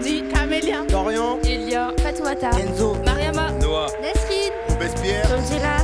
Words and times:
Sandy, 0.00 0.22
Camélia, 0.32 0.82
Dorian, 0.88 1.38
Elia, 1.44 1.92
Fatouata, 1.98 2.50
Enzo, 2.58 2.94
Mariama, 3.04 3.50
Noah, 3.60 3.88
Nesrine, 4.00 4.52
Robespierre. 4.70 5.26
Angela. 5.30 5.76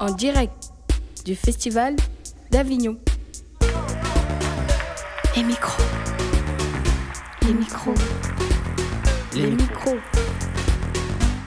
en 0.00 0.10
direct 0.10 0.72
du 1.24 1.34
festival 1.36 1.96
d'Avignon. 2.50 2.96
Les 5.36 5.42
micros. 5.42 5.82
Les 7.42 7.54
micros. 7.54 7.94
Les 9.34 9.50
micros. 9.50 9.98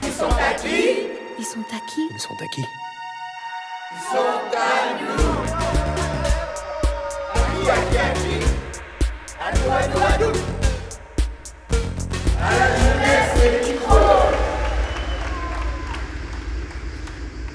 Ils 0.02 0.12
sont 0.12 0.24
à 0.26 0.54
qui? 0.54 1.08
Ils 1.38 1.44
sont 1.44 1.60
à 1.60 1.80
qui? 2.54 2.62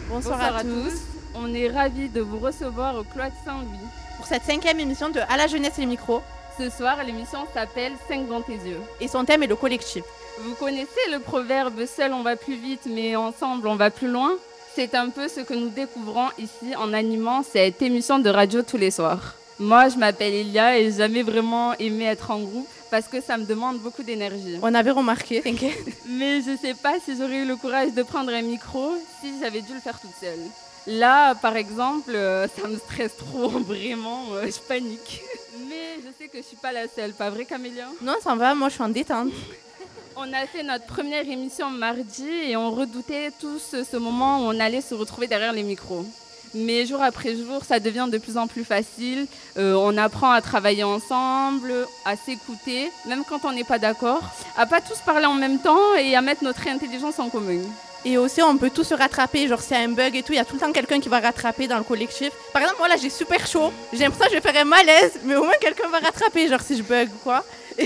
Bonsoir, 0.10 0.38
Bonsoir 0.40 0.56
à, 0.58 0.64
tous. 0.64 0.94
On 1.36 1.54
est 1.54 1.70
ravis 1.70 2.10
de 2.10 2.22
vous 2.22 2.40
recevoir 2.40 2.96
au 2.96 3.04
Cloître 3.04 3.36
Saint-Louis. 3.46 3.88
pour 4.18 4.26
cette 4.26 4.44
cinquième 4.44 4.80
émission 4.80 5.10
de 5.10 5.20
À 5.30 5.38
la 5.38 5.48
jeunesse 5.48 5.78
et 5.78 5.82
les 5.82 5.88
micros. 5.88 6.22
Ce 6.58 6.70
soir, 6.70 7.04
l'émission 7.04 7.40
s'appelle 7.54 7.94
5 8.08 8.28
dans 8.28 8.42
tes 8.42 8.54
yeux. 8.54 8.80
Et 9.00 9.08
son 9.08 9.26
thème 9.26 9.44
est 9.44 9.48
le 9.48 9.56
collectif. 9.56 10.04
Vous 10.42 10.54
connaissez 10.56 11.00
le 11.12 11.20
proverbe 11.20 11.86
seul 11.86 12.14
on 12.14 12.24
va 12.24 12.36
plus 12.36 12.56
vite, 12.56 12.82
mais 12.86 13.16
ensemble 13.16 13.68
on 13.68 13.76
va 13.76 13.90
plus 13.90 14.10
loin 14.10 14.32
C'est 14.76 14.96
un 14.96 15.10
peu 15.10 15.28
ce 15.28 15.42
que 15.42 15.54
nous 15.54 15.70
découvrons 15.70 16.30
ici 16.38 16.76
en 16.76 16.94
animant 16.94 17.44
cette 17.44 17.82
émission 17.82 18.20
de 18.20 18.30
radio 18.30 18.62
tous 18.62 18.78
les 18.78 18.92
soirs. 18.92 19.36
Moi, 19.62 19.90
je 19.90 19.98
m'appelle 19.98 20.34
Elia 20.34 20.80
et 20.80 20.86
j'ai 20.86 20.98
jamais 20.98 21.22
vraiment 21.22 21.76
aimé 21.78 22.06
être 22.06 22.32
en 22.32 22.40
groupe 22.40 22.68
parce 22.90 23.08
que 23.08 23.22
ça 23.22 23.38
me 23.38 23.46
demande 23.46 23.78
beaucoup 23.78 24.02
d'énergie. 24.02 24.58
On 24.64 24.74
avait 24.74 24.90
remarqué, 24.90 25.40
t'inquiète. 25.40 25.78
Mais 26.08 26.42
je 26.42 26.58
sais 26.58 26.74
pas 26.74 26.96
si 27.06 27.16
j'aurais 27.16 27.44
eu 27.44 27.46
le 27.46 27.56
courage 27.56 27.94
de 27.94 28.02
prendre 28.02 28.34
un 28.34 28.42
micro 28.42 28.92
si 29.22 29.40
j'avais 29.40 29.62
dû 29.62 29.72
le 29.76 29.80
faire 29.80 30.00
toute 30.00 30.16
seule. 30.20 30.40
Là, 30.88 31.36
par 31.36 31.56
exemple, 31.58 32.10
euh, 32.16 32.48
ça 32.48 32.68
me 32.68 32.76
stresse 32.76 33.16
trop, 33.18 33.50
vraiment, 33.72 34.34
euh, 34.34 34.48
je 34.48 34.60
panique. 34.68 35.22
Mais 35.70 36.00
je 36.04 36.10
sais 36.18 36.28
que 36.28 36.40
je 36.40 36.44
suis 36.44 36.58
pas 36.58 36.72
la 36.72 36.88
seule, 36.88 37.14
pas 37.14 37.30
vrai 37.30 37.46
Camélia? 37.46 37.86
Non, 38.02 38.16
ça 38.20 38.34
va, 38.34 38.56
moi 38.56 38.68
je 38.70 38.74
suis 38.74 38.84
en 38.84 38.90
détente. 38.90 39.30
On 40.16 40.34
a 40.34 40.48
fait 40.48 40.64
notre 40.64 40.88
première 40.88 41.30
émission 41.30 41.70
mardi 41.70 42.28
et 42.28 42.58
on 42.58 42.72
redoutait 42.72 43.30
tous 43.40 43.76
ce 43.90 43.98
moment 43.98 44.40
où 44.40 44.50
on 44.50 44.60
allait 44.60 44.82
se 44.82 44.94
retrouver 44.94 45.28
derrière 45.28 45.54
les 45.54 45.64
micros. 45.64 46.06
Mais 46.54 46.86
jour 46.86 47.02
après 47.02 47.36
jour, 47.36 47.64
ça 47.66 47.80
devient 47.80 48.08
de 48.12 48.18
plus 48.18 48.38
en 48.38 48.48
plus 48.48 48.66
facile. 48.66 49.26
Euh, 49.58 49.74
on 49.76 49.98
apprend 49.98 50.32
à 50.32 50.42
travailler 50.42 50.84
ensemble, 50.84 51.74
à 52.06 52.16
s'écouter, 52.16 52.90
même 53.08 53.24
quand 53.28 53.46
on 53.46 53.54
n'est 53.54 53.64
pas 53.64 53.80
d'accord, 53.80 54.22
à 54.58 54.66
pas 54.66 54.82
tous 54.82 55.00
parler 55.06 55.26
en 55.26 55.36
même 55.36 55.60
temps 55.60 55.96
et 55.98 56.16
à 56.16 56.22
mettre 56.22 56.44
notre 56.44 56.68
intelligence 56.68 57.20
en 57.20 57.30
commun. 57.30 57.62
Et 58.04 58.18
aussi, 58.18 58.42
on 58.42 58.58
peut 58.58 58.72
tous 58.72 58.84
se 58.84 58.96
rattraper. 58.96 59.48
Genre, 59.48 59.62
s'il 59.62 59.78
y 59.78 59.80
a 59.80 59.84
un 59.84 59.90
bug 59.90 60.16
et 60.16 60.24
tout, 60.24 60.34
il 60.34 60.38
y 60.38 60.40
a 60.40 60.46
tout 60.46 60.56
le 60.56 60.60
temps 60.60 60.72
quelqu'un 60.72 61.00
qui 61.00 61.08
va 61.08 61.20
rattraper 61.20 61.68
dans 61.68 61.78
le 61.78 61.84
collectif. 61.84 62.32
Par 62.52 62.62
exemple, 62.62 62.80
moi 62.80 62.88
là, 62.88 62.96
j'ai 63.00 63.12
super 63.12 63.46
chaud. 63.46 63.72
J'ai 63.94 64.00
l'impression 64.00 64.26
que 64.26 64.32
je 64.32 64.42
vais 64.42 64.52
faire 64.52 64.62
un 64.62 64.66
malaise, 64.66 65.20
mais 65.24 65.36
au 65.36 65.44
moins 65.44 65.54
quelqu'un 65.62 65.88
va 65.88 66.00
rattraper, 66.00 66.48
genre 66.48 66.62
si 66.62 66.78
je 66.78 66.84
bug 66.84 67.10
ou 67.10 67.18
quoi. 67.24 67.46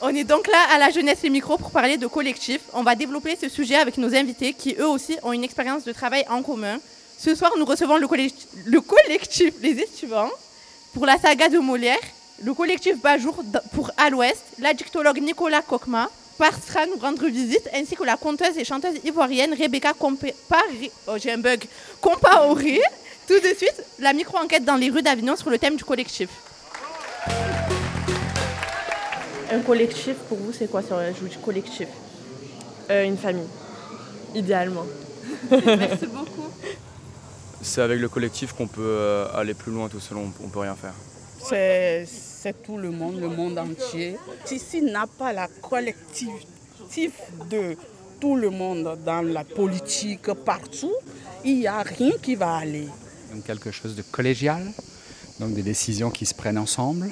on 0.00 0.08
est 0.08 0.24
donc 0.24 0.46
là 0.48 0.58
à 0.74 0.78
la 0.78 0.90
jeunesse 0.90 1.18
et 1.24 1.30
micro 1.30 1.58
pour 1.58 1.70
parler 1.70 1.98
de 1.98 2.06
collectif. 2.06 2.62
On 2.72 2.82
va 2.82 2.94
développer 2.94 3.36
ce 3.40 3.48
sujet 3.48 3.76
avec 3.76 3.98
nos 3.98 4.14
invités 4.14 4.54
qui 4.54 4.74
eux 4.78 4.88
aussi 4.88 5.18
ont 5.22 5.32
une 5.32 5.44
expérience 5.44 5.84
de 5.84 5.92
travail 5.92 6.24
en 6.30 6.42
commun. 6.42 6.78
Ce 7.24 7.34
soir, 7.34 7.52
nous 7.58 7.64
recevons 7.64 7.98
le, 7.98 8.06
collect- 8.08 8.48
le 8.66 8.80
collectif 8.80 9.54
Les 9.62 9.70
Étudiants 9.78 10.30
pour 10.92 11.06
la 11.06 11.16
saga 11.18 11.48
de 11.48 11.58
Molière, 11.58 11.98
le 12.42 12.52
collectif 12.52 13.00
Bajour 13.00 13.42
pour 13.72 13.90
À 13.96 14.10
l'Ouest, 14.10 14.42
l'addictologue 14.58 15.20
Nicolas 15.22 15.62
Kokma, 15.62 16.10
passera 16.36 16.84
nous 16.86 16.96
rendre 16.96 17.26
visite, 17.28 17.68
ainsi 17.74 17.94
que 17.94 18.02
la 18.02 18.16
conteuse 18.16 18.58
et 18.58 18.64
chanteuse 18.64 18.96
ivoirienne 19.04 19.54
Rebecca 19.54 19.92
Pari- 20.48 20.90
oh, 21.06 21.12
j'ai 21.16 21.30
un 21.32 21.38
bug. 21.38 21.62
Compaoré. 22.00 22.80
Tout 23.28 23.38
de 23.38 23.54
suite, 23.56 23.82
la 24.00 24.12
micro-enquête 24.12 24.64
dans 24.64 24.74
les 24.76 24.90
rues 24.90 25.02
d'Avignon 25.02 25.36
sur 25.36 25.48
le 25.48 25.58
thème 25.58 25.76
du 25.76 25.84
collectif. 25.84 26.28
Un 29.50 29.60
collectif, 29.60 30.16
pour 30.28 30.38
vous, 30.38 30.52
c'est 30.52 30.68
quoi? 30.68 30.82
Sur 30.82 30.96
le 30.98 31.12
du 31.28 31.38
collectif 31.38 31.86
Euh, 32.90 33.04
une 33.04 33.16
famille, 33.16 33.46
idéalement. 34.34 34.84
Merci 35.50 36.06
beaucoup. 36.06 36.41
C'est 37.62 37.80
avec 37.80 38.00
le 38.00 38.08
collectif 38.08 38.52
qu'on 38.52 38.66
peut 38.66 38.82
euh, 38.82 39.28
aller 39.34 39.54
plus 39.54 39.70
loin 39.72 39.88
tout 39.88 40.00
seul, 40.00 40.18
on, 40.18 40.32
on 40.44 40.48
peut 40.48 40.58
rien 40.58 40.74
faire. 40.74 40.94
C'est 41.48 42.62
tout 42.62 42.76
le 42.76 42.90
monde, 42.90 43.20
le 43.20 43.28
monde 43.28 43.58
entier. 43.58 44.16
Si 44.44 44.58
s'il 44.58 44.86
n'a 44.86 45.06
pas 45.06 45.32
la 45.32 45.48
collectif 45.60 46.32
de 47.50 47.76
tout 48.20 48.36
le 48.36 48.50
monde 48.50 48.98
dans 49.04 49.22
la 49.22 49.44
politique, 49.44 50.32
partout, 50.44 50.92
il 51.44 51.60
n'y 51.60 51.66
a 51.66 51.82
rien 51.82 52.12
qui 52.20 52.34
va 52.34 52.56
aller. 52.56 52.88
Donc 53.32 53.44
quelque 53.44 53.70
chose 53.70 53.96
de 53.96 54.02
collégial, 54.02 54.62
donc 55.40 55.54
des 55.54 55.62
décisions 55.62 56.10
qui 56.10 56.26
se 56.26 56.34
prennent 56.34 56.58
ensemble, 56.58 57.10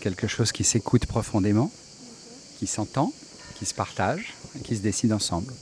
quelque 0.00 0.26
chose 0.26 0.52
qui 0.52 0.64
s'écoute 0.64 1.06
profondément, 1.06 1.70
qui 2.58 2.66
s'entend, 2.66 3.12
qui 3.56 3.66
se 3.66 3.74
partage, 3.74 4.34
et 4.56 4.60
qui 4.62 4.76
se 4.76 4.82
décide 4.82 5.12
ensemble. 5.12 5.52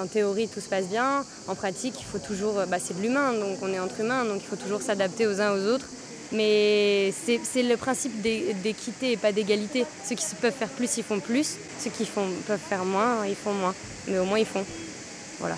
En 0.00 0.06
théorie, 0.06 0.48
tout 0.48 0.60
se 0.60 0.68
passe 0.68 0.86
bien. 0.86 1.24
En 1.48 1.54
pratique, 1.54 1.94
il 1.98 2.04
faut 2.04 2.18
toujours. 2.18 2.54
Bah, 2.68 2.78
c'est 2.82 2.96
de 2.96 3.02
l'humain, 3.02 3.32
donc 3.32 3.58
on 3.62 3.72
est 3.72 3.80
entre 3.80 4.00
humains, 4.00 4.24
donc 4.24 4.40
il 4.40 4.46
faut 4.46 4.56
toujours 4.56 4.80
s'adapter 4.82 5.26
aux 5.26 5.40
uns 5.40 5.52
aux 5.54 5.66
autres. 5.74 5.86
Mais 6.30 7.12
c'est 7.12 7.62
le 7.62 7.76
principe 7.76 8.22
d'é- 8.22 8.54
d'équité 8.62 9.12
et 9.12 9.16
pas 9.18 9.32
d'égalité. 9.32 9.84
Ceux 10.08 10.14
qui 10.14 10.24
peuvent 10.40 10.54
faire 10.54 10.68
plus, 10.70 10.96
ils 10.96 11.04
font 11.04 11.20
plus. 11.20 11.56
Ceux 11.82 11.90
qui 11.90 12.06
font, 12.06 12.26
peuvent 12.46 12.58
faire 12.68 12.84
moins, 12.86 13.26
ils 13.26 13.34
font 13.34 13.52
moins. 13.52 13.74
Mais 14.08 14.18
au 14.18 14.24
moins, 14.24 14.38
ils 14.38 14.46
font. 14.46 14.64
Voilà. 15.40 15.56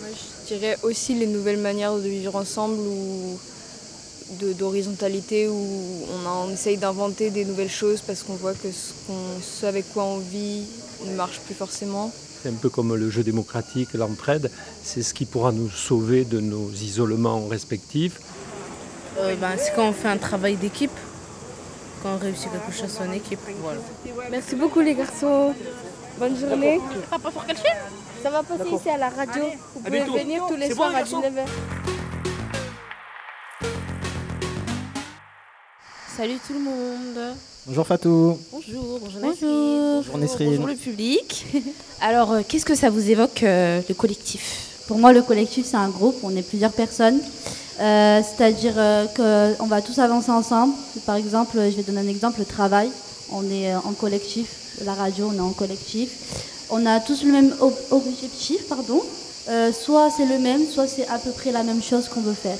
Moi, 0.00 0.08
je 0.48 0.54
dirais 0.54 0.78
aussi 0.82 1.14
les 1.14 1.26
nouvelles 1.26 1.58
manières 1.58 1.94
de 1.96 2.08
vivre 2.08 2.36
ensemble 2.36 2.78
ou 2.78 3.38
d'horizontalité 4.58 5.48
où 5.48 5.66
on, 6.26 6.52
essaye 6.52 6.76
d'inventer 6.76 7.30
des 7.30 7.44
nouvelles 7.44 7.70
choses 7.70 8.00
parce 8.06 8.22
qu'on 8.22 8.34
voit 8.34 8.52
que 8.54 8.70
ce, 8.70 8.92
qu'on- 9.06 9.40
ce 9.42 9.66
avec 9.66 9.92
quoi 9.92 10.04
on 10.04 10.18
vit 10.18 10.62
ne 11.06 11.14
marche 11.16 11.40
plus 11.40 11.54
forcément. 11.54 12.12
C'est 12.42 12.50
un 12.50 12.54
peu 12.54 12.68
comme 12.68 12.94
le 12.94 13.10
jeu 13.10 13.24
démocratique, 13.24 13.94
l'entraide. 13.94 14.50
C'est 14.82 15.02
ce 15.02 15.12
qui 15.12 15.24
pourra 15.24 15.50
nous 15.50 15.68
sauver 15.68 16.24
de 16.24 16.38
nos 16.38 16.70
isolements 16.70 17.46
respectifs. 17.48 18.20
Euh, 19.18 19.34
ben, 19.36 19.56
c'est 19.58 19.74
quand 19.74 19.88
on 19.88 19.92
fait 19.92 20.08
un 20.08 20.18
travail 20.18 20.56
d'équipe, 20.56 20.96
quand 22.02 22.14
on 22.14 22.18
réussit 22.18 22.48
quelque 22.52 22.72
chose 22.72 22.96
en 23.00 23.12
équipe. 23.12 23.40
Voilà. 23.60 23.80
Merci 24.30 24.54
beaucoup 24.54 24.80
les 24.80 24.94
garçons. 24.94 25.52
Bonne 26.18 26.36
journée. 26.38 26.80
Ça 27.10 27.18
pas 27.18 27.30
pour 27.30 27.44
quel 27.44 27.56
film 27.56 27.74
Ça 28.22 28.30
va 28.30 28.42
passer 28.44 28.70
ici 28.70 28.88
à 28.88 28.98
la 28.98 29.08
radio. 29.08 29.42
Vous 29.74 29.80
pouvez 29.80 30.04
venir 30.04 30.46
tous 30.46 30.56
les 30.56 30.72
soirs 30.72 30.90
bon, 30.90 30.96
à 30.96 30.98
garçon 31.00 31.20
19h. 31.20 31.44
Salut 36.16 36.38
tout 36.46 36.54
le 36.54 36.60
monde. 36.60 37.36
Bonjour 37.68 37.86
Fatou. 37.86 38.38
Bonjour, 38.50 38.98
bonjour 38.98 39.20
Bonjour. 39.20 39.96
Bonjour 40.02 40.18
Nesrine. 40.18 40.50
Bonjour 40.52 40.66
le 40.68 40.74
public. 40.74 41.44
Alors, 42.00 42.32
euh, 42.32 42.40
qu'est-ce 42.46 42.64
que 42.64 42.74
ça 42.74 42.88
vous 42.88 43.10
évoque, 43.10 43.42
euh, 43.42 43.82
le 43.86 43.94
collectif? 43.94 44.84
Pour 44.86 44.98
moi, 44.98 45.12
le 45.12 45.20
collectif, 45.22 45.66
c'est 45.66 45.76
un 45.76 45.88
groupe, 45.90 46.16
on 46.22 46.34
est 46.34 46.42
plusieurs 46.42 46.72
personnes. 46.72 47.20
Euh, 47.80 48.20
C'est-à-dire 48.22 48.72
euh, 48.76 49.54
qu'on 49.58 49.66
va 49.66 49.82
tous 49.82 49.98
avancer 49.98 50.30
ensemble. 50.30 50.72
Par 51.04 51.16
exemple, 51.16 51.58
je 51.58 51.76
vais 51.76 51.82
donner 51.82 52.00
un 52.00 52.08
exemple, 52.08 52.38
le 52.40 52.46
travail. 52.46 52.88
On 53.32 53.42
est 53.50 53.74
en 53.74 53.92
collectif. 53.92 54.48
La 54.84 54.94
radio, 54.94 55.30
on 55.30 55.36
est 55.36 55.40
en 55.40 55.52
collectif. 55.52 56.64
On 56.70 56.86
a 56.86 57.00
tous 57.00 57.22
le 57.24 57.32
même 57.32 57.54
ob- 57.60 57.74
objectif, 57.90 58.66
pardon. 58.68 59.02
Euh, 59.50 59.72
soit 59.72 60.08
c'est 60.16 60.26
le 60.26 60.38
même, 60.38 60.62
soit 60.66 60.86
c'est 60.86 61.06
à 61.08 61.18
peu 61.18 61.30
près 61.32 61.52
la 61.52 61.62
même 61.64 61.82
chose 61.82 62.08
qu'on 62.08 62.20
veut 62.20 62.32
faire. 62.34 62.56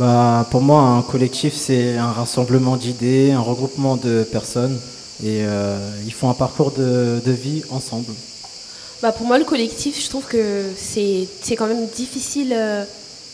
Bah, 0.00 0.46
pour 0.50 0.62
moi, 0.62 0.80
un 0.80 1.02
collectif, 1.02 1.52
c'est 1.52 1.98
un 1.98 2.10
rassemblement 2.10 2.78
d'idées, 2.78 3.32
un 3.32 3.40
regroupement 3.42 3.96
de 3.96 4.22
personnes. 4.22 4.80
Et 5.22 5.44
euh, 5.44 5.76
ils 6.06 6.14
font 6.14 6.30
un 6.30 6.34
parcours 6.34 6.70
de, 6.70 7.20
vie 7.26 7.62
ensemble. 7.68 8.14
Bah 9.02 9.12
pour 9.12 9.26
moi, 9.26 9.38
le 9.38 9.44
collectif, 9.44 10.02
je 10.02 10.08
trouve 10.08 10.24
que 10.24 10.64
c'est 10.74 11.28
quand 11.50 11.66
même 11.66 11.86
difficile 11.88 12.54
euh, 12.56 12.82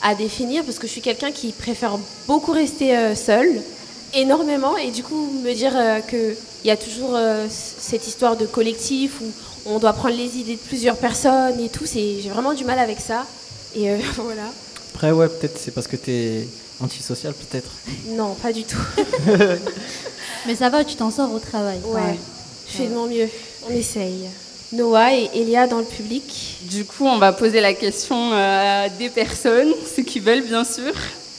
à 0.03 0.17
définir 0.17 0.65
parce 0.65 0.81
que 0.81 0.89
je 0.89 0.93
suis 0.93 1.01
quelqu'un 1.03 1.31
qui 1.31 1.53
préfère 1.53 1.99
beaucoup 2.27 2.51
rester 2.51 2.97
euh, 2.97 3.15
seul, 3.15 3.49
énormément, 4.13 4.77
et 4.77 4.91
du 4.91 5.05
coup 5.05 5.31
me 5.45 5.55
dire 5.55 5.73
qu'il 6.09 6.37
y 6.65 6.71
a 6.71 6.77
toujours 6.77 7.17
cette 7.49 8.09
histoire 8.09 8.37
de 8.37 8.47
collectif 8.47 9.21
où 9.21 9.27
on 9.67 9.79
doit 9.79 9.93
prendre 9.93 10.17
les 10.17 10.37
idées 10.37 10.57
de 10.57 10.69
plusieurs 10.69 10.97
personnes 10.97 11.61
et 11.61 11.69
tout, 11.69 11.85
j'ai 11.87 12.29
vraiment 12.29 12.55
du 12.55 12.65
mal 12.65 12.81
avec 12.81 12.99
ça. 12.99 13.25
Et 13.77 13.95
voilà. 14.17 14.51
Après, 14.97 15.13
ouais, 15.13 15.29
peut-être 15.29 15.59
c'est 15.63 15.73
parce 15.73 15.87
que 15.89 15.97
tu 15.97 16.11
es 16.11 16.49
antisocial, 16.81 17.35
peut-être. 17.35 17.69
Non, 18.17 18.33
pas 18.33 18.51
du 18.51 18.65
tout. 18.65 18.81
Mais 20.47 20.57
ça 20.57 20.71
va, 20.71 20.87
tu 20.87 20.97
t'en 20.97 21.11
sors 21.11 21.31
au 21.35 21.39
travail. 21.39 21.81
Ouais, 21.85 22.17
je 22.67 22.79
fais 22.79 22.87
de 22.87 22.95
mon 22.95 23.07
mieux. 23.07 23.29
On 23.69 23.75
essaye. 23.75 24.25
Noah 24.73 25.13
et 25.13 25.29
Elia 25.35 25.67
dans 25.67 25.81
le 25.81 25.85
public. 25.85 26.61
Du 26.63 26.87
coup, 26.87 27.05
on 27.05 27.19
va 27.19 27.35
poser 27.35 27.61
la 27.61 27.75
question 27.75 28.33
euh, 28.33 28.87
à 28.87 28.89
des 28.89 29.11
personnes, 29.11 29.69
ceux 29.97 30.03
qui 30.03 30.19
veulent 30.19 30.45
bien 30.45 30.65
sûr. 30.65 30.95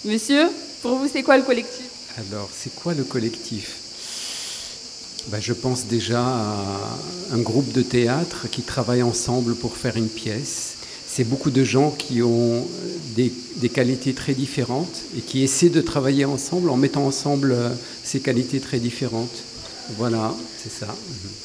Monsieur, 0.05 0.49
pour 0.83 0.95
vous, 0.97 1.07
c'est 1.11 1.23
quoi 1.23 1.37
le 1.37 1.43
collectif? 1.43 1.87
Alors, 2.29 2.49
c'est 2.55 2.75
quoi 2.75 2.93
le 2.93 3.05
collectif? 3.05 3.77
Ben, 5.29 5.41
Je 5.41 5.53
pense 5.53 5.85
déjà 5.85 6.21
à 6.23 6.53
un 7.33 7.39
groupe 7.39 7.71
de 7.71 7.81
théâtre 7.81 8.45
qui 8.51 8.61
travaille 8.61 9.01
ensemble 9.01 9.55
pour 9.55 9.75
faire 9.77 9.97
une 9.97 10.09
pièce. 10.09 10.76
C'est 11.17 11.23
beaucoup 11.23 11.49
de 11.49 11.63
gens 11.63 11.89
qui 11.89 12.21
ont 12.21 12.63
des, 13.15 13.33
des, 13.55 13.69
qualités 13.69 14.13
très 14.13 14.33
différentes 14.33 15.01
et 15.17 15.21
qui 15.21 15.41
essaient 15.43 15.69
de 15.69 15.81
travailler 15.81 16.25
ensemble 16.25 16.69
en 16.69 16.77
mettant 16.77 17.07
ensemble 17.07 17.53
euh, 17.53 17.69
ces 18.03 18.19
qualités 18.19 18.59
très 18.59 18.77
différentes. 18.77 19.35
Voilà, 19.97 20.31
c'est 20.61 20.71
ça. 20.71 20.85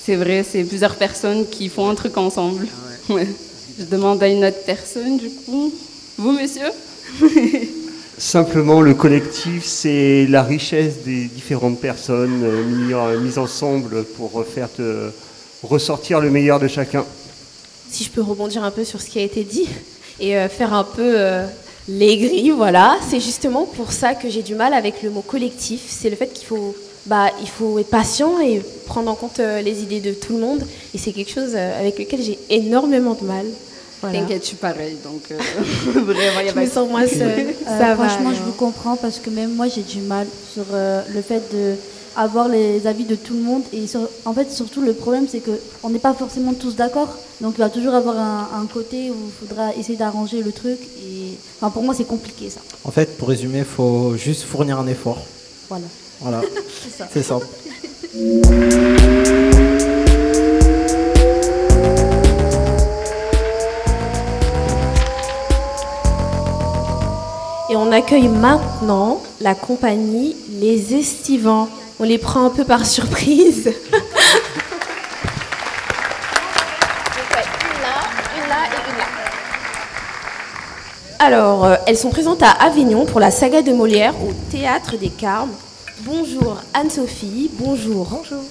C'est 0.05 0.17
vrai, 0.17 0.45
c'est 0.47 0.65
plusieurs 0.65 0.97
personnes 0.97 1.47
qui 1.49 1.71
font 1.71 1.89
un 1.89 1.95
truc 1.95 2.19
ensemble. 2.19 2.67
Ouais. 3.09 3.27
Je 3.79 3.87
demande 3.87 4.23
à 4.23 4.29
une 4.29 4.45
autre 4.45 4.63
personne, 4.67 5.17
du 5.17 5.31
coup. 5.31 5.73
Vous, 6.19 6.33
monsieur? 6.33 6.69
Simplement, 8.19 8.83
le 8.83 8.93
collectif, 8.93 9.65
c'est 9.65 10.27
la 10.27 10.43
richesse 10.43 10.97
des 11.03 11.25
différentes 11.25 11.81
personnes 11.81 12.43
euh, 12.45 13.19
mises 13.21 13.39
ensemble 13.39 14.05
pour 14.05 14.45
faire 14.45 14.69
de, 14.79 15.11
ressortir 15.63 16.21
le 16.21 16.31
meilleur 16.31 16.61
de 16.61 16.69
chacun. 16.69 17.05
Si 17.93 18.05
je 18.05 18.11
peux 18.11 18.23
rebondir 18.23 18.65
un 18.65 18.71
peu 18.71 18.85
sur 18.85 19.03
ce 19.03 19.11
qui 19.11 19.19
a 19.19 19.23
été 19.23 19.45
dit 19.45 19.69
et 20.19 20.37
euh, 20.39 20.49
faire 20.49 20.73
un 20.73 20.83
peu 20.83 21.15
euh, 21.19 21.47
l'aigri, 21.89 22.51
voilà, 22.51 22.97
c'est 23.07 23.21
justement 23.21 23.67
pour 23.67 23.93
ça 23.93 24.15
que 24.15 24.31
j'ai 24.31 24.43
du 24.43 24.55
mal 24.55 24.73
avec 24.73 25.03
le 25.03 25.11
mot 25.11 25.21
collectif. 25.21 25.83
C'est 25.89 26.09
le 26.09 26.17
fait 26.17 26.29
qu'il 26.33 26.47
faut, 26.47 26.75
bah, 27.05 27.27
il 27.43 27.49
faut 27.49 27.79
être 27.79 27.91
patient 27.91 28.41
et 28.41 28.63
prendre 28.87 29.11
en 29.11 29.15
compte 29.15 29.41
euh, 29.41 29.61
les 29.61 29.83
idées 29.83 30.01
de 30.01 30.13
tout 30.15 30.33
le 30.33 30.41
monde. 30.41 30.67
Et 30.95 30.99
c'est 30.99 31.13
quelque 31.13 31.31
chose 31.31 31.53
euh, 31.55 31.79
avec 31.79 31.99
lequel 31.99 32.23
j'ai 32.23 32.39
énormément 32.49 33.13
de 33.13 33.27
mal. 33.27 33.45
Voilà. 34.01 34.21
T'inquiète, 34.21 34.43
je 34.43 34.49
suis 34.49 34.57
pareil, 34.57 34.97
donc 35.05 35.31
euh, 35.31 35.39
vraiment, 36.01 36.41
y 36.41 36.45
a 36.45 36.49
je 36.49 36.55
pas 36.55 36.61
me 36.63 36.67
sens 36.67 36.89
moins 36.89 37.07
seule. 37.07 37.21
Euh, 37.21 37.79
Ça 37.79 37.95
va, 37.95 38.09
franchement, 38.09 38.33
je 38.33 38.43
vous 38.43 38.53
comprends 38.53 38.97
parce 38.97 39.19
que 39.19 39.31
même 39.31 39.55
moi, 39.55 39.69
j'ai 39.69 39.83
du 39.83 40.01
mal 40.01 40.27
sur 40.53 40.65
euh, 40.73 41.03
le 41.15 41.23
fait 41.23 41.43
de 41.53 41.77
avoir 42.17 42.49
les 42.49 42.87
avis 42.87 43.05
de 43.05 43.15
tout 43.15 43.35
le 43.35 43.41
monde. 43.41 43.63
Et 43.73 43.87
sur- 43.87 44.09
en 44.25 44.33
fait, 44.33 44.51
surtout, 44.51 44.81
le 44.81 44.93
problème, 44.93 45.27
c'est 45.31 45.41
que 45.41 45.53
on 45.83 45.91
n'est 45.91 45.99
pas 45.99 46.15
forcément 46.15 46.53
tous 46.55 46.77
d'accord. 46.77 47.09
Donc, 47.41 47.55
il 47.57 47.61
va 47.61 47.69
toujours 47.71 47.95
avoir 47.95 48.17
un, 48.19 48.49
un 48.63 48.67
côté 48.67 49.11
où 49.11 49.15
il 49.27 49.49
faudra 49.49 49.75
essayer 49.75 49.97
d'arranger 49.99 50.43
le 50.43 50.53
truc. 50.53 50.79
Et 51.05 51.37
enfin, 51.61 51.71
pour 51.71 51.83
moi, 51.83 51.95
c'est 51.95 52.05
compliqué 52.05 52.51
ça. 52.51 52.61
En 52.85 52.91
fait, 52.91 53.17
pour 53.19 53.29
résumer, 53.29 53.59
il 53.61 53.65
faut 53.65 54.17
juste 54.17 54.43
fournir 54.45 54.79
un 54.79 54.87
effort. 54.87 55.19
Voilà. 55.69 55.87
Voilà, 56.21 56.41
C'est 56.85 56.97
ça. 56.99 57.09
c'est 57.13 57.23
simple. 57.23 57.47
Et 67.71 67.77
on 67.77 67.91
accueille 67.91 68.29
maintenant 68.29 69.23
la 69.41 69.55
compagnie 69.55 70.37
Les 70.61 70.95
Estivants. 70.95 71.69
On 72.03 72.05
les 72.05 72.19
prend 72.19 72.45
un 72.45 72.51
peu 72.51 72.65
par 72.65 72.85
surprise. 72.85 73.71
Alors, 81.21 81.65
euh, 81.65 81.77
elles 81.87 81.97
sont 81.97 82.11
présentes 82.11 82.43
à 82.43 82.51
Avignon 82.51 83.07
pour 83.07 83.21
la 83.21 83.31
saga 83.31 83.63
de 83.63 83.73
Molière 83.73 84.15
au 84.21 84.33
Théâtre 84.51 84.97
des 84.97 85.11
Carmes. 85.11 85.53
Bonjour 86.01 86.61
Anne-Sophie, 86.75 87.53
bonjour. 87.53 88.09
Bonjour. 88.11 88.43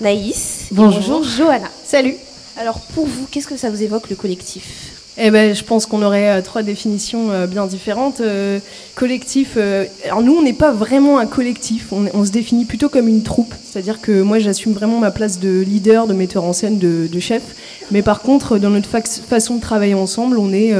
Naïs. 0.00 0.64
et 0.72 0.74
Bonjour. 0.74 1.22
Johanna. 1.22 1.68
Salut. 1.84 2.16
Alors 2.58 2.80
pour 2.92 3.06
vous, 3.06 3.28
qu'est-ce 3.30 3.46
que 3.46 3.56
ça 3.56 3.70
vous 3.70 3.84
évoque 3.84 4.10
le 4.10 4.16
collectif? 4.16 4.95
Eh 5.18 5.30
ben, 5.30 5.54
je 5.54 5.64
pense 5.64 5.86
qu'on 5.86 6.02
aurait 6.02 6.28
euh, 6.28 6.42
trois 6.42 6.62
définitions 6.62 7.30
euh, 7.30 7.46
bien 7.46 7.66
différentes. 7.66 8.20
Euh, 8.20 8.58
collectif, 8.94 9.58
alors 10.06 10.22
nous, 10.22 10.34
on 10.34 10.42
n'est 10.42 10.54
pas 10.54 10.72
vraiment 10.72 11.18
un 11.18 11.26
collectif, 11.26 11.92
on, 11.92 12.24
se 12.24 12.30
définit 12.30 12.64
plutôt 12.64 12.88
comme 12.88 13.08
une 13.08 13.22
troupe. 13.22 13.54
C'est-à-dire 13.62 14.00
que 14.00 14.22
moi, 14.22 14.38
j'assume 14.38 14.72
vraiment 14.72 14.98
ma 14.98 15.10
place 15.10 15.38
de 15.38 15.60
leader, 15.60 16.06
de 16.06 16.14
metteur 16.14 16.44
en 16.44 16.54
scène, 16.54 16.78
de, 16.78 17.20
chef. 17.20 17.42
Mais 17.90 18.00
par 18.00 18.22
contre, 18.22 18.56
dans 18.56 18.70
notre 18.70 18.88
façon 18.88 19.56
de 19.56 19.60
travailler 19.60 19.92
ensemble, 19.92 20.38
on 20.38 20.50
est, 20.50 20.72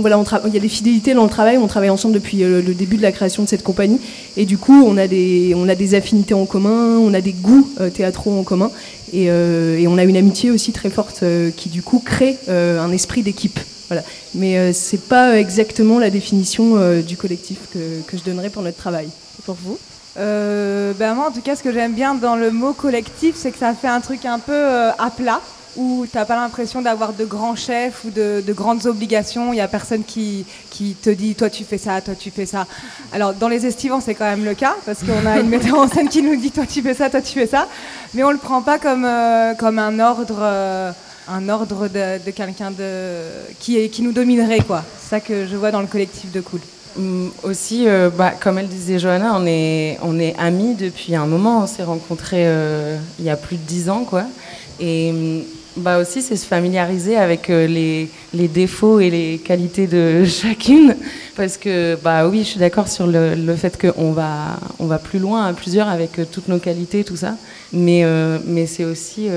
voilà, 0.00 0.22
il 0.46 0.54
y 0.54 0.56
a 0.56 0.60
des 0.60 0.68
fidélités 0.68 1.14
dans 1.14 1.22
le 1.22 1.30
travail. 1.30 1.56
On 1.56 1.68
travaille 1.68 1.90
ensemble 1.90 2.14
depuis 2.14 2.42
euh, 2.42 2.60
le 2.62 2.74
début 2.74 2.96
de 2.96 3.02
la 3.02 3.12
création 3.12 3.44
de 3.44 3.48
cette 3.48 3.62
compagnie, 3.62 4.00
et 4.36 4.44
du 4.44 4.58
coup, 4.58 4.84
on 4.86 4.96
a 4.96 5.06
des, 5.06 5.52
on 5.56 5.68
a 5.68 5.76
des 5.76 5.94
affinités 5.94 6.34
en 6.34 6.46
commun, 6.46 6.98
on 6.98 7.14
a 7.14 7.20
des 7.20 7.32
goûts 7.32 7.68
théâtraux 7.94 8.36
en 8.36 8.42
commun, 8.42 8.72
et, 9.12 9.30
euh, 9.30 9.78
et 9.78 9.86
on 9.88 9.98
a 9.98 10.04
une 10.04 10.16
amitié 10.16 10.50
aussi 10.50 10.72
très 10.72 10.90
forte 10.90 11.20
euh, 11.22 11.50
qui 11.50 11.68
du 11.68 11.82
coup 11.82 12.00
crée 12.04 12.38
euh, 12.48 12.80
un 12.80 12.92
esprit 12.92 13.22
d'équipe. 13.22 13.58
Voilà. 13.88 14.02
Mais 14.34 14.72
c'est 14.72 15.02
pas 15.08 15.38
exactement 15.38 16.00
la 16.00 16.10
définition 16.10 17.00
du 17.02 17.16
collectif 17.16 17.58
que, 17.72 18.00
que 18.04 18.18
je 18.18 18.24
donnerais 18.24 18.50
pour 18.50 18.62
notre 18.62 18.76
travail. 18.76 19.08
Pour 19.44 19.54
vous? 19.54 19.78
Ben 20.16 21.14
moi, 21.14 21.28
en 21.28 21.30
tout 21.30 21.40
cas, 21.40 21.54
ce 21.54 21.62
que 21.62 21.72
j'aime 21.72 21.94
bien 21.94 22.16
dans 22.16 22.34
le 22.34 22.50
mot 22.50 22.72
collectif, 22.72 23.36
c'est 23.36 23.52
que 23.52 23.58
ça 23.58 23.74
fait 23.74 23.86
un 23.86 24.00
truc 24.00 24.24
un 24.24 24.40
peu 24.40 24.90
à 24.98 25.10
plat, 25.16 25.40
où 25.76 26.06
t'as 26.10 26.24
pas 26.24 26.36
l'impression 26.36 26.82
d'avoir 26.82 27.12
de 27.12 27.24
grands 27.24 27.56
chefs 27.56 28.04
ou 28.04 28.10
de, 28.10 28.42
de 28.46 28.52
grandes 28.52 28.86
obligations. 28.86 29.52
Il 29.52 29.56
y 29.56 29.60
a 29.60 29.68
personne 29.68 30.04
qui, 30.04 30.44
qui 30.70 30.94
te 30.94 31.10
dit, 31.10 31.34
toi 31.34 31.50
tu 31.50 31.64
fais 31.64 31.78
ça, 31.78 32.00
toi 32.00 32.14
tu 32.18 32.30
fais 32.30 32.46
ça. 32.46 32.66
Alors, 33.12 33.34
dans 33.34 33.48
les 33.48 33.66
estivants, 33.66 34.00
c'est 34.00 34.14
quand 34.14 34.24
même 34.24 34.44
le 34.44 34.54
cas, 34.54 34.74
parce 34.84 35.00
qu'on 35.00 35.26
a 35.26 35.38
une 35.40 35.48
metteur 35.48 35.78
en 35.78 35.88
scène 35.88 36.08
qui 36.08 36.22
nous 36.22 36.36
dit, 36.36 36.50
toi 36.50 36.64
tu 36.66 36.82
fais 36.82 36.94
ça, 36.94 37.10
toi 37.10 37.20
tu 37.20 37.32
fais 37.38 37.46
ça. 37.46 37.66
Mais 38.14 38.24
on 38.24 38.30
le 38.30 38.38
prend 38.38 38.62
pas 38.62 38.78
comme, 38.78 39.04
euh, 39.04 39.54
comme 39.54 39.78
un 39.78 39.98
ordre. 40.00 40.38
euh, 40.40 40.92
un 41.28 41.48
ordre 41.48 41.88
de, 41.88 42.30
quelqu'un 42.30 42.70
de, 42.70 43.22
qui, 43.58 43.90
qui 43.90 44.02
nous 44.02 44.12
dominerait. 44.12 44.60
C'est 45.00 45.10
ça 45.10 45.18
que 45.20 45.44
je 45.44 45.56
vois 45.56 45.72
dans 45.72 45.80
le 45.80 45.88
collectif 45.88 46.30
de 46.30 46.40
Cool. 46.40 46.60
Hum, 46.96 47.32
Aussi, 47.42 47.88
euh, 47.88 48.10
bah, 48.16 48.32
comme 48.40 48.58
elle 48.58 48.68
disait 48.68 49.00
Johanna, 49.00 49.34
on 49.36 49.44
est, 49.44 49.98
on 50.02 50.20
est 50.20 50.36
amis 50.38 50.76
depuis 50.76 51.16
un 51.16 51.26
moment. 51.26 51.62
On 51.64 51.66
s'est 51.66 51.82
rencontrés 51.82 52.46
il 53.18 53.24
y 53.24 53.28
a 53.28 53.36
plus 53.36 53.56
de 53.56 53.62
dix 53.62 53.90
ans, 53.90 54.04
quoi. 54.04 54.22
Et 54.78 55.10
hum, 55.10 55.42
bah 55.76 55.98
aussi, 55.98 56.22
c'est 56.22 56.36
se 56.36 56.46
familiariser 56.46 57.16
avec 57.16 57.50
euh, 57.50 57.66
les, 57.66 58.48
défauts 58.48 59.00
et 59.00 59.10
les 59.10 59.38
qualités 59.38 59.86
de 59.86 60.24
chacune. 60.26 60.96
Parce 61.36 61.56
que, 61.58 61.96
bah 62.02 62.28
oui, 62.28 62.40
je 62.40 62.48
suis 62.50 62.58
d'accord 62.58 62.88
sur 62.88 63.06
le, 63.06 63.34
le 63.34 63.56
fait 63.56 63.78
qu'on 63.78 64.12
va, 64.12 64.58
on 64.78 64.86
va 64.86 64.98
plus 64.98 65.18
loin 65.18 65.44
à 65.46 65.52
plusieurs 65.52 65.88
avec 65.88 66.18
euh, 66.18 66.24
toutes 66.30 66.48
nos 66.48 66.58
qualités, 66.58 67.04
tout 67.04 67.16
ça. 67.16 67.36
Mais, 67.72 68.04
euh, 68.04 68.38
mais 68.46 68.66
c'est 68.66 68.84
aussi 68.84 69.28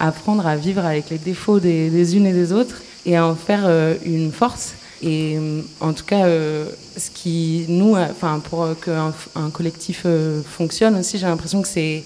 apprendre 0.00 0.46
à 0.46 0.56
vivre 0.56 0.84
avec 0.84 1.10
les 1.10 1.18
défauts 1.18 1.60
des, 1.60 1.90
des 1.90 2.16
unes 2.16 2.26
et 2.26 2.32
des 2.32 2.52
autres 2.52 2.82
et 3.06 3.16
à 3.16 3.26
en 3.26 3.34
faire 3.34 3.68
une 4.04 4.32
force. 4.32 4.74
Et 5.02 5.36
en 5.80 5.92
tout 5.92 6.04
cas, 6.04 6.24
ce 6.26 7.10
qui 7.12 7.66
nous, 7.68 7.94
enfin 7.94 8.40
pour 8.40 8.68
qu'un 8.82 9.12
un 9.34 9.50
collectif 9.50 10.06
fonctionne 10.48 10.98
aussi, 10.98 11.18
j'ai 11.18 11.26
l'impression 11.26 11.60
que 11.60 11.68
c'est 11.68 12.02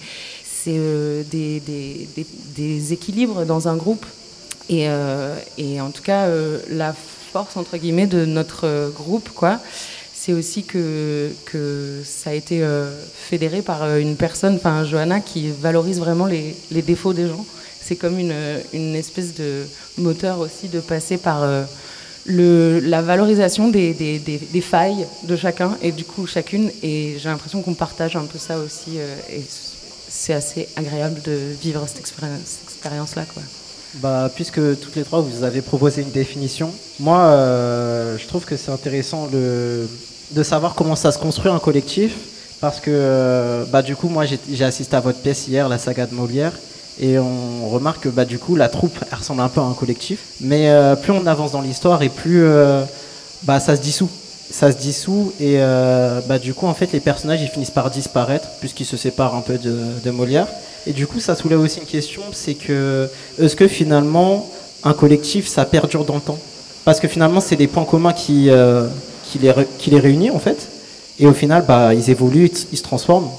euh, 0.77 1.23
des, 1.31 2.93
équilibres 2.93 3.45
dans 3.45 3.67
un 3.67 3.75
groupe. 3.75 4.05
Et, 4.69 4.85
euh, 4.87 5.35
en 5.79 5.91
tout 5.91 6.03
cas, 6.03 6.25
euh, 6.25 6.59
la 6.69 6.93
force 6.93 7.57
entre 7.57 7.77
guillemets 7.77 8.07
de 8.07 8.25
notre 8.25 8.91
groupe, 8.95 9.29
quoi, 9.29 9.59
c'est 10.13 10.33
aussi 10.33 10.63
que, 10.63 11.29
ça 12.03 12.31
a 12.31 12.33
été 12.33 12.63
fédéré 13.13 13.61
par 13.61 13.97
une 13.97 14.15
personne, 14.15 14.55
enfin 14.55 14.83
Johanna, 14.83 15.19
qui 15.21 15.49
valorise 15.49 15.99
vraiment 15.99 16.25
les, 16.25 16.55
défauts 16.71 17.13
des 17.13 17.27
gens. 17.27 17.45
C'est 17.81 17.95
comme 17.95 18.19
une, 18.19 18.95
espèce 18.95 19.33
de 19.35 19.65
moteur 19.97 20.39
aussi 20.39 20.67
de 20.67 20.79
passer 20.79 21.17
par 21.17 21.47
la 22.25 23.01
valorisation 23.01 23.69
des, 23.69 24.61
failles 24.61 25.07
de 25.23 25.35
chacun 25.35 25.77
et 25.81 25.91
du 25.91 26.03
coup 26.03 26.27
chacune. 26.27 26.71
Et 26.83 27.15
j'ai 27.19 27.29
l'impression 27.29 27.61
qu'on 27.61 27.75
partage 27.75 28.15
un 28.15 28.25
peu 28.25 28.37
ça 28.39 28.57
aussi. 28.57 28.97
C'est 30.09 30.33
assez 30.33 30.67
agréable 30.75 31.21
de 31.23 31.37
vivre 31.61 31.83
cette 31.87 31.99
expérience- 31.99 32.39
cette 32.45 32.69
expérience-là. 32.69 33.25
Quoi. 33.33 33.43
Bah, 33.95 34.29
puisque 34.33 34.59
toutes 34.79 34.95
les 34.95 35.03
trois 35.03 35.21
vous 35.21 35.43
avez 35.43 35.61
proposé 35.61 36.01
une 36.01 36.11
définition, 36.11 36.71
moi 36.99 37.19
euh, 37.19 38.17
je 38.17 38.27
trouve 38.27 38.45
que 38.45 38.55
c'est 38.57 38.71
intéressant 38.71 39.27
de 39.27 40.43
savoir 40.43 40.75
comment 40.75 40.95
ça 40.95 41.11
se 41.11 41.17
construit 41.17 41.51
un 41.51 41.59
collectif. 41.59 42.13
Parce 42.61 42.81
que 42.81 42.91
euh, 42.91 43.63
bah, 43.71 43.81
du 43.81 43.95
coup, 43.95 44.09
moi 44.09 44.25
j'ai 44.25 44.65
assisté 44.65 44.93
à 44.95 44.99
votre 44.99 45.19
pièce 45.19 45.47
hier, 45.47 45.69
la 45.69 45.77
saga 45.77 46.05
de 46.05 46.13
Molière, 46.13 46.51
et 46.99 47.17
on 47.17 47.69
remarque 47.69 48.01
que 48.03 48.09
bah, 48.09 48.25
du 48.25 48.37
coup 48.37 48.57
la 48.57 48.67
troupe 48.67 48.97
elle 49.09 49.17
ressemble 49.17 49.41
un 49.41 49.47
peu 49.47 49.61
à 49.61 49.63
un 49.63 49.73
collectif. 49.73 50.19
Mais 50.41 50.69
euh, 50.69 50.97
plus 50.97 51.13
on 51.13 51.25
avance 51.25 51.53
dans 51.53 51.61
l'histoire 51.61 52.03
et 52.03 52.09
plus 52.09 52.43
bah, 53.43 53.61
ça 53.61 53.77
se 53.77 53.81
dissout. 53.81 54.09
Ça 54.51 54.71
se 54.71 54.77
dissout 54.77 55.31
et 55.39 55.57
euh, 55.59 56.21
bah, 56.27 56.39
du 56.39 56.55
coup 56.55 56.65
en 56.65 56.73
fait 56.73 56.91
les 56.91 56.99
personnages 56.99 57.39
ils 57.41 57.49
finissent 57.49 57.69
par 57.69 57.91
disparaître 57.91 58.47
puisqu'ils 58.59 58.85
se 58.85 58.97
séparent 58.97 59.35
un 59.35 59.41
peu 59.41 59.57
de, 59.59 59.75
de 60.03 60.09
Molière. 60.11 60.47
Et 60.87 60.91
du 60.93 61.05
coup 61.05 61.19
ça 61.19 61.35
soulève 61.35 61.59
aussi 61.59 61.79
une 61.79 61.85
question, 61.85 62.23
c'est 62.31 62.55
que 62.55 63.07
est-ce 63.39 63.55
que 63.55 63.67
finalement 63.67 64.49
un 64.83 64.93
collectif 64.93 65.47
ça 65.47 65.65
perdure 65.65 66.03
dans 66.03 66.15
le 66.15 66.21
temps? 66.21 66.39
Parce 66.83 66.99
que 66.99 67.07
finalement 67.07 67.41
c'est 67.41 67.57
des 67.57 67.67
points 67.67 67.83
communs 67.85 68.11
qui, 68.13 68.49
euh, 68.49 68.87
qui, 69.23 69.37
les, 69.37 69.53
qui 69.77 69.91
les 69.91 69.99
réunissent 69.99 70.31
en 70.33 70.39
fait. 70.39 70.67
Et 71.19 71.27
au 71.27 71.33
final 71.33 71.63
bah, 71.67 71.93
ils 71.93 72.09
évoluent, 72.09 72.49
ils, 72.71 72.77
se 72.77 72.83
transforment. 72.83 73.29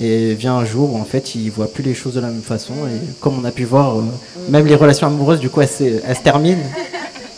Et 0.00 0.34
vient 0.34 0.54
un 0.56 0.64
jour 0.66 0.92
où 0.94 0.98
en 1.00 1.04
fait 1.04 1.34
ils 1.34 1.50
voient 1.50 1.72
plus 1.72 1.82
les 1.82 1.94
choses 1.94 2.12
de 2.14 2.20
la 2.20 2.28
même 2.28 2.42
façon. 2.42 2.74
Et 2.88 2.98
comme 3.20 3.38
on 3.40 3.44
a 3.46 3.52
pu 3.52 3.64
voir, 3.64 3.96
euh, 3.98 4.02
même 4.50 4.66
les 4.66 4.74
relations 4.74 5.06
amoureuses 5.06 5.40
du 5.40 5.48
coup 5.48 5.62
elles, 5.62 5.68
se- 5.68 6.00
elles 6.06 6.16
se 6.16 6.22
terminent. 6.22 6.62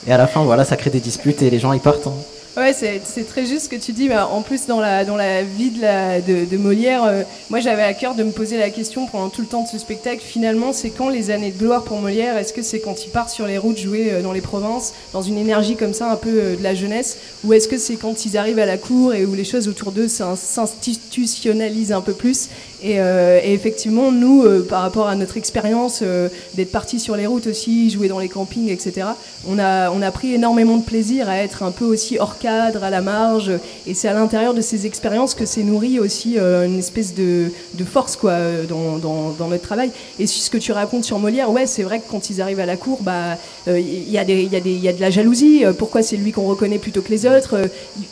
Et 0.08 0.12
à 0.12 0.18
la 0.18 0.26
fin 0.26 0.42
voilà 0.42 0.64
ça 0.64 0.76
crée 0.76 0.90
des 0.90 0.98
disputes 1.00 1.42
et 1.42 1.50
les 1.50 1.60
gens 1.60 1.72
ils 1.72 1.80
partent. 1.80 2.08
hein. 2.08 2.12
Ouais, 2.60 2.74
c'est 2.74 3.26
très 3.26 3.46
juste 3.46 3.64
ce 3.64 3.68
que 3.70 3.76
tu 3.76 3.92
dis. 3.92 4.10
en 4.12 4.42
plus, 4.42 4.66
dans 4.66 4.80
la, 4.80 5.42
vie 5.42 5.70
de, 5.70 6.56
Molière, 6.58 7.04
euh, 7.04 7.22
moi 7.48 7.58
j'avais 7.58 7.82
à 7.82 7.94
cœur 7.94 8.14
de 8.14 8.22
me 8.22 8.32
poser 8.32 8.58
la 8.58 8.68
question 8.68 9.06
pendant 9.06 9.30
tout 9.30 9.40
le 9.40 9.46
temps 9.46 9.62
de 9.62 9.68
ce 9.68 9.78
spectacle. 9.78 10.20
Finalement, 10.22 10.74
c'est 10.74 10.90
quand 10.90 11.08
les 11.08 11.30
années 11.30 11.52
de 11.52 11.58
gloire 11.58 11.84
pour 11.84 11.98
Molière? 12.00 12.36
Est-ce 12.36 12.52
que 12.52 12.60
c'est 12.60 12.80
quand 12.80 13.06
il 13.06 13.08
part 13.08 13.30
sur 13.30 13.46
les 13.46 13.56
routes 13.56 13.78
jouer 13.78 14.10
euh, 14.12 14.20
dans 14.20 14.32
les 14.32 14.42
provinces, 14.42 14.92
dans 15.14 15.22
une 15.22 15.38
énergie 15.38 15.74
comme 15.74 15.94
ça, 15.94 16.12
un 16.12 16.16
peu 16.16 16.28
euh, 16.28 16.56
de 16.56 16.62
la 16.62 16.74
jeunesse? 16.74 17.16
Ou 17.44 17.54
est-ce 17.54 17.66
que 17.66 17.78
c'est 17.78 17.96
quand 17.96 18.26
ils 18.26 18.36
arrivent 18.36 18.58
à 18.58 18.66
la 18.66 18.76
cour 18.76 19.14
et 19.14 19.24
où 19.24 19.32
les 19.32 19.44
choses 19.44 19.66
autour 19.66 19.92
d'eux 19.92 20.08
s'in- 20.08 20.36
s'institutionnalisent 20.36 21.92
un 21.92 22.02
peu 22.02 22.12
plus? 22.12 22.50
Et, 22.82 22.96
effectivement, 23.44 24.10
nous, 24.10 24.42
par 24.62 24.80
rapport 24.80 25.06
à 25.06 25.14
notre 25.14 25.36
expérience 25.36 26.02
d'être 26.54 26.72
partis 26.72 26.98
sur 26.98 27.14
les 27.14 27.26
routes 27.26 27.46
aussi, 27.46 27.90
jouer 27.90 28.08
dans 28.08 28.18
les 28.18 28.30
campings, 28.30 28.70
etc., 28.70 29.08
on 29.46 29.58
a, 29.58 29.90
on 29.90 30.00
a 30.00 30.10
pris 30.10 30.32
énormément 30.32 30.78
de 30.78 30.82
plaisir 30.82 31.28
à 31.28 31.36
être 31.36 31.62
un 31.62 31.72
peu 31.72 31.84
aussi 31.84 32.18
hors 32.18 32.38
cadre, 32.38 32.49
à 32.50 32.90
la 32.90 33.00
marge. 33.00 33.52
Et 33.86 33.94
c'est 33.94 34.08
à 34.08 34.14
l'intérieur 34.14 34.54
de 34.54 34.60
ces 34.60 34.86
expériences 34.86 35.34
que 35.34 35.46
s'est 35.46 35.62
nourri 35.62 35.98
aussi 35.98 36.38
euh, 36.38 36.66
une 36.66 36.78
espèce 36.78 37.14
de, 37.14 37.50
force 37.84 38.16
quoi, 38.16 38.32
euh, 38.32 38.64
dans, 38.66 39.48
notre 39.48 39.62
travail. 39.62 39.90
Et 40.18 40.26
ce 40.26 40.50
que 40.50 40.58
tu 40.58 40.72
racontes 40.72 41.04
sur 41.04 41.18
Molière, 41.18 41.50
ouais, 41.50 41.66
c'est 41.66 41.82
vrai 41.82 42.00
que 42.00 42.10
quand 42.10 42.30
ils 42.30 42.40
arrivent 42.40 42.60
à 42.60 42.66
la 42.66 42.76
cour, 42.76 42.98
bah, 43.02 43.38
euh, 43.68 43.78
il 43.78 44.10
y, 44.10 44.18
a 44.18 44.22
il 44.22 44.52
y, 44.52 44.56
il 44.56 44.96
de 44.96 45.00
la 45.00 45.10
jalousie. 45.10 45.64
Pourquoi 45.78 46.02
c'est 46.02 46.16
lui 46.16 46.32
qu'on 46.32 46.46
reconnaît 46.46 46.78
plutôt 46.78 47.02
que 47.02 47.10
les 47.10 47.26
autres 47.26 47.62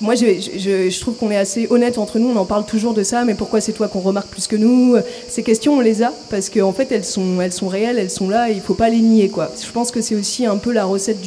Moi, 0.01 0.15
je, 0.15 1.01
trouve 1.01 1.15
qu'on 1.15 1.31
est 1.31 1.37
assez 1.37 1.67
honnête 1.71 1.99
entre 1.99 2.19
nous. 2.19 2.29
On 2.29 2.37
en 2.37 2.45
parle 2.45 2.65
toujours 2.65 2.95
de 2.95 3.03
ça, 3.03 3.25
mais 3.25 3.35
pourquoi 3.35 3.61
c'est 3.61 3.73
toi 3.73 3.89
qu'on 3.89 4.01
remarque 4.01 4.29
plus 4.29 4.47
que 4.47 4.57
nous 4.57 4.97
Ces 5.29 5.43
questions, 5.43 5.77
on 5.77 5.81
les 5.81 6.03
a 6.03 6.13
parce 6.31 6.51
qu'en 6.51 6.73
fait, 6.73 6.91
elles 6.93 7.05
sont, 7.05 7.41
elles 7.41 7.53
sont 7.53 7.69
réelles, 7.69 7.99
elles 7.99 8.11
sont 8.11 8.29
là. 8.29 8.51
Et 8.51 8.55
il 8.55 8.61
faut 8.61 8.75
pas 8.75 8.89
les 8.89 9.01
nier, 9.01 9.29
quoi. 9.29 9.51
Je 9.61 9.71
pense 9.71 9.91
que 9.91 10.01
c'est 10.01 10.15
aussi 10.15 10.47
un 10.47 10.57
peu 10.57 10.73
la 10.73 10.85
recette 10.85 11.19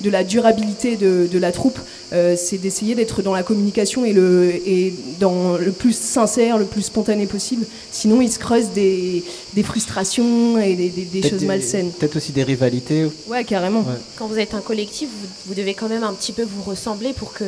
de 0.00 0.10
la 0.10 0.24
durabilité 0.24 0.96
de 0.96 1.38
la 1.38 1.52
troupe. 1.52 1.78
Euh, 2.12 2.36
c'est 2.36 2.58
d'essayer 2.58 2.94
d'être 2.94 3.22
dans 3.22 3.32
la 3.32 3.42
communication 3.42 4.04
et, 4.04 4.12
le, 4.12 4.52
et 4.66 4.92
dans 5.18 5.56
le 5.56 5.72
plus 5.72 5.96
sincère, 5.96 6.58
le 6.58 6.66
plus 6.66 6.82
spontané 6.82 7.26
possible. 7.26 7.64
Sinon, 7.90 8.20
il 8.20 8.30
se 8.30 8.38
creuse 8.38 8.66
des, 8.74 9.24
des 9.54 9.62
frustrations 9.62 10.58
et 10.58 10.74
des, 10.74 10.88
des- 10.90 11.04
des 11.06 11.20
Peut-être 11.20 11.30
choses 11.32 11.44
malsaines. 11.44 11.90
Peut-être 11.92 12.16
aussi 12.16 12.32
des 12.32 12.42
rivalités. 12.42 13.06
Ouais, 13.28 13.44
carrément. 13.44 13.80
Ouais. 13.80 13.94
Quand 14.18 14.26
vous 14.26 14.38
êtes 14.38 14.52
un 14.52 14.60
collectif, 14.60 15.08
vous, 15.08 15.28
vous 15.46 15.54
devez 15.54 15.72
quand 15.72 15.88
même 15.88 16.04
un 16.04 16.12
petit 16.12 16.32
peu 16.32 16.42
vous 16.42 16.62
ressembler 16.62 17.14
pour 17.14 17.32
que, 17.32 17.44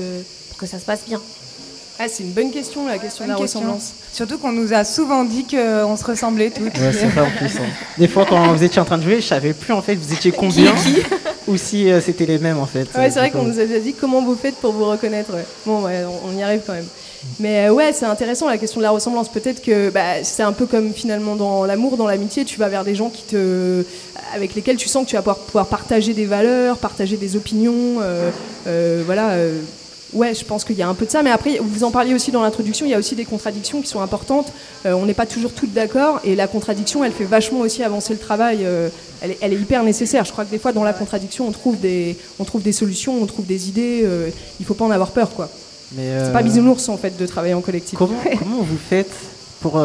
pour 0.48 0.56
que 0.58 0.66
ça 0.66 0.78
se 0.78 0.84
passe 0.86 1.00
bien. 1.06 1.20
Ah, 1.98 2.06
c'est 2.08 2.24
une 2.24 2.32
bonne 2.32 2.50
question, 2.50 2.86
la 2.88 2.98
question 2.98 3.24
de 3.24 3.30
la 3.30 3.36
question. 3.36 3.60
ressemblance. 3.60 3.92
Surtout 4.12 4.38
qu'on 4.38 4.50
nous 4.52 4.72
a 4.72 4.84
souvent 4.84 5.22
dit 5.24 5.44
qu'on 5.44 5.96
se 5.96 6.04
ressemblait 6.04 6.50
toutes. 6.50 6.76
Ouais, 6.76 6.92
c'est 6.92 7.06
vrai 7.06 7.20
en 7.20 7.30
plus. 7.30 7.56
hein. 7.56 7.66
Des 7.98 8.08
fois, 8.08 8.26
quand 8.28 8.52
vous 8.52 8.62
étiez 8.64 8.80
en 8.80 8.84
train 8.84 8.98
de 8.98 9.04
jouer, 9.04 9.20
je 9.20 9.26
savais 9.26 9.52
plus 9.52 9.72
en 9.72 9.80
fait 9.82 9.94
vous 9.94 10.12
étiez 10.12 10.32
combien 10.32 10.72
ou 11.46 11.56
si 11.56 11.90
euh, 11.90 12.00
c'était 12.00 12.26
les 12.26 12.38
mêmes 12.38 12.58
en 12.58 12.66
fait. 12.66 12.88
Ouais, 12.96 13.10
c'est 13.10 13.20
vrai 13.20 13.30
qu'on 13.30 13.44
nous 13.44 13.60
a 13.60 13.64
déjà 13.64 13.78
dit 13.78 13.94
comment 13.94 14.22
vous 14.22 14.34
faites 14.34 14.56
pour 14.56 14.72
vous 14.72 14.86
reconnaître. 14.86 15.32
ouais. 15.34 15.44
Bon, 15.66 15.82
ouais, 15.84 16.02
on, 16.04 16.30
on 16.34 16.36
y 16.38 16.42
arrive 16.42 16.62
quand 16.66 16.72
même. 16.72 16.86
Mais 17.40 17.68
euh, 17.68 17.72
ouais, 17.72 17.92
c'est 17.92 18.04
intéressant 18.06 18.48
la 18.48 18.58
question 18.58 18.80
de 18.80 18.82
la 18.84 18.90
ressemblance. 18.90 19.28
Peut-être 19.30 19.62
que 19.62 19.88
bah, 19.90 20.22
c'est 20.24 20.42
un 20.42 20.52
peu 20.52 20.66
comme 20.66 20.92
finalement 20.92 21.36
dans 21.36 21.64
l'amour, 21.64 21.96
dans 21.96 22.06
l'amitié, 22.08 22.44
tu 22.44 22.58
vas 22.58 22.68
vers 22.68 22.84
des 22.84 22.94
gens 22.96 23.08
qui 23.08 23.22
te, 23.22 23.84
avec 24.34 24.54
lesquels 24.56 24.76
tu 24.76 24.88
sens 24.88 25.04
que 25.04 25.10
tu 25.10 25.16
vas 25.16 25.22
pouvoir, 25.22 25.38
pouvoir 25.38 25.66
partager 25.68 26.12
des 26.12 26.26
valeurs, 26.26 26.76
partager 26.78 27.16
des 27.16 27.36
opinions. 27.36 28.00
euh, 28.02 28.30
euh, 28.66 29.02
voilà. 29.06 29.36
Ouais, 30.14 30.32
je 30.34 30.44
pense 30.44 30.64
qu'il 30.64 30.76
y 30.76 30.82
a 30.82 30.88
un 30.88 30.94
peu 30.94 31.06
de 31.06 31.10
ça, 31.10 31.22
mais 31.22 31.30
après, 31.30 31.58
vous 31.60 31.82
en 31.82 31.90
parliez 31.90 32.14
aussi 32.14 32.30
dans 32.30 32.42
l'introduction, 32.42 32.86
il 32.86 32.90
y 32.90 32.94
a 32.94 32.98
aussi 32.98 33.16
des 33.16 33.24
contradictions 33.24 33.80
qui 33.82 33.88
sont 33.88 34.00
importantes. 34.00 34.52
Euh, 34.86 34.92
on 34.92 35.06
n'est 35.06 35.14
pas 35.14 35.26
toujours 35.26 35.52
toutes 35.52 35.72
d'accord, 35.72 36.20
et 36.24 36.36
la 36.36 36.46
contradiction, 36.46 37.02
elle 37.04 37.12
fait 37.12 37.24
vachement 37.24 37.60
aussi 37.60 37.82
avancer 37.82 38.12
le 38.12 38.20
travail. 38.20 38.58
euh, 38.62 38.88
elle, 39.20 39.32
est, 39.32 39.38
elle 39.40 39.52
est 39.52 39.56
hyper 39.56 39.82
nécessaire. 39.82 40.24
Je 40.24 40.30
crois 40.32 40.44
que 40.44 40.50
des 40.50 40.58
fois, 40.58 40.72
dans 40.72 40.84
la 40.84 40.92
contradiction, 40.92 41.48
on 41.48 41.50
trouve 41.52 41.80
des, 41.80 42.16
on 42.38 42.44
trouve 42.44 42.62
des 42.62 42.72
solutions, 42.72 43.20
on 43.20 43.26
trouve 43.26 43.46
des 43.46 43.68
idées. 43.68 44.02
euh, 44.04 44.30
il 44.60 44.66
faut 44.66 44.74
pas 44.74 44.84
en 44.84 44.90
avoir 44.90 45.10
peur, 45.10 45.30
quoi. 45.30 45.48
C'est 45.96 46.32
pas 46.32 46.42
bisounours, 46.42 46.88
en 46.88 46.96
fait, 46.96 47.16
de 47.16 47.26
travailler 47.26 47.54
en 47.54 47.60
collectif. 47.60 47.98
Comment, 47.98 48.18
comment 48.38 48.62
vous 48.62 48.78
faites 48.78 49.12
pour. 49.60 49.80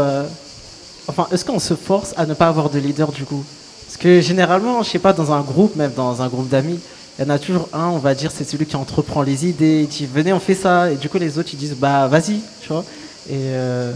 Enfin, 1.08 1.28
est-ce 1.32 1.44
qu'on 1.44 1.60
se 1.60 1.74
force 1.74 2.14
à 2.18 2.26
ne 2.26 2.34
pas 2.36 2.48
avoir 2.48 2.70
de 2.70 2.78
leader 2.80 3.12
du 3.12 3.26
coup? 3.26 3.44
Parce 3.88 3.98
que 3.98 4.22
généralement, 4.22 4.84
je 4.84 4.92
sais 4.92 5.00
pas, 5.00 5.14
dans 5.14 5.32
un 5.32 5.42
groupe, 5.42 5.76
même 5.76 5.92
dans 5.96 6.22
un 6.22 6.28
groupe 6.28 6.48
d'amis, 6.50 6.80
il 7.20 7.24
y 7.24 7.26
en 7.26 7.30
a 7.32 7.38
toujours 7.38 7.68
un, 7.74 7.88
on 7.88 7.98
va 7.98 8.16
dire, 8.16 8.32
c'est 8.32 8.46
celui 8.46 8.66
qui 8.66 8.78
entreprend 8.78 9.24
les 9.24 9.46
idées, 9.46 9.82
il 9.82 9.88
dit 9.90 10.08
venez, 10.12 10.32
on 10.32 10.40
fait 10.40 10.56
ça. 10.56 10.90
Et 10.90 10.96
du 10.96 11.10
coup, 11.10 11.18
les 11.18 11.38
autres, 11.38 11.50
ils 11.52 11.58
disent 11.60 11.76
bah 11.76 12.08
vas-y, 12.08 12.40
tu 12.62 12.70
vois. 12.70 12.86
Et 13.30 13.36
euh, 13.36 13.92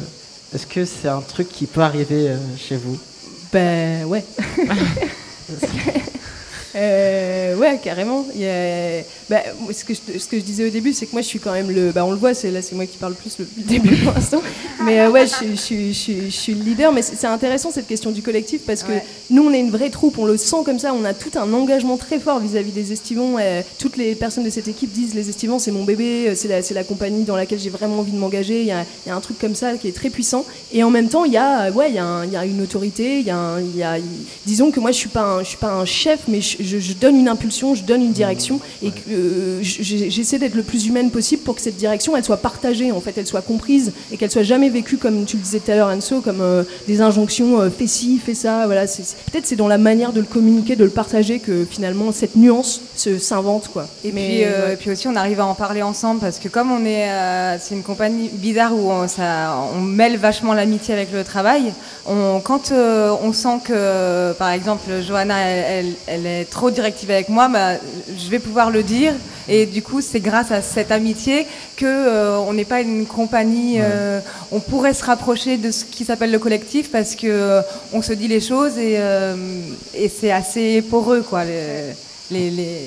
est-ce 0.53 0.67
que 0.67 0.83
c'est 0.83 1.07
un 1.07 1.21
truc 1.21 1.47
qui 1.47 1.65
peut 1.65 1.79
arriver 1.79 2.27
euh, 2.27 2.37
chez 2.57 2.75
vous? 2.75 2.99
Ben 3.53 4.03
ouais. 4.05 4.25
Euh, 6.75 7.55
ouais, 7.57 7.79
carrément. 7.83 8.25
Il 8.35 8.41
y 8.41 8.47
a- 8.47 9.03
bah, 9.29 9.41
ce, 9.71 9.83
que 9.83 9.93
je, 9.93 10.19
ce 10.19 10.27
que 10.27 10.37
je 10.37 10.43
disais 10.43 10.65
au 10.67 10.69
début, 10.69 10.93
c'est 10.93 11.05
que 11.05 11.11
moi, 11.13 11.21
je 11.21 11.27
suis 11.27 11.39
quand 11.39 11.51
même 11.53 11.69
le. 11.71 11.91
Bah, 11.91 12.03
on 12.05 12.11
le 12.11 12.17
voit, 12.17 12.33
c'est 12.33 12.51
là, 12.51 12.61
c'est 12.61 12.75
moi 12.75 12.85
qui 12.85 12.97
parle 12.97 13.13
plus 13.13 13.37
le 13.39 13.45
début 13.57 13.95
pour 13.97 14.13
l'instant. 14.13 14.41
Mais 14.83 14.99
euh, 15.01 15.09
ouais, 15.09 15.27
je, 15.27 15.33
suis- 15.33 15.49
je, 15.51 15.93
suis- 15.93 16.25
je, 16.25 16.29
suis- 16.35 16.53
le 16.55 16.63
leader. 16.63 16.91
Mais 16.91 17.01
c'est 17.01 17.27
intéressant 17.27 17.71
cette 17.71 17.87
question 17.87 18.11
du 18.11 18.21
collectif 18.21 18.61
parce 18.65 18.83
que 18.83 18.91
nous, 19.29 19.43
on 19.43 19.53
est 19.53 19.59
une 19.59 19.71
vraie 19.71 19.89
troupe. 19.89 20.17
On 20.17 20.25
le 20.25 20.37
sent 20.37 20.57
comme 20.65 20.79
ça. 20.79 20.93
On 20.93 21.05
a 21.05 21.13
tout 21.13 21.31
un 21.37 21.51
engagement 21.53 21.97
très 21.97 22.19
fort 22.19 22.39
vis-à-vis 22.39 22.71
des 22.71 22.91
estivants. 22.91 23.35
Euh, 23.39 23.61
toutes 23.79 23.97
les 23.97 24.15
personnes 24.15 24.43
de 24.43 24.49
cette 24.49 24.67
équipe 24.67 24.91
disent 24.91 25.13
les 25.13 25.29
estivants, 25.29 25.59
c'est 25.59 25.71
mon 25.71 25.83
bébé, 25.83 26.29
euh, 26.29 26.35
c'est 26.35 26.47
la, 26.47 26.61
c'est 26.61 26.73
la 26.73 26.83
compagnie 26.83 27.23
dans 27.23 27.35
laquelle 27.35 27.59
j'ai 27.59 27.69
vraiment 27.69 27.99
envie 27.99 28.11
de 28.11 28.17
m'engager. 28.17 28.61
Il 28.61 28.67
y 28.67 28.71
a, 28.71 28.83
il 29.05 29.09
y 29.09 29.11
a 29.11 29.15
un 29.15 29.21
truc 29.21 29.37
comme 29.39 29.55
ça 29.55 29.73
qui 29.77 29.87
est 29.87 29.91
très 29.95 30.09
puissant. 30.09 30.45
Et 30.71 30.83
en 30.83 30.89
même 30.89 31.07
temps, 31.09 31.25
il 31.25 31.33
y 31.33 31.37
a, 31.37 31.69
ouais, 31.71 31.89
il 31.89 31.95
y 31.95 31.99
a, 31.99 32.05
un- 32.05 32.25
il 32.25 32.31
y 32.31 32.35
a 32.37 32.45
une 32.45 32.61
autorité. 32.61 33.19
Il 33.19 33.25
y 33.25 33.31
a, 33.31 33.37
un- 33.37 33.61
il 33.61 33.75
y 33.77 33.83
a- 33.83 33.97
disons 34.45 34.71
que 34.71 34.79
moi, 34.79 34.91
je 34.91 34.97
suis 34.97 35.09
pas, 35.09 35.21
un, 35.23 35.39
je 35.43 35.49
suis 35.49 35.57
pas 35.57 35.71
un 35.73 35.85
chef, 35.85 36.21
mais 36.27 36.41
je, 36.41 36.57
je- 36.63 36.79
je 36.79 36.93
donne 36.93 37.15
une 37.17 37.27
impulsion, 37.27 37.75
je 37.75 37.83
donne 37.83 38.01
une 38.01 38.11
direction, 38.13 38.59
et 38.81 38.91
que 38.91 38.95
euh, 39.11 39.59
j'essaie 39.61 40.39
d'être 40.39 40.55
le 40.55 40.63
plus 40.63 40.87
humaine 40.87 41.11
possible 41.11 41.43
pour 41.43 41.55
que 41.55 41.61
cette 41.61 41.77
direction, 41.77 42.15
elle 42.17 42.23
soit 42.23 42.37
partagée, 42.37 42.91
en 42.91 43.01
fait, 43.01 43.13
elle 43.17 43.27
soit 43.27 43.41
comprise, 43.41 43.91
et 44.11 44.17
qu'elle 44.17 44.31
soit 44.31 44.43
jamais 44.43 44.69
vécue 44.69 44.97
comme 44.97 45.25
tu 45.25 45.37
le 45.37 45.43
disais 45.43 45.59
tout 45.59 45.71
à 45.71 45.75
l'heure, 45.75 45.89
Anso, 45.89 46.21
comme 46.21 46.41
euh, 46.41 46.63
des 46.87 47.01
injonctions, 47.01 47.59
euh, 47.61 47.69
fais 47.69 47.87
ci, 47.87 48.19
fais 48.23 48.33
ça. 48.33 48.65
Voilà, 48.65 48.85
peut-être 48.85 49.45
c'est 49.45 49.55
dans 49.55 49.67
la 49.67 49.77
manière 49.77 50.13
de 50.13 50.19
le 50.19 50.25
communiquer, 50.25 50.75
de 50.75 50.83
le 50.83 50.89
partager, 50.89 51.39
que 51.39 51.65
finalement 51.69 52.11
cette 52.11 52.35
nuance 52.35 52.81
s'invente, 53.19 53.69
quoi. 53.71 53.87
Et 54.03 54.11
Mais, 54.11 54.27
puis, 54.27 54.43
euh, 54.43 54.67
ouais. 54.67 54.73
et 54.73 54.75
puis 54.77 54.91
aussi, 54.91 55.07
on 55.07 55.15
arrive 55.15 55.39
à 55.39 55.45
en 55.45 55.55
parler 55.55 55.81
ensemble 55.81 56.19
parce 56.19 56.39
que 56.39 56.47
comme 56.47 56.71
on 56.71 56.85
est, 56.85 57.07
c'est 57.59 57.75
une 57.75 57.83
compagnie 57.83 58.29
bizarre 58.31 58.73
où 58.75 58.91
on, 58.91 59.07
ça, 59.07 59.55
on 59.75 59.81
mêle 59.81 60.17
vachement 60.17 60.53
l'amitié 60.53 60.93
avec 60.93 61.11
le 61.11 61.23
travail. 61.23 61.73
On, 62.05 62.39
quand 62.41 62.71
on 62.71 63.33
sent 63.33 63.59
que, 63.65 64.33
par 64.33 64.49
exemple, 64.51 64.89
Johanna, 65.05 65.39
elle, 65.41 65.85
elle- 65.85 65.93
elle 66.07 66.25
est 66.25 66.45
trop 66.53 66.71
directive 66.71 67.11
avec 67.11 67.27
moi, 67.29 67.49
bah, 67.49 67.73
je 68.17 68.29
vais 68.29 68.39
pouvoir 68.39 68.69
le 68.71 68.81
dire. 68.83 69.13
Et 69.49 69.65
du 69.65 69.81
coup, 69.81 69.99
c'est 70.01 70.21
grâce 70.21 70.51
à 70.51 70.61
cette 70.61 70.91
amitié 70.91 71.45
que 71.75 71.85
euh, 71.85 72.37
on 72.47 72.53
n'est 72.53 72.63
pas 72.65 72.79
une 72.81 73.05
compagnie. 73.05 73.75
euh, 73.79 74.19
on 74.51 74.59
pourrait 74.61 74.93
se 74.93 75.03
rapprocher 75.03 75.57
de 75.57 75.69
ce 75.71 75.83
qui 75.83 76.05
s'appelle 76.05 76.31
le 76.31 76.39
collectif 76.39 76.89
parce 76.91 77.15
que 77.15 77.27
euh, 77.27 77.61
on 77.91 78.01
se 78.01 78.13
dit 78.13 78.27
les 78.29 78.39
choses 78.39 78.77
et, 78.77 78.97
et 79.95 80.09
c'est 80.09 80.31
assez 80.31 80.81
poreux, 80.81 81.21
quoi. 81.21 81.43
les- 81.43 81.93
les, 82.31 82.49
les, 82.49 82.79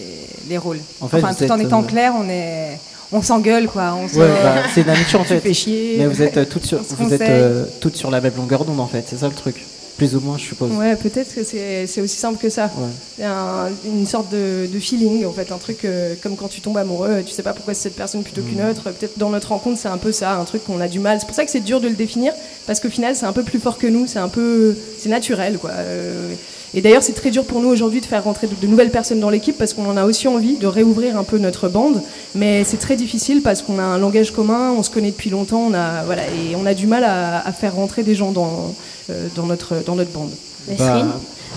les 0.48 0.58
rôles. 0.58 0.80
En 1.00 1.08
fait, 1.08 1.18
enfin, 1.22 1.34
tout 1.34 1.52
en 1.52 1.58
étant 1.60 1.82
clair, 1.82 2.14
on 2.18 2.28
est, 2.28 2.80
on 3.12 3.22
s'engueule 3.22 3.68
quoi. 3.68 3.94
On 4.02 4.08
se- 4.08 4.16
Ouais, 4.18 4.28
bah, 4.42 4.62
c'est 4.74 4.80
une 4.80 4.88
amitié 4.90 5.18
en 5.18 5.24
fait. 5.30 5.52
chier. 5.54 5.96
Mais 5.98 6.06
vous 6.06 6.20
êtes 6.22 6.48
toutes 6.48 6.64
sur, 6.64 6.80
vous 6.82 7.12
êtes 7.14 7.20
euh, 7.20 7.64
toutes 7.80 7.96
sur 7.96 8.10
la 8.10 8.20
même 8.20 8.32
longueur 8.36 8.64
d'onde 8.64 8.80
en 8.80 8.86
fait. 8.88 9.04
C'est 9.08 9.18
ça 9.18 9.28
le 9.28 9.34
truc, 9.34 9.64
plus 9.96 10.14
ou 10.14 10.20
moins, 10.20 10.36
je 10.36 10.44
suppose. 10.44 10.70
Ouais, 10.72 10.94
peut-être 10.96 11.34
que 11.34 11.42
c'est 11.42 12.00
aussi 12.00 12.16
simple 12.16 12.38
que 12.38 12.50
ça. 12.50 12.70
Ouais. 12.76 13.24
Un- 13.24 13.68
une 13.86 14.06
sorte 14.06 14.30
de, 14.30 14.66
de 14.66 14.78
feeling, 14.78 15.24
en 15.24 15.32
fait, 15.32 15.50
un 15.52 15.58
truc 15.58 15.84
euh, 15.84 16.14
comme 16.22 16.36
quand 16.36 16.48
tu 16.48 16.60
tombes 16.60 16.76
amoureux, 16.76 17.22
tu 17.24 17.32
sais 17.32 17.42
pas 17.42 17.52
pourquoi 17.54 17.72
c'est 17.74 17.84
cette 17.84 17.96
personne 17.96 18.22
plutôt 18.22 18.42
qu'une 18.42 18.62
Mm. 18.62 18.70
autre. 18.70 18.82
Peut-être 18.90 19.18
dans 19.18 19.30
notre 19.30 19.48
rencontre, 19.48 19.78
c'est 19.80 19.88
un 19.88 19.96
peu 19.98 20.12
ça, 20.12 20.34
un 20.36 20.44
truc 20.44 20.64
qu'on 20.64 20.80
a 20.80 20.88
du 20.88 20.98
mal. 20.98 21.18
C'est 21.20 21.26
pour 21.26 21.34
ça 21.34 21.44
que 21.44 21.50
c'est 21.50 21.60
dur 21.60 21.80
de 21.80 21.88
le 21.88 21.94
définir, 21.94 22.32
parce 22.66 22.80
qu'au 22.80 22.90
final, 22.90 23.16
c'est 23.16 23.26
un 23.26 23.32
peu 23.32 23.42
plus 23.42 23.58
fort 23.58 23.78
que 23.78 23.86
nous, 23.86 24.06
c'est 24.06 24.18
un 24.18 24.28
peu. 24.28 24.74
C'est 24.98 25.08
naturel, 25.08 25.58
quoi. 25.58 25.70
Euh, 25.70 26.34
et 26.76 26.82
d'ailleurs, 26.82 27.02
c'est 27.02 27.14
très 27.14 27.30
dur 27.30 27.44
pour 27.44 27.60
nous 27.60 27.68
aujourd'hui 27.68 28.00
de 28.02 28.06
faire 28.06 28.22
rentrer 28.22 28.46
de, 28.46 28.54
de 28.54 28.66
nouvelles 28.66 28.90
personnes 28.90 29.18
dans 29.18 29.30
l'équipe, 29.30 29.56
parce 29.56 29.72
qu'on 29.72 29.88
en 29.88 29.96
a 29.96 30.04
aussi 30.04 30.28
envie 30.28 30.56
de 30.58 30.66
réouvrir 30.66 31.16
un 31.18 31.24
peu 31.24 31.38
notre 31.38 31.68
bande. 31.68 32.02
Mais 32.34 32.64
c'est 32.64 32.76
très 32.76 32.96
difficile 32.96 33.40
parce 33.42 33.62
qu'on 33.62 33.78
a 33.78 33.82
un 33.82 33.98
langage 33.98 34.30
commun, 34.30 34.72
on 34.76 34.82
se 34.82 34.90
connaît 34.90 35.10
depuis 35.10 35.30
longtemps, 35.30 35.62
on 35.70 35.74
a, 35.74 36.04
voilà, 36.04 36.22
et 36.24 36.54
on 36.54 36.66
a 36.66 36.74
du 36.74 36.86
mal 36.86 37.02
à, 37.04 37.44
à 37.46 37.52
faire 37.52 37.74
rentrer 37.74 38.02
des 38.02 38.14
gens 38.14 38.30
dans, 38.30 38.74
euh, 39.10 39.26
dans, 39.34 39.46
notre, 39.46 39.82
dans 39.84 39.94
notre 39.96 40.10
bande. 40.10 40.30
Nesrine 40.68 41.08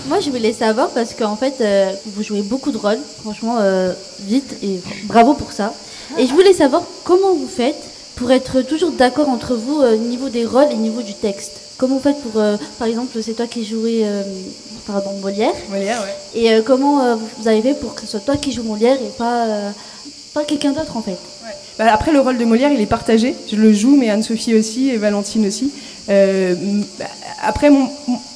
Moi, 0.08 0.20
je 0.20 0.30
voulais 0.30 0.54
savoir 0.54 0.88
parce 0.88 1.12
qu'en 1.12 1.36
fait, 1.36 1.54
euh, 1.60 1.92
vous 2.06 2.22
jouez 2.22 2.40
beaucoup 2.42 2.72
de 2.72 2.78
rôles, 2.78 2.98
franchement, 3.20 3.56
euh, 3.60 3.92
vite 4.26 4.56
et 4.62 4.80
bravo 5.04 5.34
pour 5.34 5.52
ça. 5.52 5.74
Et 6.18 6.26
je 6.26 6.32
voulais 6.32 6.54
savoir 6.54 6.82
comment 7.04 7.34
vous 7.34 7.46
faites 7.48 7.82
pour 8.16 8.30
être 8.32 8.62
toujours 8.62 8.92
d'accord 8.92 9.28
entre 9.28 9.54
vous 9.54 9.80
euh, 9.80 9.94
au 9.94 9.98
niveau 9.98 10.28
des 10.28 10.44
rôles 10.44 10.68
et 10.70 10.74
au 10.74 10.78
niveau 10.78 11.02
du 11.02 11.14
texte. 11.14 11.52
Comment 11.78 11.96
vous 11.96 12.02
faites 12.02 12.20
pour, 12.20 12.40
euh, 12.40 12.56
par 12.78 12.86
exemple, 12.86 13.16
c'est 13.22 13.32
toi 13.32 13.46
qui 13.46 13.64
jouais, 13.64 14.00
euh, 14.02 14.22
pardon, 14.86 15.12
Molière. 15.20 15.52
Molière, 15.70 16.00
ouais. 16.00 16.40
Et 16.40 16.52
euh, 16.52 16.62
comment 16.64 17.02
euh, 17.04 17.16
vous 17.38 17.48
avez 17.48 17.62
fait 17.62 17.74
pour 17.74 17.94
que 17.94 18.02
ce 18.02 18.06
soit 18.08 18.20
toi 18.20 18.36
qui 18.36 18.52
joues 18.52 18.62
Molière 18.62 18.96
et 18.96 19.10
pas, 19.16 19.44
euh, 19.46 19.70
pas 20.34 20.44
quelqu'un 20.44 20.72
d'autre 20.72 20.96
en 20.96 21.02
fait? 21.02 21.16
Bah, 21.78 21.86
après, 21.92 22.12
le 22.12 22.20
rôle 22.20 22.36
de 22.38 22.44
Molière, 22.44 22.70
il 22.72 22.80
est 22.80 22.86
partagé. 22.86 23.34
Je 23.50 23.56
le 23.56 23.72
joue, 23.72 23.96
mais 23.96 24.10
Anne-Sophie 24.10 24.54
aussi 24.54 24.90
et 24.90 24.96
Valentine 24.98 25.46
aussi. 25.46 25.72
Bah, 26.08 27.06
après, 27.42 27.70
mon- 27.70 27.88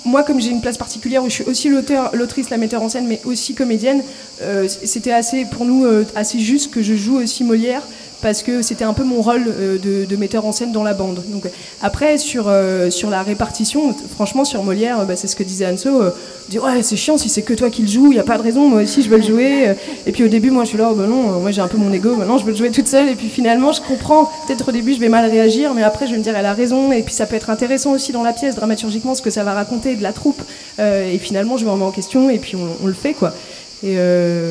moi, 0.05 0.23
comme 0.23 0.41
j'ai 0.41 0.51
une 0.51 0.61
place 0.61 0.79
particulière 0.79 1.23
où 1.23 1.29
je 1.29 1.35
suis 1.35 1.45
aussi 1.45 1.69
l'auteur, 1.69 2.11
l'autrice, 2.15 2.51
la 2.51 2.57
metteur 2.57 2.83
en 2.83 2.89
scène, 2.89 3.07
mais 3.07 3.21
aussi 3.25 3.55
comédienne, 3.55 4.03
euh, 4.43 4.67
c'était 4.69 5.13
assez, 5.13 5.45
pour 5.45 5.65
nous, 5.65 5.85
euh, 5.85 6.07
assez 6.15 6.39
juste 6.39 6.71
que 6.71 6.83
je 6.83 6.95
joue 6.95 7.19
aussi 7.19 7.45
Molière 7.45 7.83
parce 8.25 8.43
que 8.43 8.63
c'était 8.63 8.85
un 8.85 8.95
peu 8.95 9.05
mon 9.05 9.21
rôle 9.21 9.45
euh, 9.49 9.77
de, 9.79 10.17
metteur 10.17 10.47
en 10.47 10.53
scène 10.53 10.73
dans 10.73 10.83
la 10.83 10.95
bande. 10.95 11.23
Donc, 11.29 11.45
après, 11.83 12.17
sur, 12.17 12.47
euh, 12.49 12.89
sur 12.89 13.11
la 13.11 13.23
répartition, 13.23 13.95
franchement, 14.15 14.47
sur 14.47 14.65
Molière, 14.65 15.01
euh, 15.01 15.05
bah, 15.05 15.15
c'est 15.15 15.27
ce 15.27 15.37
que 15.37 15.43
disait 15.43 15.67
Anso. 15.67 16.01
Dit, 16.49 16.59
ouais, 16.59 16.83
c'est 16.83 16.97
chiant 16.97 17.19
si 17.19 17.29
c'est 17.29 17.43
que 17.43 17.53
toi 17.53 17.69
qui 17.69 17.83
le 17.83 17.89
joues, 17.89 18.07
il 18.07 18.15
n'y 18.15 18.19
a 18.19 18.23
pas 18.23 18.39
de 18.39 18.43
raison, 18.43 18.67
moi 18.67 18.81
aussi 18.81 19.03
je 19.03 19.11
veux 19.11 19.19
le 19.19 19.23
jouer. 19.23 19.75
Et 20.07 20.13
puis 20.13 20.25
au 20.25 20.29
début, 20.29 20.51
moi 20.51 20.65
je 20.65 20.71
suis 20.71 20.79
là, 20.79 20.89
oh, 20.91 20.95
bah 20.95 21.07
non, 21.07 21.39
moi 21.41 21.51
j'ai 21.51 21.61
un 21.61 21.69
peu 21.69 21.77
mon 21.77 21.93
ego, 21.93 22.17
maintenant 22.17 22.39
je 22.39 22.47
veux 22.47 22.53
le 22.53 22.57
jouer 22.57 22.71
toute 22.71 22.89
seule. 22.89 23.11
Et 23.11 23.15
puis 23.15 23.29
finalement, 23.29 23.73
je 23.73 23.83
comprends. 23.83 24.31
Peut-être 24.47 24.69
au 24.69 24.73
début, 24.73 24.95
je 24.95 25.01
vais 25.01 25.11
mal 25.11 25.31
réagir, 25.31 25.75
mais 25.75 25.83
après, 25.83 26.07
je 26.07 26.13
vais 26.13 26.19
me 26.19 26.23
dire, 26.23 26.35
elle 26.35 26.47
a 26.47 26.55
raison. 26.55 26.93
Et 26.93 27.03
puis 27.03 27.13
ça 27.13 27.27
peut 27.27 27.37
être 27.37 27.51
intéressant 27.51 27.93
aussi 27.93 28.13
dans 28.13 28.23
la 28.23 28.33
pièce, 28.33 28.55
dramaturgiquement, 28.55 29.15
ce 29.15 29.21
que 29.21 29.31
ça 29.31 29.45
va 29.45 29.53
raconter 29.53 29.97
de 29.97 30.03
la 30.03 30.15
troupe. 30.15 30.41
Et 30.79 31.19
finalement, 31.19 31.59
je 31.59 31.67
me 31.67 31.71
remets 31.71 31.85
en 31.85 31.91
question 31.91 32.31
et 32.31 32.39
puis 32.39 32.57
on, 32.57 32.87
le 32.87 32.95
fait, 32.95 33.13
quoi. 33.13 33.35
Et 33.83 33.97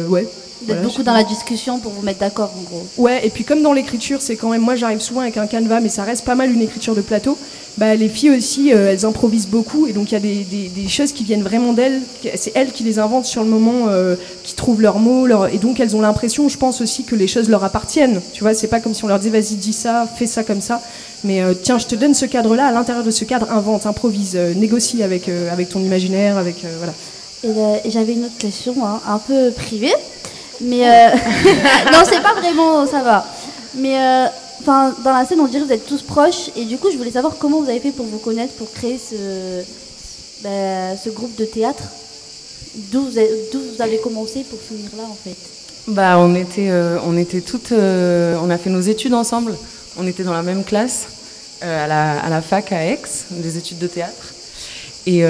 ouais. 0.07 0.27
Êtes 0.63 0.67
Voilà, 0.67 0.81
beaucoup 0.87 1.03
dans 1.03 1.13
la 1.13 1.23
discussion 1.23 1.79
pour 1.79 1.91
vous 1.91 2.01
mettre 2.01 2.19
d'accord, 2.19 2.51
en 2.57 2.61
gros. 2.63 2.85
Ouais, 2.97 3.25
et 3.25 3.29
puis 3.29 3.43
comme 3.43 3.61
dans 3.61 3.73
l'écriture, 3.73 4.21
c'est 4.21 4.35
quand 4.37 4.49
même, 4.49 4.61
moi 4.61 4.75
j'arrive 4.75 5.01
souvent 5.01 5.21
avec 5.21 5.35
un 5.37 5.45
canevas, 5.47 5.79
mais 5.81 5.89
ça 5.89 6.03
reste 6.03 6.23
pas 6.23 6.35
mal 6.35 6.51
une 6.53 6.61
écriture 6.61 6.95
de 6.95 7.01
plateau. 7.01 7.37
Bah, 7.77 7.95
les 7.95 8.07
filles 8.07 8.29
aussi, 8.37 8.71
euh, 8.71 8.91
elles 8.91 9.03
improvisent 9.05 9.47
beaucoup, 9.47 9.87
et 9.87 9.93
donc 9.93 10.11
il 10.11 10.13
y 10.13 10.17
a 10.17 10.19
des, 10.19 10.43
des- 10.43 10.69
des 10.69 10.87
choses 10.87 11.11
qui 11.11 11.23
viennent 11.23 11.41
vraiment 11.41 11.73
d'elles. 11.73 12.01
C'est 12.35 12.51
elles 12.55 12.71
qui 12.71 12.83
les 12.83 12.99
inventent 12.99 13.25
sur 13.25 13.43
le 13.43 13.49
moment, 13.49 13.87
euh, 13.89 14.15
qui 14.43 14.53
trouvent 14.53 14.79
leurs 14.81 14.99
mots, 14.99 15.25
leur- 15.25 15.51
et 15.53 15.57
donc 15.57 15.79
elles 15.79 15.95
ont 15.95 16.01
l'impression, 16.01 16.47
je 16.49 16.57
pense 16.57 16.81
aussi, 16.81 17.03
que 17.03 17.15
les 17.15 17.27
choses 17.27 17.49
leur 17.49 17.63
appartiennent. 17.63 18.21
Tu 18.31 18.43
vois, 18.43 18.53
c'est 18.53 18.67
pas 18.67 18.79
comme 18.79 18.93
si 18.93 19.03
on 19.03 19.07
leur 19.07 19.17
disait 19.19 19.31
vas-y, 19.31 19.55
dis 19.55 19.73
ça, 19.73 20.07
fais 20.15 20.27
ça 20.27 20.43
comme 20.43 20.61
ça. 20.61 20.81
Mais 21.23 21.41
euh, 21.41 21.53
tiens, 21.55 21.79
je 21.79 21.87
te 21.87 21.95
donne 21.95 22.13
ce 22.13 22.25
cadre-là, 22.25 22.67
à 22.67 22.71
l'intérieur 22.71 23.03
de 23.03 23.11
ce 23.11 23.25
cadre, 23.25 23.51
invente, 23.51 23.85
improvise, 23.87 24.35
négocie 24.55 25.01
avec, 25.01 25.27
avec 25.51 25.69
ton 25.69 25.79
imaginaire, 25.79 26.37
avec. 26.37 26.63
voilà. 26.77 26.93
Et, 27.83 27.87
et 27.87 27.91
j'avais 27.91 28.13
une 28.13 28.25
autre 28.25 28.37
question, 28.37 28.75
hein, 28.85 29.01
un 29.07 29.17
peu 29.17 29.49
privée. 29.51 29.91
Mais 30.61 30.87
euh, 30.87 31.09
non, 31.91 31.99
c'est 32.05 32.21
pas 32.21 32.33
vraiment, 32.33 32.85
ça 32.85 33.01
va. 33.01 33.25
Mais 33.75 33.97
euh, 33.97 34.27
enfin, 34.61 34.93
dans 35.03 35.13
la 35.13 35.25
scène, 35.25 35.39
on 35.39 35.47
dirait 35.47 35.63
que 35.63 35.67
vous 35.67 35.73
êtes 35.73 35.85
tous 35.85 36.01
proches. 36.01 36.49
Et 36.55 36.65
du 36.65 36.77
coup, 36.77 36.89
je 36.91 36.97
voulais 36.97 37.11
savoir 37.11 37.35
comment 37.37 37.61
vous 37.61 37.69
avez 37.69 37.79
fait 37.79 37.91
pour 37.91 38.05
vous 38.05 38.19
connaître, 38.19 38.53
pour 38.53 38.71
créer 38.71 38.97
ce, 38.99 39.63
bah, 40.43 40.95
groupe 41.07 41.35
de 41.35 41.45
théâtre. 41.45 41.83
D'où 42.75 43.01
vous, 43.03 43.81
avez 43.81 43.97
commencé 43.99 44.43
pour 44.43 44.59
finir 44.59 44.89
là, 44.97 45.03
en 45.03 45.17
fait? 45.23 45.35
Bah, 45.87 46.17
on 46.17 46.33
était, 46.35 46.69
euh, 46.69 46.97
on 47.05 47.17
était 47.17 47.41
toutes, 47.41 47.71
euh, 47.71 48.37
on 48.41 48.49
a 48.49 48.57
fait 48.57 48.69
nos 48.69 48.81
études 48.81 49.13
ensemble. 49.13 49.55
On 49.97 50.07
était 50.07 50.23
dans 50.23 50.33
la 50.33 50.43
même 50.43 50.63
classe 50.63 51.07
à, 51.61 51.87
la, 51.87 52.41
fac 52.41 52.71
à 52.71 52.85
Aix, 52.85 52.99
des 53.29 53.57
études 53.57 53.79
de 53.79 53.87
théâtre. 53.87 54.33
Et 55.05 55.23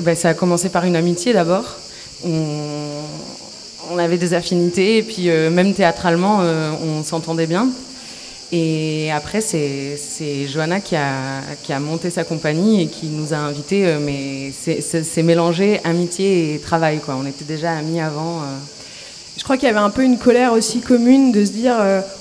bah, 0.00 0.14
ça 0.14 0.30
a 0.30 0.34
commencé 0.34 0.68
par 0.68 0.84
une 0.84 0.96
amitié 0.96 1.32
d'abord. 1.32 1.76
On, 2.24 3.02
on 3.90 3.98
avait 3.98 4.18
des 4.18 4.34
affinités 4.34 4.98
et 4.98 5.02
puis 5.02 5.28
euh, 5.30 5.50
même 5.50 5.74
théâtralement, 5.74 6.38
euh, 6.42 6.70
on 6.82 7.02
s'entendait 7.02 7.46
bien. 7.46 7.68
Et 8.52 9.10
après, 9.12 9.40
c'est 9.40 9.96
c'est 9.96 10.46
Johanna 10.48 10.80
qui 10.80 10.96
a, 10.96 11.40
qui 11.62 11.72
a 11.72 11.78
monté 11.78 12.10
sa 12.10 12.24
compagnie 12.24 12.82
et 12.82 12.86
qui 12.86 13.06
nous 13.06 13.32
a 13.32 13.36
invités. 13.36 13.86
euh, 13.86 13.98
mais 14.00 14.50
c'est- 14.52 15.22
mélangé 15.22 15.80
amitié 15.84 16.54
et 16.54 16.58
travail. 16.58 16.98
Quoi. 16.98 17.16
On 17.20 17.26
était 17.26 17.44
déjà 17.44 17.72
amis 17.72 18.00
avant. 18.00 18.42
Je 19.36 19.44
crois 19.44 19.56
qu'il 19.56 19.66
y 19.68 19.70
avait 19.70 19.78
un 19.80 19.90
peu 19.90 20.02
une 20.02 20.18
colère 20.18 20.52
aussi 20.52 20.80
commune 20.80 21.30
de 21.32 21.44
se 21.44 21.52
dire, 21.52 21.76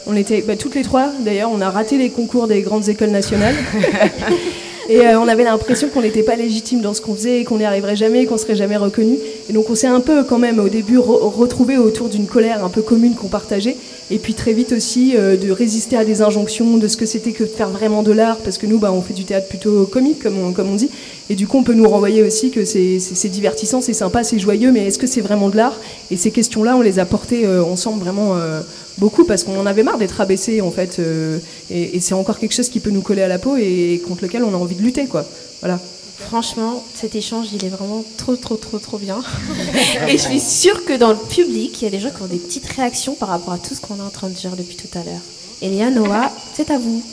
on 0.07 0.15
était 0.15 0.41
bah, 0.41 0.55
toutes 0.55 0.75
les 0.75 0.83
trois, 0.83 1.09
d'ailleurs, 1.19 1.49
on 1.51 1.59
a 1.61 1.69
raté 1.69 1.97
les 1.97 2.11
concours 2.11 2.47
des 2.47 2.61
grandes 2.61 2.87
écoles 2.87 3.09
nationales. 3.09 3.55
Et 4.89 5.01
euh, 5.01 5.19
on 5.19 5.27
avait 5.27 5.43
l'impression 5.43 5.87
qu'on 5.89 6.01
n'était 6.01 6.23
pas 6.23 6.35
légitime 6.35 6.81
dans 6.81 6.95
ce 6.95 7.01
qu'on 7.01 7.13
faisait, 7.13 7.43
qu'on 7.43 7.59
n'y 7.59 7.63
arriverait 7.63 7.95
jamais, 7.95 8.25
qu'on 8.25 8.39
serait 8.39 8.55
jamais 8.55 8.75
reconnu. 8.75 9.17
Et 9.47 9.53
donc 9.53 9.69
on 9.69 9.75
s'est 9.75 9.85
un 9.85 9.99
peu 9.99 10.23
quand 10.23 10.39
même 10.39 10.57
au 10.59 10.67
début 10.67 10.97
re- 10.97 11.29
retrouvé 11.29 11.77
autour 11.77 12.09
d'une 12.09 12.25
colère 12.25 12.65
un 12.65 12.69
peu 12.69 12.81
commune 12.81 13.13
qu'on 13.13 13.27
partageait. 13.27 13.77
Et 14.11 14.17
puis 14.17 14.33
très 14.33 14.53
vite 14.53 14.71
aussi 14.71 15.13
euh, 15.15 15.37
de 15.37 15.51
résister 15.51 15.95
à 15.95 16.03
des 16.03 16.21
injonctions 16.23 16.77
de 16.77 16.87
ce 16.87 16.97
que 16.97 17.05
c'était 17.05 17.31
que 17.31 17.45
faire 17.45 17.69
vraiment 17.69 18.01
de 18.01 18.11
l'art, 18.11 18.37
parce 18.37 18.57
que 18.57 18.65
nous, 18.65 18.79
bah, 18.79 18.91
on 18.91 19.01
fait 19.01 19.13
du 19.13 19.23
théâtre 19.23 19.47
plutôt 19.47 19.85
comique, 19.85 20.23
comme 20.23 20.37
on, 20.39 20.51
comme 20.51 20.69
on 20.71 20.75
dit. 20.75 20.89
Et 21.29 21.35
du 21.35 21.45
coup, 21.45 21.59
on 21.59 21.63
peut 21.63 21.75
nous 21.75 21.87
renvoyer 21.87 22.23
aussi 22.23 22.49
que 22.49 22.65
c'est 22.65 23.29
divertissant, 23.29 23.81
c'est 23.81 23.93
sympa, 23.93 24.23
c'est 24.23 24.39
joyeux, 24.39 24.71
mais 24.71 24.87
est-ce 24.87 24.97
que 24.97 25.05
c'est 25.05 25.21
vraiment 25.21 25.49
de 25.49 25.57
l'art? 25.57 25.77
Et 26.09 26.17
ces 26.17 26.31
questions-là, 26.31 26.75
on 26.75 26.81
les 26.81 26.97
a 26.97 27.05
portées 27.05 27.45
euh, 27.45 27.63
ensemble 27.63 27.99
vraiment 28.03 28.35
euh, 28.35 28.61
beaucoup, 28.97 29.25
parce 29.25 29.43
qu'on 29.43 29.59
en 29.59 29.67
avait 29.67 29.83
marre 29.83 29.99
d'être 29.99 30.19
abaissés, 30.21 30.61
en 30.61 30.71
fait. 30.71 30.97
euh, 30.97 31.37
et 31.69 31.97
et 31.97 31.99
c'est 31.99 32.15
encore 32.15 32.39
quelque 32.39 32.53
chose 32.55 32.69
qui 32.69 32.79
peut 32.79 32.89
nous 32.89 33.01
coller 33.01 33.21
à 33.21 33.27
la 33.27 33.37
peau 33.37 33.57
et 33.57 34.01
contre 34.07 34.23
lequel 34.23 34.43
on 34.43 34.53
a 34.55 34.57
envie 34.57 34.75
de 34.75 34.81
lutter, 34.81 35.05
quoi. 35.05 35.23
Voilà. 35.61 35.79
Franchement, 36.27 36.83
cet 36.93 37.15
échange, 37.15 37.47
il 37.53 37.63
est 37.65 37.69
vraiment 37.69 38.03
trop, 38.17 38.35
trop, 38.35 38.55
trop, 38.55 38.77
trop 38.77 38.97
bien. 38.97 39.21
Et 40.07 40.17
je 40.17 40.23
suis 40.23 40.39
sûre 40.39 40.85
que 40.85 40.93
dans 40.93 41.09
le 41.11 41.17
public, 41.17 41.81
il 41.81 41.85
y 41.85 41.87
a 41.87 41.91
des 41.91 41.99
gens 41.99 42.09
qui 42.09 42.21
ont 42.21 42.27
des 42.27 42.37
petites 42.37 42.67
réactions 42.67 43.15
par 43.15 43.29
rapport 43.29 43.53
à 43.53 43.57
tout 43.57 43.73
ce 43.73 43.81
qu'on 43.81 43.97
est 43.97 44.01
en 44.01 44.09
train 44.09 44.29
de 44.29 44.33
dire 44.33 44.55
depuis 44.55 44.75
tout 44.75 44.89
à 44.97 45.03
l'heure. 45.03 45.21
Elia, 45.61 45.89
Noah, 45.89 46.31
c'est 46.53 46.69
à 46.71 46.77
vous. 46.77 47.03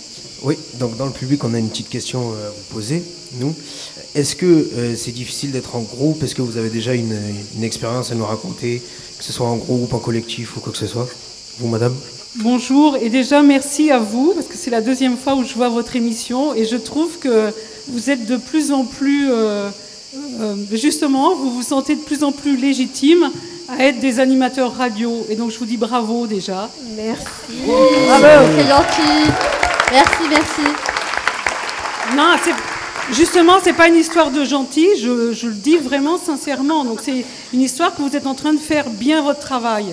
Oui, 0.42 0.56
donc 0.74 0.96
dans 0.96 1.06
le 1.06 1.12
public, 1.12 1.42
on 1.44 1.54
a 1.54 1.58
une 1.58 1.68
petite 1.68 1.88
question 1.88 2.32
euh, 2.32 2.48
à 2.48 2.50
vous 2.50 2.74
poser, 2.74 3.02
nous. 3.40 3.54
Est-ce 4.14 4.36
que 4.36 4.46
euh, 4.46 4.96
c'est 4.96 5.12
difficile 5.12 5.50
d'être 5.50 5.76
en 5.76 5.80
groupe? 5.80 6.22
Est-ce 6.22 6.34
que 6.34 6.42
vous 6.42 6.56
avez 6.56 6.68
déjà 6.68 6.94
une, 6.94 7.16
une 7.56 7.64
expérience 7.64 8.12
à 8.12 8.14
nous 8.14 8.26
raconter, 8.26 8.82
que 9.18 9.24
ce 9.24 9.32
soit 9.32 9.46
en 9.46 9.56
groupe, 9.56 9.94
en 9.94 9.98
collectif 9.98 10.56
ou 10.56 10.60
quoi 10.60 10.72
que 10.72 10.78
ce 10.78 10.86
soit? 10.86 11.08
Vous, 11.58 11.68
madame? 11.68 11.94
Bonjour 12.38 12.98
et 12.98 13.08
déjà 13.08 13.40
merci 13.40 13.90
à 13.90 13.98
vous 13.98 14.34
parce 14.34 14.46
que 14.46 14.58
c'est 14.58 14.70
la 14.70 14.82
deuxième 14.82 15.16
fois 15.16 15.36
où 15.36 15.44
je 15.44 15.54
vois 15.54 15.70
votre 15.70 15.96
émission 15.96 16.54
et 16.54 16.66
je 16.66 16.76
trouve 16.76 17.18
que 17.18 17.50
vous 17.88 18.10
êtes 18.10 18.26
de 18.26 18.36
plus 18.36 18.72
en 18.72 18.84
plus, 18.84 19.28
euh, 19.30 19.68
euh, 20.40 20.54
justement, 20.72 21.34
vous 21.34 21.50
vous 21.50 21.62
sentez 21.62 21.94
de 21.94 22.00
plus 22.00 22.22
en 22.24 22.32
plus 22.32 22.56
légitime 22.56 23.30
à 23.68 23.84
être 23.84 23.98
des 24.00 24.20
animateurs 24.20 24.74
radio 24.76 25.26
et 25.28 25.34
donc 25.34 25.50
je 25.50 25.58
vous 25.58 25.66
dis 25.66 25.76
bravo 25.76 26.26
déjà. 26.26 26.70
Merci. 26.96 27.24
Bravo, 27.66 28.46
c'est 28.56 28.68
gentil. 28.68 29.30
Merci, 29.92 30.22
merci. 30.28 30.72
Non, 32.16 32.36
c'est 32.42 33.14
justement, 33.14 33.54
c'est 33.62 33.72
pas 33.72 33.88
une 33.88 33.96
histoire 33.96 34.30
de 34.30 34.44
gentil, 34.44 34.88
je, 35.00 35.32
je 35.32 35.46
le 35.48 35.54
dis 35.54 35.76
vraiment 35.76 36.18
sincèrement. 36.18 36.84
Donc 36.84 37.00
c'est 37.04 37.24
une 37.52 37.60
histoire 37.60 37.94
que 37.94 38.02
vous 38.02 38.16
êtes 38.16 38.26
en 38.26 38.34
train 38.34 38.52
de 38.52 38.58
faire 38.58 38.88
bien 38.90 39.22
votre 39.22 39.40
travail. 39.40 39.86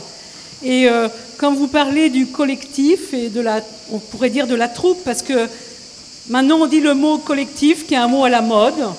Et 0.64 0.88
euh, 0.88 1.10
quand 1.38 1.54
vous 1.54 1.68
parlez 1.68 2.10
du 2.10 2.28
collectif 2.28 3.14
et 3.14 3.30
de 3.30 3.42
la, 3.42 3.62
on 3.92 4.00
pourrait 4.00 4.30
dire 4.30 4.48
de 4.48 4.56
la 4.56 4.68
troupe, 4.70 5.04
parce 5.04 5.22
que 5.22 5.48
maintenant 6.30 6.60
on 6.62 6.68
dit 6.68 6.80
le 6.80 6.94
mot 6.94 7.18
collectif 7.18 7.86
qui 7.86 7.94
est 7.94 7.98
un 7.98 8.08
mot 8.08 8.24
à 8.24 8.30
la 8.30 8.42
mode, 8.42 8.92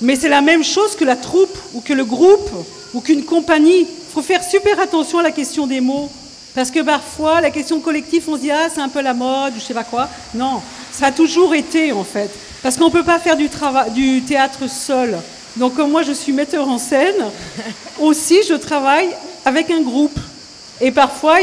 mais 0.00 0.16
c'est 0.16 0.28
la 0.28 0.40
même 0.40 0.64
chose 0.64 0.94
que 0.94 1.04
la 1.04 1.16
troupe 1.16 1.56
ou 1.74 1.80
que 1.80 1.92
le 1.92 2.04
groupe 2.04 2.50
ou 2.94 3.00
qu'une 3.00 3.24
compagnie. 3.24 3.80
Il 3.80 4.12
faut 4.12 4.22
faire 4.22 4.42
super 4.42 4.80
attention 4.80 5.18
à 5.18 5.22
la 5.22 5.30
question 5.30 5.66
des 5.66 5.80
mots. 5.80 6.10
Parce 6.54 6.70
que 6.70 6.80
parfois, 6.80 7.40
la 7.40 7.50
question 7.50 7.78
collectif, 7.78 8.26
on 8.26 8.34
se 8.34 8.40
dit, 8.40 8.50
ah, 8.50 8.68
c'est 8.72 8.80
un 8.80 8.88
peu 8.88 9.00
la 9.00 9.14
mode, 9.14 9.54
ou 9.54 9.60
je 9.60 9.64
sais 9.64 9.74
pas 9.74 9.84
quoi. 9.84 10.08
Non, 10.34 10.60
ça 10.90 11.06
a 11.06 11.12
toujours 11.12 11.54
été, 11.54 11.92
en 11.92 12.04
fait. 12.04 12.30
Parce 12.62 12.76
qu'on 12.76 12.86
ne 12.86 12.90
peut 12.90 13.04
pas 13.04 13.18
faire 13.20 13.36
du, 13.36 14.22
théâtre 14.22 14.68
seul. 14.68 15.16
Donc, 15.56 15.76
comme 15.76 15.90
moi, 15.90 16.02
je 16.02 16.12
suis 16.12 16.32
metteur 16.32 16.66
en 16.68 16.78
scène, 16.78 17.14
aussi, 18.00 18.40
je 18.48 18.54
travaille 18.54 19.08
avec 19.44 19.70
un 19.70 19.82
groupe. 19.82 20.18
Et 20.80 20.90
parfois, 20.90 21.36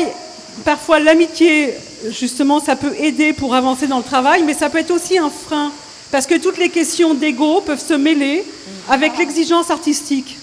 parfois 0.65 0.99
l'amitié, 0.99 1.73
justement, 2.12 2.60
ça 2.60 2.76
peut 2.76 2.94
aider 3.00 3.34
pour 3.34 3.56
avancer 3.56 3.88
dans 3.88 3.98
le 3.98 4.04
travail, 4.04 4.44
mais 4.44 4.54
ça 4.54 4.70
peut 4.70 4.80
être 4.80 4.91
aussi 4.91 5.18
un 5.18 5.30
frein. 5.30 5.72
Parce 6.12 6.28
que 6.28 6.36
toutes 6.36 6.58
les 6.58 6.70
questions 6.70 7.13
d'ego 7.13 7.62
peuvent 7.62 7.84
se 7.84 7.94
mêler 7.94 8.44
avec 8.89 9.18
l'exigence 9.18 9.70
artistique. 9.72 10.38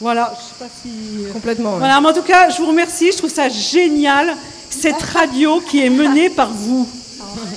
Voilà, 0.00 0.34
je 0.36 0.42
sais 0.42 0.58
pas 0.58 0.70
si... 0.82 1.32
Complètement. 1.32 1.76
Voilà, 1.76 2.00
mais 2.00 2.08
en 2.08 2.12
tout 2.12 2.22
cas, 2.22 2.48
je 2.50 2.58
vous 2.58 2.66
remercie. 2.66 3.12
Je 3.12 3.18
trouve 3.18 3.32
ça 3.32 3.48
génial, 3.48 4.36
cette 4.68 5.02
radio 5.14 5.60
qui 5.60 5.84
est 5.84 5.90
menée 5.90 6.28
par 6.28 6.50
vous. 6.50 6.88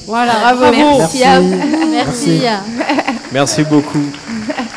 Voilà, 0.05 0.53
bravo. 0.53 0.99
Merci. 0.99 1.23
à 1.23 1.39
vous. 1.39 1.87
Merci. 1.89 2.41
Merci 3.31 3.63
beaucoup. 3.63 4.05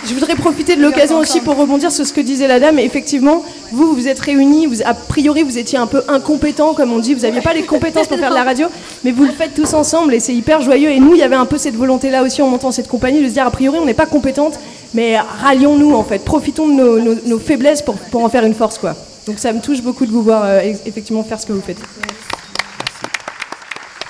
Je 0.07 0.15
voudrais 0.15 0.37
profiter 0.37 0.77
de 0.77 0.81
l'occasion 0.83 1.19
aussi 1.19 1.41
pour 1.41 1.57
rebondir 1.57 1.91
sur 1.93 2.07
ce 2.07 2.13
que 2.13 2.21
disait 2.21 2.47
la 2.49 2.61
dame. 2.61 2.79
Effectivement, 2.79 3.45
vous, 3.73 3.95
vous 3.95 4.09
êtes 4.09 4.19
réunis, 4.21 4.67
vous, 4.67 4.81
a 4.85 4.95
priori, 4.95 5.43
vous 5.43 5.59
étiez 5.59 5.77
un 5.77 5.87
peu 5.87 6.03
incompétents, 6.09 6.73
comme 6.73 6.93
on 6.93 6.99
dit, 6.99 7.15
vous 7.15 7.23
n'aviez 7.23 7.41
pas 7.43 7.53
les 7.53 7.65
compétences 7.65 8.07
pour 8.07 8.17
faire 8.19 8.31
de 8.31 8.35
la 8.35 8.45
radio, 8.51 8.69
mais 9.05 9.11
vous 9.11 9.25
le 9.25 9.33
faites 9.33 9.55
tous 9.55 9.75
ensemble 9.75 10.15
et 10.15 10.21
c'est 10.21 10.35
hyper 10.35 10.61
joyeux. 10.63 10.91
Et 10.91 11.01
nous, 11.01 11.15
il 11.15 11.19
y 11.19 11.23
avait 11.23 11.37
un 11.37 11.45
peu 11.47 11.59
cette 11.59 11.75
volonté-là 11.75 12.23
aussi 12.23 12.41
en 12.41 12.49
montant 12.49 12.71
cette 12.71 12.89
compagnie 12.89 13.23
de 13.23 13.29
se 13.29 13.33
dire, 13.35 13.47
a 13.47 13.51
priori, 13.51 13.79
on 13.81 13.85
n'est 13.85 13.93
pas 13.93 14.07
compétentes, 14.07 14.59
mais 14.95 15.19
rallions-nous 15.19 15.93
en 15.95 16.05
fait, 16.05 16.25
profitons 16.25 16.69
de 16.69 16.75
nos, 16.75 16.99
nos- 17.01 17.21
nos 17.27 17.39
faiblesses 17.39 17.83
pour, 17.83 17.97
pour 17.97 18.25
en 18.25 18.29
faire 18.31 18.45
une 18.45 18.55
force. 18.55 18.79
quoi. 18.79 18.95
Donc 19.27 19.39
ça 19.39 19.53
me 19.53 19.61
touche 19.61 19.83
beaucoup 19.83 20.07
de 20.07 20.11
vous 20.13 20.23
voir 20.23 20.43
euh, 20.45 20.61
effectivement 20.87 21.23
faire 21.25 21.39
ce 21.41 21.45
que 21.47 21.53
vous 21.53 21.61
faites. 21.61 21.79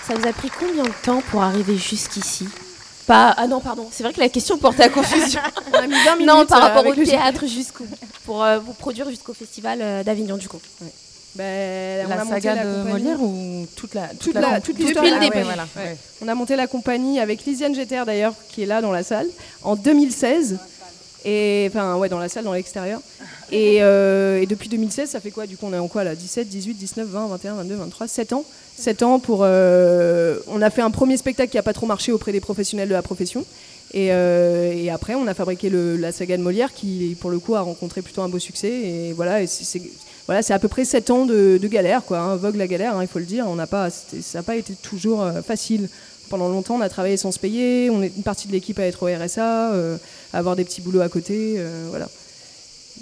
Ça 0.06 0.14
vous 0.14 0.28
a 0.28 0.32
pris 0.32 0.50
combien 0.60 0.84
de 0.84 0.92
temps 1.02 1.22
pour 1.30 1.42
arriver 1.42 1.76
jusqu'ici? 1.76 2.46
Pas... 3.08 3.34
Ah 3.36 3.46
non, 3.48 3.58
pardon, 3.60 3.88
c'est 3.90 4.02
vrai 4.04 4.12
que 4.12 4.20
la 4.20 4.28
question 4.28 4.56
portait 4.58 4.84
à 4.84 4.88
confusion. 4.90 5.40
On 5.72 5.76
a 5.78 5.86
mis 5.86 5.94
20 5.94 6.16
non, 6.20 6.34
minutes, 6.34 6.48
par 6.48 6.58
euh, 6.58 6.68
rapport 6.68 6.86
au 6.86 6.94
théâtre 6.94 7.46
jusqu'au 7.46 7.84
pour 8.24 8.44
euh, 8.44 8.58
vous 8.58 8.74
produire 8.74 9.08
jusqu'au 9.08 9.32
festival 9.34 9.78
euh, 9.82 10.04
d'Avignon 10.04 10.36
du 10.36 10.46
coup. 10.48 10.60
Ben, 11.34 12.04
on 12.06 12.08
La 12.08 12.20
a 12.22 12.24
saga 12.26 12.54
la 12.54 12.64
de 12.64 12.68
compagnie. 12.82 12.90
Molière 13.04 13.22
ou 13.22 13.66
toute 13.76 13.94
la 13.94 14.08
toute 14.08 14.34
la 14.34 14.40
la, 14.40 14.48
comp- 14.48 14.62
toute 14.64 14.74
Depuis 14.76 14.84
l'histoire. 14.86 15.04
le 15.06 15.12
Ah 15.12 15.20
ouais, 15.36 15.42
voilà. 15.42 15.66
ouais. 15.76 15.96
On 16.22 16.28
a 16.28 16.34
monté 16.34 16.56
la 16.56 16.66
compagnie 16.66 17.20
avec 17.20 17.44
Lisiane 17.44 17.74
Jeter 17.74 18.02
d'ailleurs, 18.06 18.34
qui 18.50 18.62
est 18.62 18.66
là 18.66 18.80
dans 18.82 18.92
la 18.92 19.02
salle, 19.02 19.26
en 19.62 19.76
2016. 19.76 20.58
Et 21.24 21.66
enfin, 21.68 21.96
ouais, 21.96 22.08
dans 22.08 22.18
la 22.18 22.28
salle, 22.28 22.44
dans 22.44 22.52
l'extérieur. 22.52 23.00
Et, 23.50 23.78
euh, 23.82 24.44
depuis 24.46 24.68
2016, 24.68 25.10
ça 25.10 25.20
fait 25.20 25.30
quoi 25.30 25.46
Du 25.46 25.56
coup, 25.56 25.66
on 25.66 25.72
est 25.74 25.78
en 25.78 25.88
quoi 25.88 26.04
là 26.04 26.14
17, 26.14 26.48
18, 26.48 26.74
19, 26.74 27.08
20, 27.08 27.26
21, 27.28 27.54
22, 27.54 27.74
23, 27.74 28.06
7 28.08 28.32
ans 28.32 28.44
7 28.76 29.02
ans 29.02 29.18
pour. 29.18 29.40
euh, 29.42 30.38
on 30.46 30.62
a 30.62 30.70
fait 30.70 30.82
un 30.82 30.90
premier 30.92 31.16
spectacle 31.16 31.50
qui 31.50 31.56
n'a 31.56 31.62
pas 31.64 31.72
trop 31.72 31.86
marché 31.86 32.12
auprès 32.12 32.30
des 32.30 32.40
professionnels 32.40 32.88
de 32.88 32.94
la 32.94 33.02
profession. 33.02 33.44
Et, 33.92 34.08
euh, 34.12 34.86
après, 34.94 35.14
on 35.16 35.26
a 35.26 35.34
fabriqué 35.34 35.70
la 35.70 36.12
saga 36.12 36.36
de 36.36 36.42
Molière 36.42 36.72
qui, 36.72 37.16
pour 37.20 37.30
le 37.30 37.38
coup, 37.40 37.56
a 37.56 37.60
rencontré 37.62 38.02
plutôt 38.02 38.22
un 38.22 38.28
beau 38.28 38.38
succès. 38.38 38.70
Et 38.70 39.12
voilà, 39.12 39.44
c'est- 39.46 39.80
à 40.50 40.58
peu 40.58 40.68
près 40.68 40.84
7 40.84 41.10
ans 41.10 41.24
de, 41.26 41.58
galère, 41.64 42.04
quoi. 42.04 42.18
Hein. 42.18 42.36
Vogue 42.36 42.56
la 42.56 42.66
galère, 42.68 42.96
hein, 42.96 43.02
il 43.02 43.08
faut 43.08 43.18
le 43.18 43.24
dire. 43.24 43.46
On 43.48 43.56
n'a 43.56 43.66
pas, 43.66 43.90
ça 43.90 44.38
n'a 44.38 44.42
pas 44.42 44.56
été 44.56 44.74
toujours 44.74 45.26
facile. 45.44 45.88
Pendant 46.28 46.48
longtemps, 46.48 46.76
on 46.76 46.82
a 46.82 46.88
travaillé 46.90 47.16
sans 47.16 47.32
se 47.32 47.38
payer. 47.38 47.88
On 47.90 48.02
est 48.02 48.12
une 48.14 48.22
partie 48.22 48.46
de 48.46 48.52
l'équipe 48.52 48.78
à 48.78 48.82
être 48.84 49.02
au 49.02 49.06
RSA, 49.06 49.72
avoir 50.32 50.56
des 50.56 50.64
petits 50.64 50.80
boulots 50.80 51.00
à 51.00 51.08
côté. 51.08 51.54
euh, 51.58 51.86
voilà. 51.88 52.08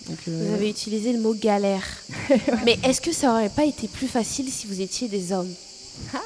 Donc, 0.09 0.19
euh, 0.29 0.45
Vous 0.49 0.55
avez 0.55 0.69
utilisé 0.71 1.13
le 1.13 1.19
mot 1.21 1.35
galère. 1.35 1.83
Mais 2.65 2.79
est-ce 2.85 3.01
que 3.01 3.13
ça 3.13 3.33
aurait 3.33 3.49
pas 3.49 3.65
été 3.65 3.89
plus 3.89 4.07
facile 4.09 4.49
si 4.51 4.67
vous 4.67 4.81
étiez 4.81 5.09
des 5.09 5.33
hommes 5.33 5.53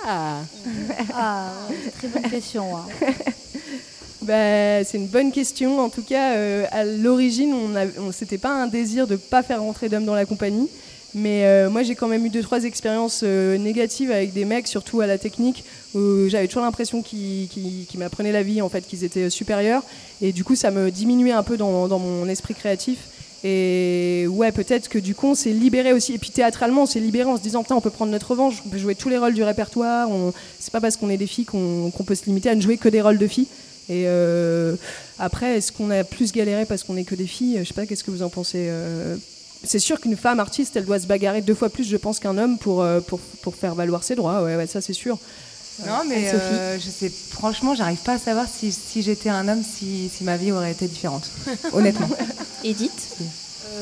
Ah 0.07 0.41
Ah, 1.15 1.53
très 1.99 2.09
bonne 2.09 2.31
question. 2.31 2.77
hein. 2.77 2.87
Bah, 4.23 4.85
c'est 4.85 4.99
une 4.99 5.07
bonne 5.07 5.33
question. 5.33 5.81
En 5.81 5.89
tout 5.89 6.03
cas, 6.03 6.35
euh, 6.35 6.67
à 6.73 6.85
l'origine, 6.85 7.55
on 7.55 7.75
a, 7.75 7.87
on, 7.99 8.13
c'était 8.13 8.37
pas 8.37 8.51
un 8.51 8.67
désir 8.67 9.07
de 9.07 9.17
pas 9.17 9.43
faire 9.43 9.63
rentrer 9.63 9.89
d'hommes 9.89 10.05
dans 10.05 10.15
la 10.15 10.27
compagnie. 10.27 10.69
Mais 11.15 11.45
euh, 11.45 11.71
moi, 11.71 11.83
j'ai 11.83 11.95
quand 11.95 12.07
même 12.07 12.25
eu 12.25 12.31
deux, 12.31 12.43
trois 12.43 12.65
expériences 12.65 13.23
euh, 13.25 13.59
négatives 13.59 14.11
avec 14.11 14.33
des 14.33 14.45
mecs, 14.45 14.69
surtout 14.69 15.01
à 15.01 15.07
la 15.07 15.19
technique, 15.19 15.65
où 15.95 16.29
j'avais 16.29 16.47
toujours 16.47 16.63
l'impression 16.63 17.03
qu'ils, 17.03 17.49
m'apprenaient 17.97 18.33
la 18.33 18.43
vie, 18.43 18.63
en 18.63 18.69
fait, 18.69 18.87
qu'ils 18.87 19.03
étaient 19.03 19.29
supérieurs. 19.29 19.83
Et 20.23 20.33
du 20.33 20.45
coup, 20.45 20.55
ça 20.55 20.71
me 20.71 20.91
diminuait 20.91 21.33
un 21.33 21.43
peu 21.43 21.57
dans, 21.57 21.99
mon 21.99 22.29
esprit 22.29 22.55
créatif. 22.55 22.99
Et 23.43 24.27
ouais, 24.29 24.53
peut-être 24.53 24.89
que 24.89 24.99
du 24.99 25.15
coup, 25.15 25.29
on 25.29 25.35
s'est 25.35 25.51
libéré 25.51 25.93
aussi. 25.95 26.13
Et 26.13 26.19
puis 26.19 26.31
théâtralement, 26.31 26.83
on 26.83 26.87
s'est 26.87 27.01
libéré 27.01 27.29
en 27.29 27.39
se 27.39 27.43
disant, 27.43 27.63
putain, 27.63 27.75
on 27.75 27.81
peut 27.81 27.91
prendre 27.91 28.13
notre 28.13 28.31
revanche, 28.31 28.63
on 28.67 28.69
peut 28.69 28.79
jouer 28.79 28.95
tous 28.95 29.09
les 29.09 29.17
rôles 29.17 29.33
du 29.33 29.43
répertoire. 29.43 30.11
On... 30.11 30.33
C'est 30.59 30.71
pas 30.71 30.81
parce 30.81 30.97
qu'on 30.99 31.09
est 31.09 31.17
des 31.17 31.27
filles 31.27 31.47
qu'on, 31.47 31.91
peut 32.07 32.15
se 32.15 32.27
limiter 32.27 32.51
à 32.51 32.55
ne 32.55 32.61
jouer 32.61 32.77
que 32.77 32.91
des 32.91 33.01
rôles 33.01 33.19
de 33.19 33.27
filles. 33.27 33.49
Et 33.89 34.05
euh, 34.07 34.77
après, 35.19 35.57
est-ce 35.57 35.73
qu'on 35.73 35.91
a 35.91 36.05
plus 36.05 36.33
galéré 36.33 36.67
parce 36.67 36.85
qu'on 36.85 36.99
est 36.99 37.05
que 37.05 37.15
des 37.15 37.27
filles? 37.27 37.59
Je 37.61 37.65
sais 37.65 37.75
pas, 37.75 37.87
qu'est-ce 37.87 38.05
que 38.05 38.11
vous 38.11 38.23
en 38.23 38.29
pensez 38.29 38.67
euh, 38.69 39.17
C'est 39.63 39.79
sûr 39.79 40.01
qu'une 40.01 40.17
femme 40.17 40.41
artiste, 40.41 40.77
elle 40.77 40.87
doit 40.87 40.99
se 40.99 41.07
bagarrer 41.07 41.43
deux 41.43 41.55
fois 41.55 41.69
plus, 41.69 41.85
je 41.85 41.97
pense, 41.97 42.19
qu'un 42.19 42.39
homme 42.39 42.59
pour, 42.59 42.83
euh, 42.83 43.01
pour, 43.01 43.21
pour 43.43 43.55
faire 43.55 43.75
valoir 43.75 44.03
ses 44.05 44.15
droits. 44.15 44.43
Ouais, 44.43 44.57
ouais 44.57 44.67
ça 44.67 44.81
c'est 44.81 44.93
sûr. 44.95 45.19
Non, 45.87 46.03
mais 46.09 46.29
euh, 46.35 46.79
je 46.79 46.91
sais, 46.91 47.11
franchement, 47.31 47.75
j'arrive 47.75 47.99
pas 48.01 48.15
à 48.15 48.19
savoir 48.19 48.47
si, 48.55 48.71
si 48.73 49.01
j'étais 49.03 49.31
un 49.31 49.49
homme, 49.49 49.63
si, 49.63 50.11
si 50.15 50.25
ma 50.25 50.37
vie 50.37 50.53
aurait 50.53 50.73
été 50.73 50.87
différente. 50.87 51.31
Honnêtement. 51.73 52.09
Edith 52.65 53.17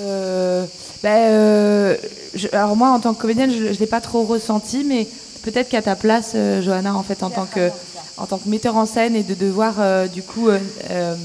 Euh, 0.00 0.64
bah, 1.02 1.16
euh, 1.16 1.96
je- 2.34 2.48
alors 2.52 2.76
moi, 2.76 2.90
en 2.90 3.00
tant 3.00 3.14
que 3.14 3.20
comédienne, 3.20 3.50
je 3.50 3.64
ne 3.64 3.72
l'ai 3.72 3.86
pas 3.86 4.00
trop 4.00 4.22
ressenti, 4.24 4.84
mais 4.84 5.08
peut-être 5.42 5.68
qu'à 5.68 5.82
ta 5.82 5.96
place, 5.96 6.32
euh, 6.34 6.60
Johanna, 6.62 6.94
en 6.94 7.02
fait, 7.02 7.22
en 7.22 7.30
tant 7.30 7.46
que, 7.46 7.70
en 8.16 8.26
tant 8.26 8.38
que 8.38 8.48
metteur 8.48 8.76
en 8.76 8.86
scène 8.86 9.16
et 9.16 9.22
de 9.24 9.34
devoir, 9.34 9.76
euh, 9.80 10.06
du 10.06 10.22
coup, 10.22 10.48
euh, 10.50 10.58
euh, 10.90 11.16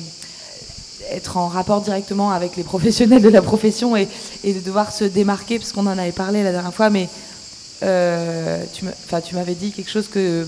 être 1.11 1.37
en 1.37 1.47
rapport 1.47 1.81
directement 1.81 2.31
avec 2.31 2.55
les 2.55 2.63
professionnels 2.63 3.21
de 3.21 3.29
la 3.29 3.41
profession 3.41 3.95
et, 3.95 4.07
et 4.43 4.53
de 4.53 4.59
devoir 4.59 4.91
se 4.91 5.03
démarquer, 5.03 5.59
parce 5.59 5.71
qu'on 5.71 5.85
en 5.87 5.97
avait 5.97 6.11
parlé 6.11 6.43
la 6.43 6.51
dernière 6.51 6.73
fois, 6.73 6.89
mais 6.89 7.07
euh, 7.83 8.63
tu 8.73 9.35
m'avais 9.35 9.55
dit 9.55 9.71
quelque 9.71 9.89
chose 9.91 10.07
que, 10.07 10.47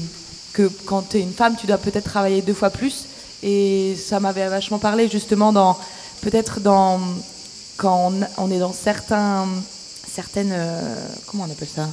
que 0.54 0.70
quand 0.86 1.04
tu 1.10 1.18
es 1.18 1.22
une 1.22 1.34
femme, 1.34 1.56
tu 1.60 1.68
dois 1.68 1.78
peut-être 1.78 2.06
travailler 2.06 2.42
deux 2.42 2.54
fois 2.54 2.70
plus. 2.70 3.06
Et 3.44 3.96
ça 3.96 4.20
m'avait 4.20 4.48
vachement 4.48 4.80
parlé 4.80 5.08
justement 5.10 5.52
dans 5.54 5.78
peut-être 6.22 6.60
dans 6.62 7.00
quand 7.78 8.12
on, 8.40 8.44
on 8.46 8.52
est 8.52 8.58
dans 8.60 8.74
certains 8.74 9.46
certaines 10.12 10.52
euh, 10.54 10.82
comment 11.28 11.44
on 11.48 11.52
appelle 11.52 11.68
ça? 11.68 11.90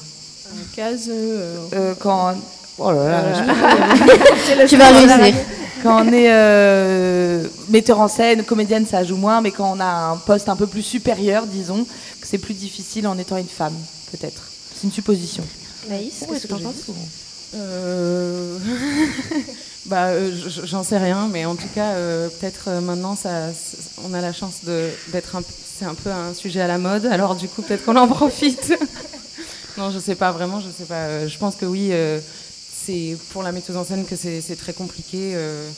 Case. 0.77 1.09
euh, 1.09 1.57
Euh, 1.75 1.95
quand 1.99 2.35
oh 2.79 2.93
là 2.93 3.05
là, 3.05 3.19
Euh, 3.25 3.35
je- 3.35 4.67
Tu 4.69 4.77
vas 4.77 4.89
réussir. 4.91 5.35
Quand 5.83 6.05
on 6.05 6.13
est 6.13 6.31
euh, 6.33 7.47
metteur 7.69 8.01
en 8.01 8.09
scène, 8.09 8.45
comédienne, 8.45 8.87
ça 8.87 9.03
joue 9.05 9.17
moins, 9.17 9.41
mais 9.41 9.51
quand 9.51 9.73
on 9.77 9.81
a 9.81 10.11
un 10.13 10.17
poste 10.17 10.49
un 10.49 10.57
peu 10.57 10.67
plus 10.67 10.83
supérieur, 10.83 11.47
disons, 11.47 11.85
que 12.21 12.27
c'est 12.27 12.39
plus 12.39 12.55
difficile 12.55 13.07
en 13.09 13.19
étant 13.19 13.37
une 13.37 13.49
femme, 13.49 13.75
peut-être. 14.13 14.43
C'est 14.75 14.85
une 14.85 14.93
supposition. 14.93 15.45
Naïs, 15.89 16.25
qu'est-ce 16.29 16.43
que 16.43 16.49
t'en 16.49 16.59
penses 16.61 16.75
Euh, 17.55 18.57
bah, 19.87 20.07
euh, 20.09 20.31
j'en 20.65 20.83
sais 20.85 20.99
rien, 20.99 21.29
mais 21.31 21.45
en 21.45 21.57
tout 21.57 21.69
cas, 21.75 21.91
euh, 21.93 22.29
peut-être 22.29 22.71
maintenant, 22.81 23.17
ça, 23.17 23.51
on 24.05 24.15
a 24.15 24.21
la 24.21 24.33
chance 24.33 24.65
de- 24.65 24.89
d'être 25.13 25.37
un, 25.37 25.43
c'est 25.79 25.85
un 25.85 25.95
peu 25.95 26.11
un 26.11 26.33
sujet 26.35 26.61
à 26.61 26.69
la 26.69 26.79
mode. 26.79 27.07
Alors 27.07 27.35
du 27.35 27.49
coup, 27.49 27.63
peut-être 27.63 27.85
qu'on 27.85 27.97
en 27.97 28.07
profite. 28.09 28.73
non, 29.77 29.91
je 29.91 29.99
sais 29.99 30.15
pas 30.15 30.31
vraiment. 30.33 30.61
Je 30.61 30.69
sais 30.71 30.85
pas. 30.85 31.27
je 31.27 31.39
pense 31.39 31.57
que 31.57 31.67
oui, 31.67 31.89
euh, 31.91 32.21
c'est 32.85 33.17
pour 33.31 33.43
la 33.43 33.53
metteuse 33.53 33.77
en 33.77 33.85
scène 33.85 34.05
que 34.05 34.17
c'est 34.17 34.57
très 34.57 34.73
compliqué 34.73 35.33
euh, 35.35 35.69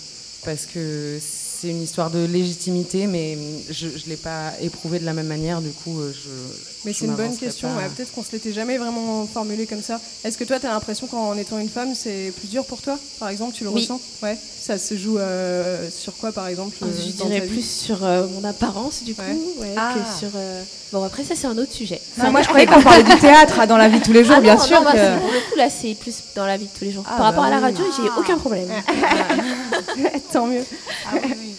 parce 0.44 0.66
que 0.66 1.18
c'est 1.64 1.70
une 1.70 1.82
histoire 1.82 2.10
de 2.10 2.24
légitimité, 2.26 3.06
mais 3.06 3.38
je, 3.70 3.88
je 3.88 4.06
l'ai 4.10 4.16
pas 4.18 4.52
éprouvé 4.60 4.98
de 4.98 5.06
la 5.06 5.14
même 5.14 5.26
manière. 5.26 5.62
Du 5.62 5.70
coup, 5.70 5.98
euh, 5.98 6.12
je. 6.12 6.28
Mais 6.84 6.92
c'est 6.92 7.06
une 7.06 7.14
bonne 7.14 7.34
question. 7.36 7.68
ouais. 7.76 7.84
Peut-être 7.96 8.12
qu'on 8.12 8.22
se 8.22 8.32
l'était 8.32 8.52
jamais 8.52 8.76
vraiment 8.76 9.26
formulé 9.26 9.64
comme 9.66 9.80
ça. 9.82 9.98
Est-ce 10.24 10.36
que 10.36 10.44
toi, 10.44 10.60
tu 10.60 10.66
as 10.66 10.72
l'impression 10.72 11.06
qu'en 11.06 11.34
étant 11.38 11.58
une 11.58 11.70
femme, 11.70 11.94
c'est 11.94 12.30
plus 12.38 12.48
dur 12.48 12.66
pour 12.66 12.82
toi 12.82 12.98
Par 13.18 13.30
exemple, 13.30 13.54
tu 13.54 13.64
le 13.64 13.70
Oui. 13.70 13.80
ressens? 13.80 13.98
Ouais. 14.22 14.36
Ça 14.60 14.76
se 14.76 14.94
joue 14.96 15.16
euh, 15.18 15.88
sur 15.90 16.14
quoi, 16.16 16.32
par 16.32 16.46
exemple 16.48 16.76
euh, 16.82 16.86
Je 17.06 17.12
dirais 17.12 17.40
plus 17.42 17.66
sur 17.66 18.04
euh, 18.04 18.26
mon 18.28 18.44
apparence, 18.44 19.02
du 19.02 19.14
coup, 19.14 19.22
Ouais. 19.22 19.66
ouais, 19.68 19.74
Ah. 19.78 19.94
que 19.94 20.18
sur. 20.18 20.28
euh, 20.36 20.62
Bon, 20.92 21.02
après, 21.02 21.24
ça, 21.24 21.34
c'est 21.34 21.46
un 21.48 21.56
autre 21.58 21.72
sujet. 21.72 22.00
Non, 22.18 22.30
moi, 22.30 22.42
je 22.42 22.48
croyais 22.48 22.66
qu'on 22.66 22.80
parlait 22.82 23.02
du 23.02 23.18
théâtre 23.18 23.58
hein, 23.60 23.66
dans 23.66 23.76
la 23.78 23.88
vie 23.88 23.98
de 24.00 24.04
tous 24.04 24.12
les 24.12 24.22
jours, 24.24 24.36
Ah 24.38 24.40
bien 24.42 24.54
non, 24.54 24.60
sûr. 24.62 24.78
non, 24.80 24.84
bah, 24.84 24.92
que- 24.92 25.18
pour 25.20 25.32
le 25.32 25.38
coup, 25.50 25.56
là, 25.56 25.68
c'est 25.70 25.94
plus 25.94 26.14
dans 26.36 26.46
la 26.46 26.56
vie 26.58 26.66
de 26.66 26.78
tous 26.78 26.84
les 26.84 26.92
jours. 26.92 27.04
Ah, 27.08 27.16
Par 27.16 27.26
rapport 27.26 27.42
bah 27.42 27.48
à 27.48 27.50
la 27.50 27.56
oui. 27.56 27.62
radio, 27.62 27.84
j'ai 27.96 28.08
aucun 28.20 28.36
problème. 28.38 28.68
Tant 30.32 30.46
mieux. 30.46 30.64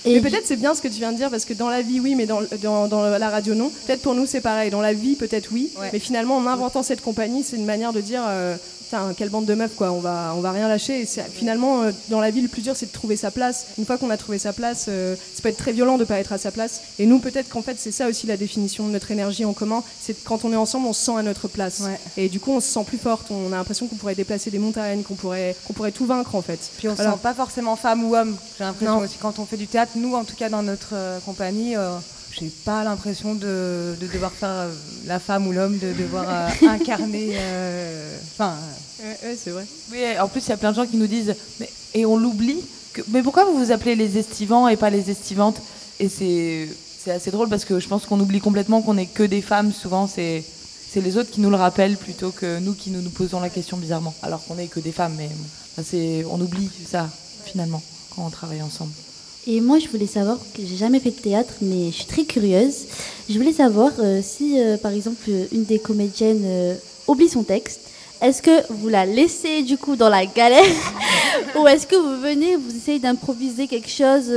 Et 0.05 0.13
mais 0.19 0.21
peut-être 0.29 0.45
c'est 0.45 0.55
bien 0.55 0.73
ce 0.75 0.81
que 0.81 0.87
tu 0.87 0.95
viens 0.99 1.11
de 1.11 1.17
dire 1.17 1.29
parce 1.29 1.45
que 1.45 1.53
dans 1.53 1.69
la 1.69 1.81
vie 1.81 1.99
oui, 1.99 2.15
mais 2.15 2.25
dans, 2.25 2.41
dans, 2.61 2.87
dans 2.87 3.01
la 3.17 3.29
radio 3.29 3.55
non. 3.55 3.71
Peut-être 3.87 4.01
pour 4.01 4.13
nous 4.15 4.25
c'est 4.25 4.41
pareil. 4.41 4.69
Dans 4.69 4.81
la 4.81 4.93
vie 4.93 5.15
peut-être 5.15 5.49
oui, 5.51 5.71
Ouais. 5.79 5.89
mais 5.93 5.99
finalement 5.99 6.37
en 6.37 6.45
inventant 6.47 6.83
cette 6.83 7.01
compagnie, 7.01 7.43
c'est 7.43 7.55
une 7.55 7.65
manière 7.65 7.91
de 7.93 8.01
dire 8.01 8.21
euh, 8.27 8.55
putain 8.85 9.13
quelle 9.17 9.29
bande 9.29 9.45
de 9.45 9.53
meufs 9.55 9.75
quoi. 9.75 9.91
On 9.91 9.99
va 9.99 10.33
on 10.35 10.41
va 10.41 10.51
rien 10.51 10.67
lâcher. 10.67 11.01
Et 11.01 11.05
finalement 11.05 11.81
euh, 11.83 11.91
dans 12.09 12.21
la 12.21 12.31
vie 12.31 12.41
le 12.41 12.47
plus 12.47 12.61
dur 12.61 12.75
c'est 12.75 12.85
de 12.87 12.91
trouver 12.91 13.17
sa 13.17 13.31
place. 13.31 13.67
Une 13.77 13.85
fois 13.85 13.97
qu'on 13.97 14.09
a 14.09 14.17
trouvé 14.17 14.39
sa 14.39 14.53
place, 14.53 14.85
euh, 14.87 15.15
ça 15.15 15.41
peut 15.41 15.49
être 15.49 15.57
très 15.57 15.71
violent 15.73 15.97
de 15.97 16.03
pas 16.03 16.19
être 16.19 16.33
à 16.33 16.37
sa 16.37 16.51
place. 16.51 16.81
Et 16.99 17.05
nous 17.05 17.19
peut-être 17.19 17.49
qu'en 17.49 17.61
fait 17.61 17.75
c'est 17.79 17.91
ça 17.91 18.07
aussi 18.07 18.27
la 18.27 18.37
définition 18.37 18.87
de 18.87 18.91
notre 18.93 19.11
énergie 19.11 19.45
en 19.45 19.53
commun. 19.53 19.83
C'est 19.99 20.23
quand 20.23 20.45
on 20.45 20.53
est 20.53 20.55
ensemble 20.55 20.87
on 20.87 20.93
se 20.93 21.05
sent 21.05 21.17
à 21.17 21.23
notre 21.23 21.47
place. 21.47 21.83
Et 22.17 22.29
du 22.29 22.39
coup 22.39 22.51
on 22.51 22.59
se 22.59 22.67
sent 22.67 22.83
plus 22.85 22.97
forte. 22.97 23.31
On 23.31 23.51
a 23.51 23.57
l'impression 23.57 23.87
qu'on 23.87 23.95
pourrait 23.95 24.15
déplacer 24.15 24.51
des 24.51 24.59
montagnes, 24.59 25.03
qu'on 25.03 25.15
pourrait 25.15 25.55
qu'on 25.65 25.73
pourrait 25.73 25.91
tout 25.91 26.05
vaincre 26.05 26.35
en 26.35 26.41
fait. 26.41 26.59
Puis 26.77 26.87
on 26.87 26.93
Voilà. 26.93 27.11
sent 27.13 27.17
pas 27.21 27.33
forcément 27.33 27.75
femme 27.75 28.03
ou 28.03 28.15
homme. 28.15 28.35
J'ai 28.57 28.63
l'impression 28.63 28.99
aussi 28.99 29.17
quand 29.21 29.39
on 29.39 29.45
fait 29.45 29.57
du 29.57 29.67
théâtre, 29.67 29.93
nous 29.95 30.13
en 30.15 30.23
tout 30.23 30.35
cas 30.35 30.49
dans 30.49 30.61
notre 30.63 30.89
euh, 30.93 31.19
compagnie, 31.25 31.75
euh, 31.75 31.97
j'ai 32.39 32.49
pas 32.65 32.83
l'impression 32.83 33.35
de, 33.35 33.95
de 33.99 34.07
devoir 34.07 34.31
faire 34.31 34.49
euh, 34.49 34.73
la 35.05 35.19
femme 35.19 35.47
ou 35.47 35.51
l'homme, 35.51 35.77
de 35.77 35.93
devoir 35.93 36.25
euh, 36.27 36.49
incarner. 36.67 37.29
euh, 37.33 38.17
Enfin. 38.33 38.55
Ouais, 39.01 39.37
c'est 39.41 39.51
vrai. 39.51 39.65
Oui, 39.91 39.99
en 40.19 40.27
plus, 40.27 40.45
il 40.45 40.49
y 40.49 40.53
a 40.53 40.57
plein 40.57 40.71
de 40.71 40.75
gens 40.75 40.85
qui 40.85 40.97
nous 40.97 41.07
disent 41.07 41.33
mais, 41.59 41.69
Et 41.93 42.05
on 42.05 42.17
l'oublie. 42.17 42.59
que- 42.93 43.01
Mais 43.09 43.21
pourquoi 43.23 43.45
vous 43.45 43.57
vous 43.57 43.71
appelez 43.71 43.95
les 43.95 44.17
estivants 44.17 44.67
et 44.67 44.77
pas 44.77 44.89
les 44.89 45.09
estivantes? 45.09 45.57
Et 45.99 46.09
c'est 46.09 46.67
c'est 47.03 47.11
assez 47.11 47.29
drôle 47.29 47.49
parce 47.49 47.65
que 47.65 47.79
je 47.79 47.87
pense 47.87 48.05
qu'on 48.07 48.19
oublie 48.19 48.39
complètement 48.39 48.81
qu'on 48.81 48.95
n'est 48.95 49.05
que 49.05 49.21
des 49.23 49.41
femmes. 49.43 49.71
Souvent, 49.71 50.07
c'est 50.07 50.43
c'est 50.91 51.01
les 51.01 51.17
autres 51.17 51.29
qui 51.29 51.39
nous 51.41 51.49
le 51.49 51.55
rappellent 51.57 51.97
plutôt 51.97 52.31
que 52.31 52.59
nous 52.59 52.73
qui 52.73 52.89
nous, 52.89 53.01
nous 53.01 53.09
posons 53.11 53.39
la 53.39 53.49
question 53.49 53.77
bizarrement. 53.77 54.13
Alors 54.23 54.43
qu'on 54.45 54.55
n'est 54.55 54.67
que 54.67 54.79
des 54.79 54.91
femmes. 54.91 55.13
Mais 55.17 55.27
bon, 55.27 55.83
c'est- 55.85 56.25
on 56.29 56.39
oublie 56.41 56.69
ça, 56.89 57.07
finalement, 57.45 57.81
quand 58.15 58.25
on 58.25 58.29
travaille 58.29 58.61
ensemble. 58.61 58.91
Et 59.47 59.61
moi, 59.61 59.77
je 59.77 59.87
voulais 59.87 60.07
savoir, 60.07 60.39
j'ai 60.57 60.75
jamais 60.75 60.99
fait 60.99 61.11
de 61.11 61.21
théâtre, 61.21 61.53
mais 61.61 61.91
je 61.91 61.97
suis 61.97 62.05
très 62.05 62.23
curieuse. 62.23 62.85
Je 63.29 63.37
voulais 63.37 63.53
savoir 63.53 63.91
euh, 63.99 64.19
si, 64.23 64.59
euh, 64.59 64.75
par 64.77 64.91
exemple, 64.91 65.29
une 65.51 65.65
des 65.65 65.77
comédiennes 65.77 66.41
euh, 66.43 66.75
oublie 67.07 67.29
son 67.29 67.43
texte, 67.43 67.81
est-ce 68.21 68.41
que 68.41 68.73
vous 68.73 68.89
la 68.89 69.05
laissez 69.05 69.61
du 69.61 69.77
coup 69.77 69.95
dans 69.95 70.09
la 70.09 70.25
galère 70.25 70.65
ou 71.59 71.67
est-ce 71.67 71.85
que 71.85 71.95
vous 71.95 72.21
venez, 72.21 72.55
vous 72.55 72.75
essayez 72.75 72.97
d'improviser 72.97 73.67
quelque 73.67 73.89
chose 73.89 74.31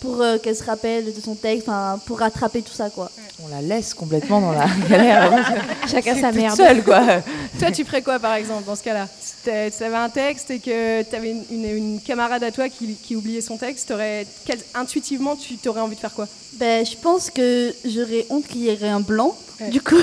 pour 0.00 0.20
euh, 0.22 0.38
qu'elle 0.38 0.56
se 0.56 0.64
rappelle 0.64 1.12
de 1.14 1.20
son 1.20 1.34
texte, 1.34 1.68
enfin, 1.68 2.00
pour 2.06 2.18
rattraper 2.18 2.62
tout 2.62 2.72
ça, 2.72 2.88
quoi 2.90 3.10
On 3.44 3.48
la 3.48 3.60
laisse 3.62 3.92
complètement 3.94 4.40
dans 4.40 4.52
la 4.52 4.66
galère. 4.88 5.54
Chacun 5.90 6.18
sa 6.20 6.32
merde. 6.32 6.56
seule, 6.56 6.82
quoi. 6.82 7.02
Toi, 7.58 7.70
tu 7.70 7.84
ferais 7.84 8.02
quoi 8.02 8.18
par 8.18 8.34
exemple 8.34 8.64
dans 8.64 8.76
ce 8.76 8.82
cas-là? 8.82 9.06
Si 9.20 9.34
t'as- 9.44 9.70
tu 9.70 9.82
avais 9.84 9.96
un 9.96 10.08
texte 10.08 10.50
et 10.50 10.58
que 10.58 11.02
tu 11.02 11.14
avais 11.16 11.30
une, 11.32 11.44
une- 11.50 11.76
une 11.76 12.00
camarade 12.00 12.42
à 12.44 12.50
toi 12.50 12.68
qui, 12.68 12.94
qui 12.94 13.14
oubliait 13.16 13.40
son 13.42 13.56
texte, 13.56 13.88
t'aurais- 13.88 14.26
quel- 14.46 14.60
intuitivement, 14.74 15.36
tu 15.36 15.56
t'aurais 15.56 15.80
envie 15.80 15.96
de 15.96 16.00
faire 16.00 16.14
quoi? 16.14 16.26
Ben, 16.54 16.84
je 16.84 16.96
pense 16.96 17.30
que 17.30 17.74
j'aurais 17.84 18.26
honte 18.30 18.46
qu'il 18.46 18.62
y 18.62 18.68
ait 18.68 18.88
un 18.88 19.00
blanc 19.00 19.36
Du 19.68 19.80
coup, 19.82 19.96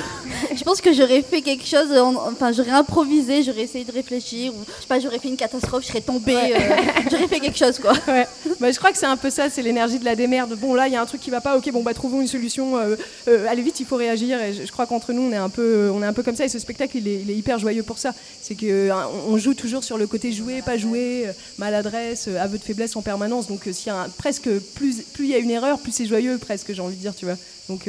je 0.56 0.64
pense 0.64 0.82
que 0.82 0.94
j'aurais 0.94 1.24
fait 1.24 1.42
quelque 1.42 1.66
chose, 1.66 1.92
en- 1.98 2.16
enfin 2.32 2.52
j'aurais 2.52 2.72
improvisé, 2.72 3.42
j'aurais 3.42 3.62
essayé 3.64 3.86
de 3.86 3.92
réfléchir, 3.92 4.54
ou 4.54 4.58
je 4.68 4.82
sais 4.82 4.88
pas, 4.88 5.00
j'aurais 5.00 5.18
fait 5.18 5.30
une 5.30 5.38
catastrophe, 5.38 5.84
je 5.84 5.88
serais 5.88 6.02
tombée, 6.02 6.36
Ouais. 6.36 6.54
euh, 6.56 6.76
j'aurais 7.10 7.28
fait 7.28 7.40
quelque 7.40 7.58
chose 7.58 7.80
quoi. 7.80 7.94
Ouais. 8.08 8.28
Bah, 8.60 8.72
je 8.72 8.78
crois 8.78 8.92
que 8.92 8.98
c'est 8.98 9.06
un 9.08 9.18
peu 9.18 9.30
ça, 9.32 9.50
c'est 9.50 9.62
l'énergie 9.64 9.98
de 10.00 10.06
la 10.06 10.16
démerde. 10.16 10.56
Bon, 10.60 10.74
là, 10.76 10.88
il 10.88 10.94
y 10.94 10.96
a 10.96 11.02
un 11.02 11.06
truc 11.06 11.22
qui 11.22 11.30
va 11.32 11.42
pas, 11.42 11.58
ok, 11.58 11.72
bon, 11.72 11.82
bah, 11.82 11.94
trouvons 11.94 12.22
une 12.22 12.28
solution. 12.28 12.78
euh, 12.78 12.96
euh, 13.28 13.48
allez 13.50 13.62
vite, 13.64 13.80
il 13.80 13.86
faut 13.86 13.96
réagir. 13.96 14.40
Et 14.42 14.54
je, 14.54 14.66
je 14.66 14.72
crois 14.72 14.86
qu'entre 14.86 15.12
nous, 15.14 15.24
on 15.24 15.32
est, 15.32 15.36
un 15.38 15.50
peu, 15.50 15.90
on 15.94 16.04
est 16.04 16.06
un 16.06 16.14
peu 16.14 16.24
comme 16.24 16.36
ça. 16.36 16.46
Et 16.46 16.50
ce 16.50 16.60
spectacle, 16.60 16.98
il 16.98 17.08
est, 17.08 17.22
il 17.22 17.32
est 17.32 17.36
hyper 17.36 17.58
joyeux 17.60 17.84
pour 17.84 17.98
ça. 17.98 18.14
C'est 18.42 18.56
qu'on 18.56 18.92
on 19.28 19.38
joue 19.38 19.54
toujours 19.56 19.84
sur 19.84 19.98
le 19.98 20.06
côté 20.08 20.32
jouer, 20.32 20.62
pas 20.62 20.78
jouer, 20.78 21.26
maladresse, 21.58 22.28
aveu 22.40 22.58
de 22.58 22.64
faiblesse 22.64 22.96
en 22.96 23.02
permanence. 23.02 23.48
Donc, 23.48 23.62
s'il 23.72 23.88
y 23.88 23.90
a 23.90 24.02
un- 24.04 24.10
presque 24.10 24.50
plus 24.76 25.02
plus 25.14 25.26
il 25.26 25.32
y 25.32 25.36
a 25.36 25.40
une 25.40 25.52
erreur, 25.52 25.80
plus 25.80 25.92
c'est 25.92 26.06
joyeux, 26.06 26.38
presque, 26.38 26.74
j'ai 26.74 26.82
envie 26.82 26.96
de 26.96 27.02
dire, 27.02 27.16
tu 27.16 27.26
vois. 27.26 27.36
Donc, 27.70 27.88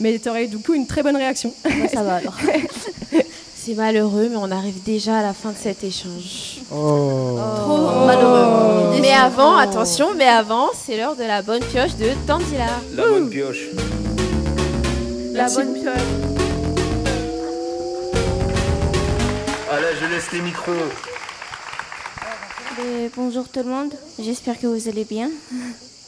mais 0.00 0.18
tu 0.18 0.28
aurais 0.28 0.46
du 0.46 0.58
coup 0.58 0.74
une 0.74 0.86
très 0.86 1.02
bonne 1.02 1.16
réaction. 1.16 1.54
ça 1.92 2.02
va 2.02 2.16
alors. 2.16 2.36
C'est 3.62 3.74
malheureux, 3.74 4.28
mais 4.30 4.36
on 4.36 4.50
arrive 4.50 4.82
déjà 4.82 5.18
à 5.18 5.22
la 5.22 5.34
fin 5.34 5.50
de 5.50 5.56
cet 5.56 5.84
échange. 5.84 6.60
Oh. 6.72 7.38
Trop 7.56 8.06
malheureux. 8.06 8.98
Mais 9.02 9.12
avant, 9.12 9.54
attention, 9.54 10.14
mais 10.16 10.24
avant, 10.24 10.70
c'est 10.72 10.96
l'heure 10.96 11.14
de 11.14 11.24
la 11.24 11.42
bonne 11.42 11.62
pioche 11.64 11.94
de 11.96 12.08
Tandila. 12.26 12.80
La 12.94 13.06
bonne 13.06 13.28
pioche. 13.28 13.66
La 15.34 15.46
bonne 15.50 15.74
pioche. 15.74 15.92
Ah 19.70 19.78
là, 19.78 19.88
je 20.00 20.06
laisse 20.06 20.32
les 20.32 20.40
micros. 20.40 20.72
Euh, 22.78 23.08
bonjour 23.14 23.46
tout 23.46 23.60
le 23.60 23.68
monde, 23.68 23.92
j'espère 24.18 24.58
que 24.58 24.66
vous 24.66 24.88
allez 24.88 25.04
bien. 25.04 25.28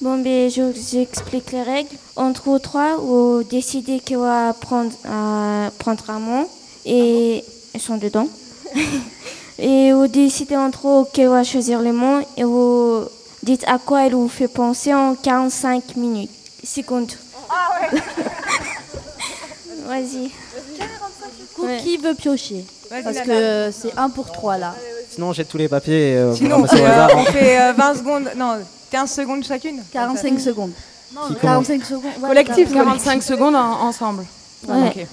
Bon, 0.02 0.18
ben, 0.18 0.50
je 0.50 0.62
vous 0.62 0.96
explique 0.96 1.52
les 1.52 1.62
règles. 1.62 1.96
Entre 2.16 2.42
vous 2.42 2.58
trois, 2.58 2.96
vous 2.96 3.44
décidez 3.44 4.00
qui 4.00 4.16
va 4.16 4.52
prendre, 4.52 4.90
euh, 5.06 5.68
prendre 5.78 6.10
un 6.10 6.18
mot 6.18 6.50
et 6.84 7.44
ils 7.72 7.80
sont 7.80 7.98
dedans. 7.98 8.26
et 9.60 9.92
vous 9.92 10.08
décidez 10.08 10.56
entre 10.56 10.88
vous 10.88 11.04
qui 11.04 11.22
va 11.24 11.44
choisir 11.44 11.80
les 11.80 11.92
mots 11.92 12.18
et 12.36 12.42
vous 12.42 13.04
dites 13.44 13.62
à 13.68 13.78
quoi 13.78 14.06
il 14.06 14.16
vous 14.16 14.28
fait 14.28 14.48
penser 14.48 14.92
en 14.92 15.14
45 15.14 15.94
minutes. 15.94 16.30
Secondes. 16.64 17.12
Vas-y. 19.86 20.24
Du 20.24 21.46
coup, 21.54 21.68
qui 21.80 21.96
veut 21.98 22.14
piocher 22.14 22.64
Vas-y, 22.90 23.04
Parce 23.04 23.20
que 23.20 23.70
c'est 23.70 23.96
un 23.96 24.10
pour 24.10 24.32
trois 24.32 24.58
là. 24.58 24.74
Sinon, 25.10 25.32
j'ai 25.32 25.44
tous 25.44 25.58
les 25.58 25.68
papiers 25.68 26.12
et 26.12 26.16
euh, 26.16 26.34
Sinon, 26.34 26.62
on 26.62 26.66
fait, 26.66 26.80
au 26.80 26.84
euh, 26.84 26.88
hasard, 26.88 27.10
on 27.14 27.20
hein. 27.20 27.24
fait 27.26 27.60
euh, 27.60 27.72
20 27.74 27.94
secondes, 27.94 28.30
non, 28.36 28.58
15 28.92 29.10
secondes 29.10 29.44
chacune 29.44 29.82
45 29.92 30.38
secondes. 30.38 30.72
Qui 30.72 31.14
Non, 31.14 31.20
commence 31.26 31.40
45 31.40 31.84
secondes. 31.84 32.04
ouais, 32.04 32.28
Collectif, 32.28 32.72
45 32.72 32.84
45 32.84 33.22
secondes 33.22 33.54
en- 33.56 33.80
ensemble. 33.82 34.24
Ouais. 34.68 34.86
Ok. 34.88 35.06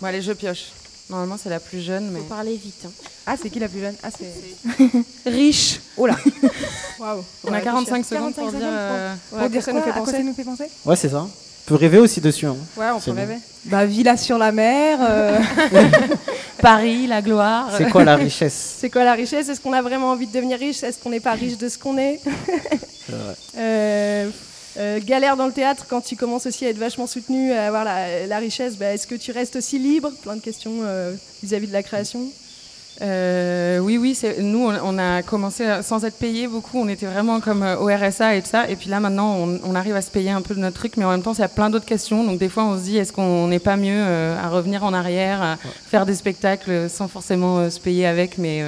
Bon, 0.00 0.06
allez, 0.08 0.20
je 0.22 0.32
pioche. 0.32 0.66
Normalement, 1.08 1.36
c'est 1.40 1.48
la 1.50 1.60
plus 1.60 1.80
jeune, 1.80 2.10
mais. 2.10 2.18
Faut 2.18 2.24
parler 2.24 2.56
vite. 2.56 2.82
hein. 2.84 2.90
Ah, 3.26 3.36
c'est 3.40 3.48
qui 3.48 3.58
la 3.60 3.68
plus 3.68 3.80
jeune? 3.80 3.94
Ah, 4.02 4.08
c'est. 4.10 5.30
Riche. 5.30 5.80
Oh 5.96 6.06
là 6.06 6.16
Waouh 6.98 7.22
On 7.44 7.52
a 7.52 7.60
45 7.60 8.04
secondes 8.04 8.34
pour 8.34 8.50
dire, 8.50 8.58
euh, 8.62 9.14
pour 9.30 9.38
ouais, 9.38 9.48
dire 9.48 9.60
à 9.60 9.62
quoi 9.62 9.62
ça 9.62 9.70
quoi, 9.72 9.80
nous 9.80 9.84
fait 9.84 9.90
à 9.90 9.92
quoi 9.92 10.02
penser 10.04 10.16
ça 10.16 10.22
nous 10.24 10.34
fait 10.34 10.44
penser? 10.44 10.64
Ouais, 10.84 10.96
c'est 10.96 11.08
ça. 11.10 11.26
On 11.66 11.70
peut 11.70 11.74
rêver 11.74 11.98
aussi 11.98 12.20
dessus. 12.20 12.46
hein. 12.46 12.56
Ouais, 12.76 12.86
on 12.94 13.00
peut 13.00 13.10
bon. 13.10 13.16
rêver. 13.16 13.36
Bah, 13.64 13.84
villa 13.86 14.16
sur 14.16 14.38
la 14.38 14.52
mer. 14.52 14.98
euh, 15.02 15.38
Paris, 16.62 17.08
la 17.08 17.20
gloire. 17.22 17.70
C'est 17.76 17.90
quoi 17.90 18.04
la 18.04 18.14
richesse? 18.14 18.76
C'est 18.78 18.88
quoi 18.88 19.02
la 19.02 19.14
richesse? 19.14 19.48
Est-ce 19.48 19.60
qu'on 19.60 19.72
a 19.72 19.82
vraiment 19.82 20.10
envie 20.10 20.28
de 20.28 20.32
devenir 20.32 20.58
riche? 20.60 20.82
Est-ce 20.84 20.98
qu'on 20.98 21.10
n'est 21.10 21.18
pas 21.20 21.32
riche 21.32 21.58
de 21.58 21.68
ce 21.68 21.76
qu'on 21.78 21.98
est? 21.98 22.20
Euh, 23.56 24.28
euh, 24.78 24.98
galère 25.04 25.36
dans 25.36 25.46
le 25.46 25.52
théâtre 25.52 25.86
quand 25.88 26.00
tu 26.00 26.16
commences 26.16 26.44
aussi 26.46 26.66
à 26.66 26.70
être 26.70 26.76
vachement 26.76 27.06
soutenu, 27.06 27.52
à 27.52 27.68
avoir 27.68 27.84
la, 27.84 28.26
la 28.26 28.38
richesse. 28.38 28.76
bah, 28.76 28.92
Est-ce 28.92 29.06
que 29.06 29.14
tu 29.14 29.30
restes 29.30 29.54
aussi 29.54 29.78
libre? 29.78 30.10
Plein 30.22 30.34
de 30.34 30.40
questions 30.40 30.80
euh, 30.82 31.14
vis-à-vis 31.42 31.68
de 31.68 31.72
la 31.72 31.84
création. 31.84 32.22
Euh, 33.02 33.78
oui, 33.78 33.98
oui, 33.98 34.18
nous, 34.40 34.66
on, 34.68 34.74
on 34.94 34.98
a 34.98 35.22
commencé 35.22 35.64
à- 35.64 35.82
sans 35.82 36.04
être 36.04 36.16
payé 36.18 36.48
beaucoup. 36.48 36.78
On 36.78 36.88
était 36.88 37.06
vraiment 37.06 37.40
comme 37.40 37.62
euh, 37.62 37.76
au 37.76 37.86
RSA 37.88 38.36
et 38.36 38.42
tout 38.42 38.48
ça. 38.48 38.68
Et 38.70 38.76
puis 38.76 38.88
là, 38.88 39.00
maintenant, 39.00 39.36
on, 39.36 39.60
on 39.64 39.74
arrive 39.74 39.94
à 39.96 40.02
se 40.02 40.10
payer 40.10 40.30
un 40.30 40.40
peu 40.42 40.54
de 40.54 40.60
notre 40.60 40.76
truc, 40.76 40.96
mais 40.96 41.04
en 41.04 41.10
même 41.10 41.22
temps, 41.22 41.34
il 41.34 41.40
y 41.40 41.42
a 41.42 41.48
plein 41.48 41.68
d'autres 41.70 41.84
questions. 41.84 42.24
Donc, 42.24 42.38
des 42.38 42.48
fois, 42.48 42.64
on 42.64 42.78
se 42.78 42.82
dit, 42.84 42.96
est-ce 42.96 43.12
qu'on 43.12 43.48
n'est 43.48 43.58
pas 43.58 43.76
mieux 43.76 43.92
euh, 43.94 44.36
à 44.42 44.48
revenir 44.48 44.82
en 44.84 44.94
arrière, 44.94 45.42
à 45.42 45.56
faire 45.86 46.06
des 46.06 46.14
spectacles 46.14 46.88
sans 46.88 47.08
forcément 47.08 47.68
se 47.68 47.78
payer 47.80 48.06
avec, 48.06 48.38
mais, 48.38 48.62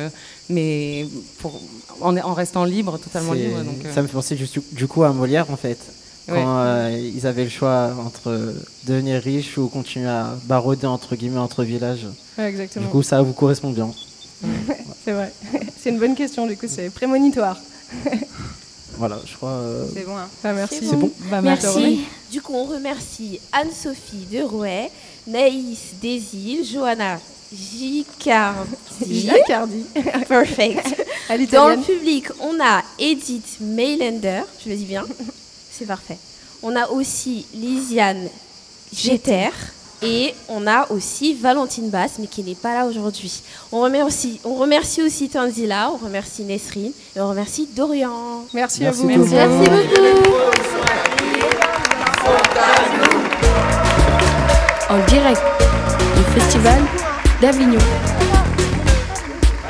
mais 0.51 1.07
pour, 1.39 1.61
en, 2.01 2.17
en 2.17 2.35
restant 2.35 2.65
libre, 2.65 2.99
totalement 2.99 3.33
libre. 3.33 3.59
Donc, 3.63 3.93
Ça 3.95 4.03
me 4.03 4.07
fait 4.07 4.13
penser 4.13 4.35
du, 4.35 4.47
du 4.73 4.87
coup 4.87 5.05
à 5.05 5.13
Molière 5.13 5.47
en 5.51 5.57
fait. 5.57 5.79
Quand 6.27 6.35
Ouais. 6.35 6.43
euh, 6.47 7.11
ils 7.17 7.27
avaient 7.27 7.45
le 7.45 7.49
choix 7.49 7.91
entre 8.05 8.53
devenir 8.87 9.23
riche 9.23 9.57
ou 9.57 9.69
continuer 9.69 10.09
à 10.11 10.35
barauder 10.45 10.87
entre 10.87 11.17
guillemets 11.17 11.39
entre 11.39 11.65
villages. 11.65 12.07
Ouais, 12.37 12.45
exactement. 12.51 12.85
Du 12.85 12.91
coup, 12.91 13.03
ça 13.03 13.23
vous 13.23 13.33
correspond 13.33 13.71
bien. 13.71 13.89
c'est 15.05 15.13
vrai. 15.13 15.33
c'est 15.81 15.91
une 15.91 15.99
bonne 15.99 16.15
question, 16.15 16.47
du 16.47 16.57
coup, 16.57 16.67
c'est 16.69 16.91
prémonitoire. 16.91 17.59
Voilà, 18.99 19.17
je 19.25 19.37
crois. 19.37 19.51
euh, 19.51 19.87
C'est 19.95 20.05
bon, 20.05 20.17
hein. 20.17 20.29
Ah, 20.43 20.53
merci. 20.53 20.81
C'est 20.81 20.97
bon. 20.97 21.13
Bah, 21.31 21.41
Merci. 21.41 22.01
Du 22.33 22.43
coup, 22.43 22.53
on 22.53 22.65
remercie 22.65 23.39
Anne-Sophie 23.53 24.27
de 24.33 24.43
Rouet, 24.43 24.91
Naïs 25.29 25.95
Desil, 26.03 26.65
Johanna 26.65 27.21
Gicardi. 27.53 28.71
Gicardi. 29.09 29.85
Perfect. 30.29 31.07
À 31.29 31.39
Dans 31.39 31.69
le 31.69 31.77
public, 31.77 32.27
on 32.41 32.59
a 32.61 32.83
Edith 32.99 33.59
Mailander, 33.61 34.43
je 34.65 34.71
le 34.71 34.77
dis 34.77 34.85
bien, 34.85 35.05
c'est 35.71 35.87
parfait. 35.87 36.19
On 36.65 36.75
a 36.75 36.89
aussi 36.89 37.47
Lisiane 37.55 38.29
Jeter. 38.93 39.51
Et 40.03 40.33
on 40.49 40.67
a 40.67 40.91
aussi 40.91 41.35
Valentine 41.35 41.91
Basse, 41.91 42.19
mais 42.21 42.29
qui 42.29 42.45
n'est 42.45 42.55
pas 42.55 42.73
là 42.75 42.87
aujourd'hui. 42.87 43.43
On 43.73 43.81
remercie, 43.81 44.41
on 44.45 44.55
remercie 44.55 45.03
aussi 45.03 45.29
Tanzila, 45.29 45.91
on 45.93 45.97
remercie 46.05 46.45
Nesrine 46.45 46.93
et 47.17 47.21
on 47.21 47.29
remercie 47.29 47.69
Dorian. 47.75 48.45
Merci, 48.55 48.83
Merci 48.83 49.03
à 49.03 49.07
vous. 49.07 49.09
monde. 49.11 49.29
Merci 49.29 49.71
beaucoup. 49.71 50.39
en 54.91 54.99
direct 55.07 55.43
du 56.17 56.23
Festival 56.41 56.81
d'Avignon. 57.43 57.79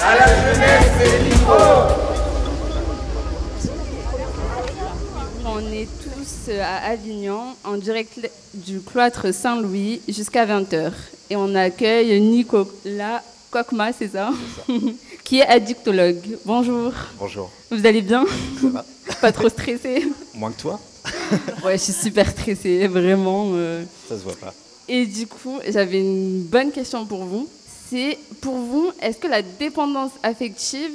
À 0.00 0.14
la 0.14 0.26
jeunesse, 0.26 0.92
c'est 0.98 1.22
micro. 1.24 1.54
On 5.44 5.58
est 5.72 5.88
euh, 6.48 6.62
à 6.62 6.90
Avignon, 6.90 7.54
en 7.64 7.76
direct 7.76 8.18
du 8.54 8.80
cloître 8.80 9.32
Saint-Louis 9.32 10.00
jusqu'à 10.08 10.46
20h. 10.46 10.92
Et 11.30 11.36
on 11.36 11.54
accueille 11.54 12.20
Nicolas 12.20 13.22
Kokma, 13.50 13.92
c'est 13.92 14.08
ça, 14.08 14.30
qui 15.24 15.38
est 15.40 15.46
addictologue. 15.46 16.38
Bonjour. 16.44 16.92
Bonjour. 17.18 17.50
Vous 17.70 17.86
allez 17.86 18.02
bien? 18.02 18.24
Ça 18.60 18.68
va 18.68 18.84
Pas 19.20 19.32
trop 19.32 19.48
stressé? 19.48 20.06
Moins 20.34 20.52
que 20.52 20.60
toi? 20.60 20.80
Ouais, 21.64 21.76
je 21.76 21.82
suis 21.84 21.92
super 21.92 22.28
stressée, 22.30 22.86
vraiment. 22.88 23.50
euh. 23.54 23.82
Ça 24.08 24.16
se 24.18 24.22
voit 24.22 24.36
pas. 24.36 24.52
Et 24.88 25.04
du 25.06 25.26
coup, 25.26 25.58
j'avais 25.68 26.00
une 26.00 26.42
bonne 26.42 26.70
question 26.72 27.04
pour 27.06 27.24
vous. 27.24 27.48
C'est, 27.90 28.18
pour 28.40 28.54
vous, 28.56 28.90
est-ce 29.00 29.18
que 29.18 29.28
la 29.28 29.42
dépendance 29.42 30.12
affective, 30.22 30.90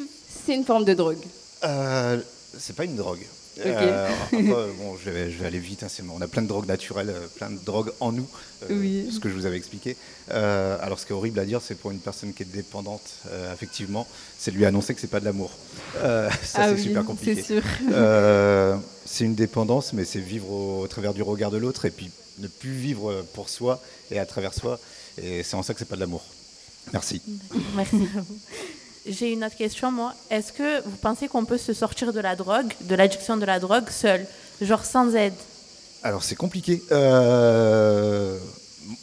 c'est 0.45 0.53
une 0.55 0.63
forme 0.63 0.85
de 0.85 0.93
drogue? 0.93 1.17
Euh, 1.63 2.19
c'est 2.57 2.75
pas 2.75 2.85
une 2.85 2.95
drogue. 2.95 3.25
Euh, 3.59 4.09
après, 4.23 4.41
bon, 4.41 4.97
je 5.03 5.09
vais, 5.11 5.31
je 5.31 5.37
vais 5.37 5.45
aller 5.45 5.59
vite. 5.59 5.83
hein, 5.83 5.87
on 6.11 6.21
a 6.21 6.27
plein 6.27 6.41
de 6.41 6.47
drogues 6.47 6.67
naturelles, 6.67 7.09
euh, 7.11 7.27
plein 7.35 7.49
de 7.51 7.59
drogues 7.63 7.91
en 7.99 8.11
nous, 8.11 8.27
euh, 8.63 8.79
Oui. 8.79 9.09
ce 9.13 9.19
que 9.19 9.29
je 9.29 9.33
vous 9.35 9.45
avais 9.45 9.57
expliqué. 9.57 9.95
Euh, 10.31 10.77
alors, 10.81 10.99
ce 10.99 11.05
qui 11.05 11.11
est 11.11 11.15
horrible 11.15 11.39
à 11.39 11.45
dire, 11.45 11.61
c'est 11.61 11.75
pour 11.75 11.91
une 11.91 11.99
personne 11.99 12.33
qui 12.33 12.43
est 12.43 12.51
dépendante, 12.51 13.19
effectivement, 13.53 14.07
c'est 14.39 14.51
de 14.51 14.57
lui 14.57 14.65
annoncer 14.65 14.93
que 14.95 15.01
c'est 15.01 15.07
pas 15.07 15.19
de 15.19 15.25
l'amour. 15.25 15.51
Ça, 16.01 16.29
Ah 16.55 16.67
c'est 16.69 16.73
oui, 16.73 16.81
super 16.83 17.05
compliqué. 17.05 17.35
c'est 17.35 17.53
sûr. 17.53 17.63
C'est 19.05 19.25
une 19.25 19.35
dépendance, 19.35 19.93
mais 19.93 20.05
c'est 20.05 20.19
vivre 20.19 20.49
au, 20.49 20.81
au 20.81 20.87
travers 20.87 21.13
du 21.13 21.21
regard 21.21 21.51
de 21.51 21.57
l'autre 21.57 21.85
et 21.85 21.91
puis 21.91 22.09
ne 22.39 22.47
plus 22.47 22.71
vivre 22.71 23.23
pour 23.33 23.49
soi 23.49 23.81
et 24.11 24.17
à 24.19 24.25
travers 24.25 24.53
soi. 24.53 24.79
Et 25.21 25.43
c'est 25.43 25.55
en 25.55 25.61
ça 25.63 25.73
que 25.73 25.79
c'est 25.79 25.85
pas 25.89 25.95
de 25.95 25.99
l'amour. 26.01 26.23
Merci. 26.91 27.21
Merci 27.75 27.95
à 28.17 28.21
vous. 28.21 28.37
J'ai 29.05 29.33
une 29.33 29.43
autre 29.43 29.55
question, 29.55 29.91
moi. 29.91 30.13
Est-ce 30.29 30.53
que 30.53 30.81
vous 30.83 30.95
pensez 30.95 31.27
qu'on 31.27 31.43
peut 31.43 31.57
se 31.57 31.73
sortir 31.73 32.13
de 32.13 32.19
la 32.21 32.35
drogue, 32.35 32.73
de 32.81 32.95
l'addiction 32.95 33.35
de 33.35 33.45
la 33.45 33.59
drogue, 33.59 33.89
seul, 33.89 34.25
genre 34.61 34.85
sans 34.85 35.13
aide? 35.15 35.33
Alors 36.03 36.23
c'est 36.23 36.35
compliqué. 36.35 36.81
Euh, 36.91 38.37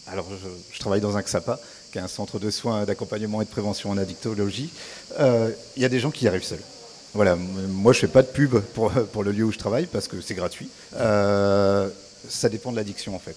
alors 0.06 0.26
je, 0.72 0.78
travaille 0.78 1.00
dans 1.00 1.16
un 1.16 1.22
XAPA, 1.22 1.58
qui 1.92 1.98
est 1.98 2.00
un 2.00 2.08
centre 2.08 2.38
de 2.38 2.50
soins, 2.50 2.84
d'accompagnement 2.84 3.42
et 3.42 3.44
de 3.44 3.50
prévention 3.50 3.90
en 3.90 3.98
addictologie. 3.98 4.70
Euh, 5.18 5.50
Il 5.76 5.82
y 5.82 5.84
a 5.84 5.88
des 5.88 6.00
gens 6.00 6.10
qui 6.10 6.24
y 6.24 6.28
arrivent 6.28 6.44
seuls. 6.44 6.62
Voilà, 7.12 7.36
moi 7.36 7.92
je 7.92 8.00
fais 8.00 8.06
pas 8.06 8.22
de 8.22 8.28
pub 8.28 8.60
pour, 8.60 8.92
pour 8.92 9.24
le 9.24 9.32
lieu 9.32 9.44
où 9.44 9.52
je 9.52 9.58
travaille 9.58 9.86
parce 9.86 10.08
que 10.08 10.20
c'est 10.20 10.34
gratuit. 10.34 10.68
Euh, 10.94 11.88
ça 12.28 12.48
dépend 12.48 12.70
de 12.70 12.76
l'addiction 12.76 13.16
en 13.16 13.18
fait. 13.18 13.36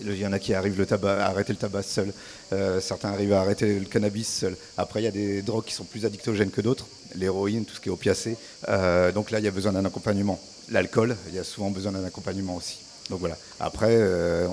Il 0.00 0.16
y 0.16 0.26
en 0.26 0.32
a 0.32 0.38
qui 0.38 0.54
arrivent 0.54 0.86
à 0.90 1.26
arrêter 1.26 1.52
le 1.52 1.58
tabac 1.58 1.82
seul. 1.82 2.12
Euh, 2.52 2.80
certains 2.80 3.10
arrivent 3.10 3.32
à 3.32 3.40
arrêter 3.40 3.78
le 3.78 3.86
cannabis 3.86 4.28
seul. 4.28 4.56
Après, 4.76 5.00
il 5.00 5.04
y 5.04 5.08
a 5.08 5.12
des 5.12 5.42
drogues 5.42 5.64
qui 5.64 5.74
sont 5.74 5.84
plus 5.84 6.04
addictogènes 6.04 6.50
que 6.50 6.60
d'autres. 6.60 6.86
L'héroïne, 7.14 7.64
tout 7.64 7.74
ce 7.74 7.80
qui 7.80 7.88
est 7.88 7.92
opiacé. 7.92 8.36
Euh, 8.68 9.12
donc 9.12 9.30
là, 9.30 9.38
il 9.38 9.44
y 9.44 9.48
a 9.48 9.50
besoin 9.50 9.72
d'un 9.72 9.84
accompagnement. 9.84 10.40
L'alcool, 10.70 11.16
il 11.28 11.34
y 11.34 11.38
a 11.38 11.44
souvent 11.44 11.70
besoin 11.70 11.92
d'un 11.92 12.04
accompagnement 12.04 12.56
aussi. 12.56 12.78
Donc 13.10 13.20
voilà. 13.20 13.36
Après, 13.60 13.92
euh, 13.92 14.48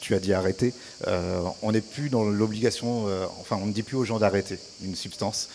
tu 0.00 0.14
as 0.14 0.20
dit 0.20 0.32
arrêter, 0.32 0.74
on 1.62 1.70
n'est 1.70 1.80
plus 1.80 2.08
dans 2.08 2.24
l'obligation, 2.24 3.06
enfin 3.40 3.56
on 3.62 3.66
ne 3.66 3.72
dit 3.72 3.84
plus 3.84 3.96
aux 3.96 4.04
gens 4.04 4.18
d'arrêter 4.18 4.58
une 4.82 4.96
substance. 4.96 5.48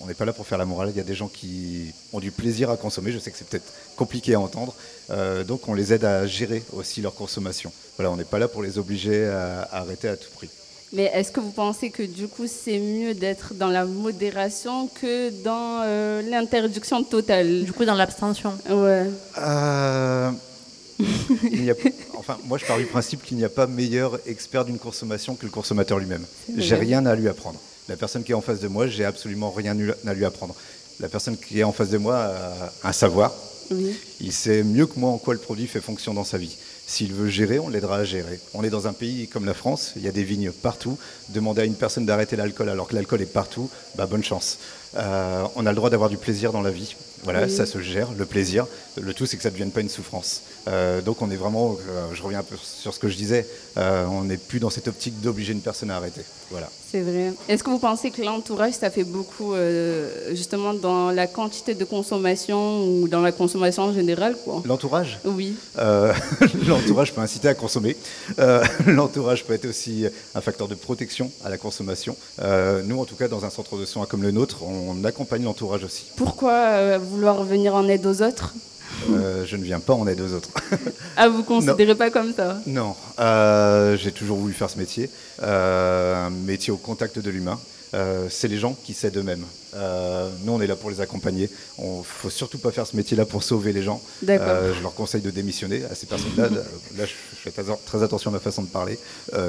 On 0.00 0.06
n'est 0.06 0.14
pas 0.14 0.24
là 0.24 0.32
pour 0.32 0.46
faire 0.46 0.58
la 0.58 0.64
morale, 0.66 0.90
il 0.90 0.96
y 0.96 1.00
a 1.00 1.04
des 1.04 1.14
gens 1.14 1.28
qui 1.28 1.92
ont 2.12 2.20
du 2.20 2.30
plaisir 2.30 2.68
à 2.68 2.76
consommer, 2.76 3.12
je 3.12 3.18
sais 3.18 3.30
que 3.30 3.38
c'est 3.38 3.46
peut-être 3.46 3.72
compliqué 3.96 4.34
à 4.34 4.40
entendre, 4.40 4.74
euh, 5.10 5.44
donc 5.44 5.68
on 5.68 5.72
les 5.74 5.92
aide 5.92 6.04
à 6.04 6.26
gérer 6.26 6.62
aussi 6.72 7.00
leur 7.00 7.14
consommation. 7.14 7.72
Voilà, 7.96 8.10
on 8.10 8.16
n'est 8.16 8.24
pas 8.24 8.38
là 8.40 8.48
pour 8.48 8.62
les 8.62 8.76
obliger 8.78 9.24
à, 9.26 9.62
à 9.62 9.78
arrêter 9.80 10.08
à 10.08 10.16
tout 10.16 10.28
prix. 10.34 10.48
Mais 10.92 11.04
est-ce 11.14 11.32
que 11.32 11.40
vous 11.40 11.50
pensez 11.50 11.90
que 11.90 12.02
du 12.02 12.28
coup 12.28 12.46
c'est 12.46 12.78
mieux 12.78 13.14
d'être 13.14 13.54
dans 13.54 13.68
la 13.68 13.84
modération 13.84 14.88
que 14.88 15.30
dans 15.42 15.82
euh, 15.84 16.22
l'interdiction 16.22 17.02
totale? 17.04 17.64
Du 17.64 17.72
coup 17.72 17.84
dans 17.84 17.94
l'abstention. 17.94 18.52
Ouais. 18.68 19.06
Euh, 19.38 20.30
il 20.98 21.64
y 21.64 21.70
a- 21.70 21.74
enfin, 22.18 22.38
moi, 22.44 22.58
je 22.58 22.64
pars 22.66 22.78
du 22.78 22.84
principe 22.86 23.22
qu'il 23.24 23.36
n'y 23.36 23.44
a 23.44 23.48
pas 23.48 23.66
meilleur 23.66 24.18
expert 24.26 24.64
d'une 24.64 24.78
consommation 24.78 25.34
que 25.34 25.44
le 25.44 25.50
consommateur 25.50 25.98
lui-même. 25.98 26.24
J'ai 26.56 26.76
rien 26.76 27.04
à 27.06 27.14
lui 27.16 27.28
apprendre. 27.28 27.58
La 27.88 27.96
personne 27.96 28.24
qui 28.24 28.32
est 28.32 28.34
en 28.34 28.40
face 28.40 28.60
de 28.60 28.68
moi, 28.68 28.86
j'ai 28.86 29.04
absolument 29.04 29.50
rien 29.50 29.76
à 30.06 30.14
lui 30.14 30.24
apprendre. 30.24 30.54
La 31.00 31.08
personne 31.08 31.36
qui 31.36 31.60
est 31.60 31.64
en 31.64 31.72
face 31.72 31.90
de 31.90 31.98
moi 31.98 32.16
a 32.82 32.88
un 32.88 32.92
savoir. 32.92 33.34
Oui. 33.70 33.94
Il 34.20 34.32
sait 34.32 34.62
mieux 34.62 34.86
que 34.86 34.98
moi 34.98 35.10
en 35.10 35.18
quoi 35.18 35.34
le 35.34 35.40
produit 35.40 35.66
fait 35.66 35.80
fonction 35.80 36.14
dans 36.14 36.24
sa 36.24 36.38
vie. 36.38 36.56
S'il 36.86 37.14
veut 37.14 37.28
gérer, 37.28 37.58
on 37.58 37.68
l'aidera 37.70 37.96
à 37.98 38.04
gérer. 38.04 38.38
On 38.52 38.62
est 38.62 38.68
dans 38.70 38.86
un 38.86 38.92
pays 38.92 39.26
comme 39.26 39.46
la 39.46 39.54
France, 39.54 39.92
il 39.96 40.02
y 40.02 40.08
a 40.08 40.12
des 40.12 40.22
vignes 40.22 40.50
partout. 40.52 40.98
Demander 41.30 41.62
à 41.62 41.64
une 41.64 41.74
personne 41.74 42.04
d'arrêter 42.04 42.36
l'alcool 42.36 42.68
alors 42.68 42.88
que 42.88 42.94
l'alcool 42.94 43.22
est 43.22 43.26
partout, 43.32 43.70
bah, 43.96 44.04
bonne 44.06 44.22
chance. 44.24 44.58
Euh, 44.96 45.44
on 45.56 45.64
a 45.64 45.70
le 45.70 45.76
droit 45.76 45.88
d'avoir 45.88 46.10
du 46.10 46.18
plaisir 46.18 46.52
dans 46.52 46.60
la 46.60 46.70
vie. 46.70 46.94
Voilà, 47.22 47.44
Oui. 47.46 47.50
ça 47.50 47.64
se 47.64 47.80
gère, 47.80 48.12
le 48.12 48.26
plaisir. 48.26 48.66
Le 49.00 49.14
tout, 49.14 49.24
c'est 49.24 49.38
que 49.38 49.42
ça 49.42 49.48
ne 49.48 49.54
devienne 49.54 49.70
pas 49.70 49.80
une 49.80 49.88
souffrance. 49.88 50.42
Euh, 50.68 51.00
donc 51.00 51.20
on 51.22 51.30
est 51.30 51.36
vraiment, 51.36 51.76
euh, 51.88 52.08
je 52.12 52.22
reviens 52.22 52.40
un 52.40 52.44
peu 52.44 52.56
sur 52.56 52.94
ce 52.94 52.98
que 52.98 53.08
je 53.08 53.16
disais, 53.16 53.46
euh, 53.76 54.06
on 54.06 54.24
n'est 54.24 54.36
plus 54.36 54.60
dans 54.60 54.70
cette 54.70 54.88
optique 54.88 55.20
d'obliger 55.20 55.52
une 55.52 55.60
personne 55.60 55.90
à 55.90 55.96
arrêter. 55.96 56.22
Voilà. 56.50 56.68
C'est 56.90 57.00
vrai. 57.00 57.32
Est-ce 57.48 57.64
que 57.64 57.70
vous 57.70 57.78
pensez 57.78 58.10
que 58.10 58.22
l'entourage, 58.22 58.74
ça 58.74 58.88
fait 58.88 59.02
beaucoup 59.02 59.54
justement 60.30 60.74
dans 60.74 61.10
la 61.10 61.26
quantité 61.26 61.74
de 61.74 61.84
consommation 61.84 62.84
ou 62.86 63.08
dans 63.08 63.20
la 63.20 63.32
consommation 63.32 63.84
en 63.84 63.92
général 63.92 64.36
L'entourage? 64.64 65.18
Oui. 65.24 65.56
L'entourage 66.68 67.12
peut 67.12 67.20
inciter 67.20 67.48
à 67.48 67.54
consommer. 67.54 67.96
L'entourage 68.86 69.44
peut 69.44 69.54
être 69.54 69.64
aussi 69.64 70.06
un 70.36 70.40
facteur 70.40 70.68
de 70.68 70.76
protection 70.76 71.32
à 71.44 71.50
la 71.50 71.58
consommation. 71.58 72.16
Nous, 72.84 73.00
en 73.00 73.04
tout 73.04 73.16
cas, 73.16 73.26
dans 73.26 73.44
un 73.44 73.50
centre 73.50 73.76
de 73.76 73.86
soins 73.86 74.06
comme 74.06 74.22
le 74.22 74.30
nôtre, 74.30 74.62
on 74.62 75.02
accompagne 75.04 75.42
l'entourage 75.42 75.82
aussi. 75.82 76.04
Pourquoi 76.14 76.98
vouloir 76.98 77.42
venir 77.42 77.74
en 77.74 77.88
aide 77.88 78.06
aux 78.06 78.22
autres? 78.22 78.54
Euh, 79.10 79.44
je 79.46 79.56
ne 79.56 79.64
viens 79.64 79.80
pas 79.80 79.94
en 79.94 80.06
aide 80.06 80.20
aux 80.20 80.32
autres. 80.32 80.50
Ah, 81.16 81.28
vous 81.28 81.44
considérez 81.44 81.94
pas 81.94 82.10
comme 82.10 82.34
ça? 82.34 82.58
Non, 82.66 82.96
euh, 83.20 83.96
j'ai 83.96 84.10
toujours 84.10 84.36
voulu 84.36 84.52
faire 84.52 84.68
ce 84.68 84.76
métier, 84.78 85.08
euh, 85.42 86.26
un 86.26 86.30
métier 86.30 86.72
au 86.72 86.76
contact 86.76 87.20
de 87.20 87.30
l'humain. 87.30 87.60
Euh, 87.94 88.26
c'est 88.28 88.48
les 88.48 88.58
gens 88.58 88.76
qui 88.84 88.92
s'aident 88.92 89.18
eux-mêmes. 89.18 89.44
Euh, 89.74 90.28
nous, 90.44 90.52
on 90.52 90.60
est 90.60 90.66
là 90.66 90.74
pour 90.74 90.90
les 90.90 91.00
accompagner. 91.00 91.48
Il 91.78 91.98
ne 91.98 92.02
faut 92.02 92.30
surtout 92.30 92.58
pas 92.58 92.72
faire 92.72 92.86
ce 92.86 92.96
métier-là 92.96 93.24
pour 93.24 93.42
sauver 93.42 93.72
les 93.72 93.82
gens. 93.82 94.00
Euh, 94.28 94.74
je 94.74 94.82
leur 94.82 94.94
conseille 94.94 95.20
de 95.20 95.30
démissionner 95.30 95.84
à 95.84 95.94
ces 95.94 96.06
personnes-là. 96.06 96.48
là, 96.98 97.06
je 97.06 97.12
fais 97.36 97.50
très, 97.50 98.02
attention 98.02 98.30
à 98.30 98.34
ma 98.34 98.40
façon 98.40 98.62
de 98.62 98.68
parler 98.68 98.98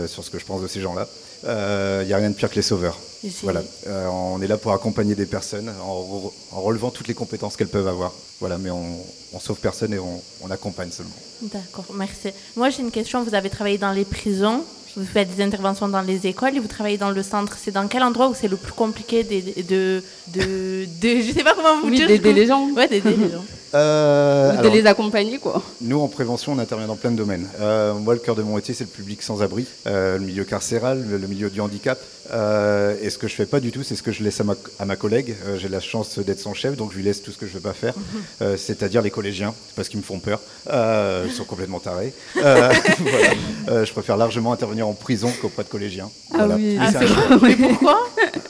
sur 0.08 0.24
ce 0.24 0.30
que 0.30 0.40
je 0.40 0.46
pense 0.46 0.62
de 0.62 0.68
ces 0.68 0.82
gens-là. 0.82 1.08
Il 1.44 2.08
n'y 2.08 2.14
a 2.14 2.18
rien 2.18 2.30
de 2.30 2.36
pire 2.36 2.50
que 2.50 2.56
les 2.56 2.62
sauveurs. 2.62 3.00
Voilà. 3.42 3.64
On 4.12 4.42
est 4.42 4.48
là 4.48 4.58
pour 4.58 4.74
accompagner 4.74 5.16
des 5.16 5.26
personnes 5.26 5.72
en 5.82 6.32
relevant 6.52 6.92
toutes 6.92 7.08
les 7.08 7.14
compétences 7.16 7.58
qu'elles 7.58 7.68
peuvent 7.68 7.88
avoir. 7.88 8.14
Voilà, 8.40 8.58
mais 8.58 8.70
on, 8.70 8.98
on 9.34 9.40
sauve 9.40 9.60
personne 9.60 9.94
et 9.94 10.00
on, 10.00 10.22
on 10.42 10.52
accompagne 10.52 10.92
seulement. 10.92 11.16
D'accord, 11.42 11.86
merci. 11.94 12.30
Moi, 12.56 12.70
j'ai 12.70 12.82
une 12.82 12.92
question. 12.92 13.24
Vous 13.24 13.34
avez 13.34 13.50
travaillé 13.50 13.78
dans 13.78 13.92
les 13.92 14.06
prisons, 14.06 14.64
vous 14.96 15.06
faites 15.06 15.36
des 15.36 15.44
interventions 15.44 15.88
dans 15.88 16.02
les 16.02 16.26
écoles 16.28 16.56
et 16.56 16.60
vous 16.60 16.68
travaillez 16.68 16.98
dans 16.98 17.12
le 17.12 17.22
centre. 17.24 17.58
C'est 17.62 17.72
dans 17.72 17.88
quel 17.88 18.04
endroit 18.04 18.28
où 18.30 18.34
c'est 18.34 18.48
le 18.48 18.58
plus 18.58 18.72
compliqué 18.74 19.24
de, 19.24 19.62
de, 19.64 20.04
de, 20.34 20.86
de- 21.02 21.22
je 21.22 21.32
sais 21.34 21.44
pas 21.44 21.54
comment 21.54 21.82
vous 21.82 21.90
Oui, 21.90 21.98
dire. 21.98 22.08
d'aider 22.08 22.34
les 22.34 22.48
gens. 22.48 22.70
Ouais, 22.72 22.88
d'aider 22.88 23.12
les 23.16 23.30
gens. 23.32 23.44
Euh, 23.76 24.48
Ou 24.48 24.60
alors, 24.60 24.64
de 24.72 24.78
les 24.78 24.86
accompagner, 24.88 25.38
quoi. 25.38 25.62
Nous, 25.82 26.00
en 26.00 26.08
prévention, 26.08 26.54
on 26.54 26.60
intervient 26.60 26.88
dans 26.88 26.96
plein 26.96 27.12
de 27.12 27.18
domaines. 27.18 27.48
Euh, 27.60 27.94
moi, 27.94 28.14
le 28.14 28.20
cœur 28.20 28.36
de 28.36 28.42
mon 28.42 28.56
métier, 28.56 28.74
c'est 28.74 28.86
le 28.86 28.90
public 28.90 29.22
sans 29.22 29.42
abri, 29.44 29.66
euh, 29.88 30.18
le 30.18 30.24
milieu 30.26 30.44
carcéral, 30.46 31.06
le, 31.10 31.18
le 31.18 31.28
milieu 31.28 31.50
du 31.50 31.60
handicap. 31.62 32.00
Euh, 32.32 32.96
et 33.02 33.10
ce 33.12 33.18
que 33.20 33.28
je 33.28 33.36
fais 33.36 33.46
pas 33.46 33.60
du 33.60 33.72
tout, 33.72 33.84
c'est 33.84 33.96
ce 33.96 34.02
que 34.02 34.12
je 34.12 34.24
laisse 34.24 34.40
à 34.40 34.44
ma, 34.44 34.56
à 34.80 34.86
ma 34.86 34.96
collègue. 34.96 35.36
Euh, 35.48 35.58
J'ai 35.58 35.70
la 35.70 35.80
chance 35.82 36.18
d'être 36.20 36.40
son 36.40 36.54
chef, 36.54 36.76
donc 36.78 36.92
je 36.92 36.98
lui 36.98 37.04
laisse 37.04 37.22
tout 37.22 37.32
ce 37.32 37.38
que 37.38 37.46
je 37.46 37.52
ne 37.52 37.56
veux 37.58 37.62
pas 37.64 37.74
faire, 37.74 37.94
euh, 38.42 38.58
c'est-à-dire 38.58 39.02
les 39.02 39.12
collégiens, 39.12 39.54
parce 39.76 39.90
qu'ils 39.90 40.00
me 40.00 40.04
font 40.06 40.20
peur. 40.20 40.40
Ils 40.68 41.32
sont 41.32 41.44
complètement 41.46 41.80
tarés. 41.80 42.14
Voilà. 42.36 43.84
Je 43.86 43.92
préfère 43.92 44.18
largement 44.18 44.54
intervenir 44.54 44.88
en 44.88 44.94
prison 44.94 45.32
qu'auprès 45.42 45.64
de 45.64 45.70
collégiens. 45.70 46.10
Ah 46.34 46.48
oui. 46.56 46.78
Mais 46.80 46.88
Ah. 46.96 47.38
Mais 47.42 47.56
pourquoi? 47.56 48.00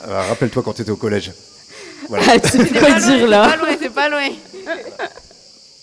Rappelle-toi 0.06 0.62
quand 0.62 0.72
tu 0.74 0.82
étais 0.82 0.90
au 0.90 0.96
collège. 0.96 1.32
Voilà. 2.08 2.24
Ah, 2.28 2.38
tu 2.38 2.48
C'est 2.50 2.72
pas 2.72 2.88
loin, 2.98 2.98
dire 3.16 3.26
là 3.26 3.56
C'est 3.80 3.90
pas 3.90 4.08
loin, 4.08 4.28
c'est 4.50 4.64
pas 4.64 4.74
loin. 4.74 4.76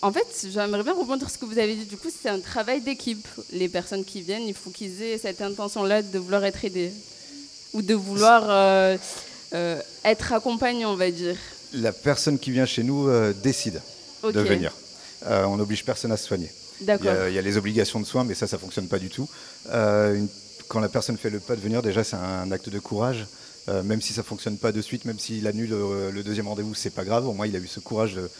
En 0.02 0.12
fait, 0.12 0.26
j'aimerais 0.52 0.82
bien 0.82 0.92
rebondir 0.92 1.28
sur 1.28 1.30
ce 1.30 1.38
que 1.38 1.46
vous 1.46 1.58
avez 1.58 1.74
dit. 1.74 1.86
Du 1.86 1.96
coup, 1.96 2.08
c'est 2.22 2.28
un 2.28 2.40
travail 2.40 2.80
d'équipe. 2.82 3.26
Les 3.52 3.68
personnes 3.68 4.04
qui 4.04 4.20
viennent, 4.20 4.42
il 4.46 4.54
faut 4.54 4.70
qu'ils 4.70 5.02
aient 5.02 5.16
cette 5.18 5.40
intention-là 5.40 6.02
de 6.02 6.18
vouloir 6.18 6.44
être 6.44 6.62
aidés. 6.64 6.92
Ou 7.72 7.80
de 7.82 7.94
vouloir 7.94 8.44
euh, 8.48 8.96
euh, 9.54 9.80
être 10.04 10.32
accompagnés, 10.34 10.84
on 10.86 10.94
va 10.96 11.10
dire. 11.10 11.36
La 11.72 11.92
personne 11.92 12.38
qui 12.38 12.50
vient 12.50 12.66
chez 12.66 12.82
nous 12.82 13.08
euh, 13.08 13.32
décide 13.32 13.80
de 14.22 14.40
venir. 14.40 14.72
Euh, 15.26 15.44
on 15.44 15.56
n'oblige 15.56 15.84
personne 15.84 16.12
à 16.12 16.16
se 16.18 16.26
soigner. 16.26 16.50
Il 16.80 16.84
y, 16.84 16.86
D'accord. 16.86 17.10
a, 17.12 17.28
il 17.30 17.34
y 17.34 17.38
a 17.38 17.42
les 17.42 17.56
obligations 17.56 17.98
de 17.98 18.04
soins, 18.04 18.24
mais 18.24 18.34
ça, 18.34 18.46
ça 18.46 18.58
fonctionne 18.58 18.88
pas 18.88 18.98
du 18.98 19.08
tout. 19.08 19.28
Euh, 19.70 20.14
une- 20.16 20.28
quand 20.68 20.80
la 20.80 20.88
personne 20.88 21.16
fait 21.16 21.30
le 21.30 21.40
pas 21.40 21.56
de 21.56 21.60
venir, 21.60 21.82
déjà, 21.82 22.04
c'est 22.04 22.16
un 22.16 22.50
acte 22.52 22.68
de 22.68 22.78
courage. 22.78 23.26
Euh, 23.68 23.82
même 23.82 24.02
si 24.02 24.12
ça 24.12 24.22
fonctionne 24.22 24.58
pas 24.58 24.72
de 24.72 24.82
suite, 24.82 25.04
même 25.06 25.18
s'il 25.18 25.46
annule 25.46 25.72
euh, 25.72 26.10
le 26.10 26.22
deuxième 26.22 26.48
rendez-vous, 26.48 26.74
c'est 26.74 26.90
pas 26.90 27.04
grave. 27.04 27.26
Au 27.26 27.32
moins, 27.32 27.46
il 27.46 27.56
a 27.56 27.58
eu 27.58 27.66
ce 27.66 27.80
courage 27.80 28.14
de, 28.14 28.30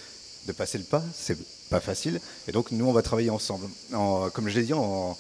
de 0.47 0.53
passer 0.53 0.77
le 0.79 0.85
pas. 0.85 1.03
C'est 1.17 1.39
pas 1.71 1.81
facile. 1.81 2.21
Et 2.47 2.53
donc, 2.53 2.71
nous, 2.73 2.87
on 2.87 2.93
va 2.93 3.01
travailler 3.03 3.31
ensemble. 3.31 3.67
En- 3.95 4.29
comme 4.31 4.49
je 4.49 4.59
l'ai 4.59 4.67
dit, 4.67 4.75
en, 4.75 5.17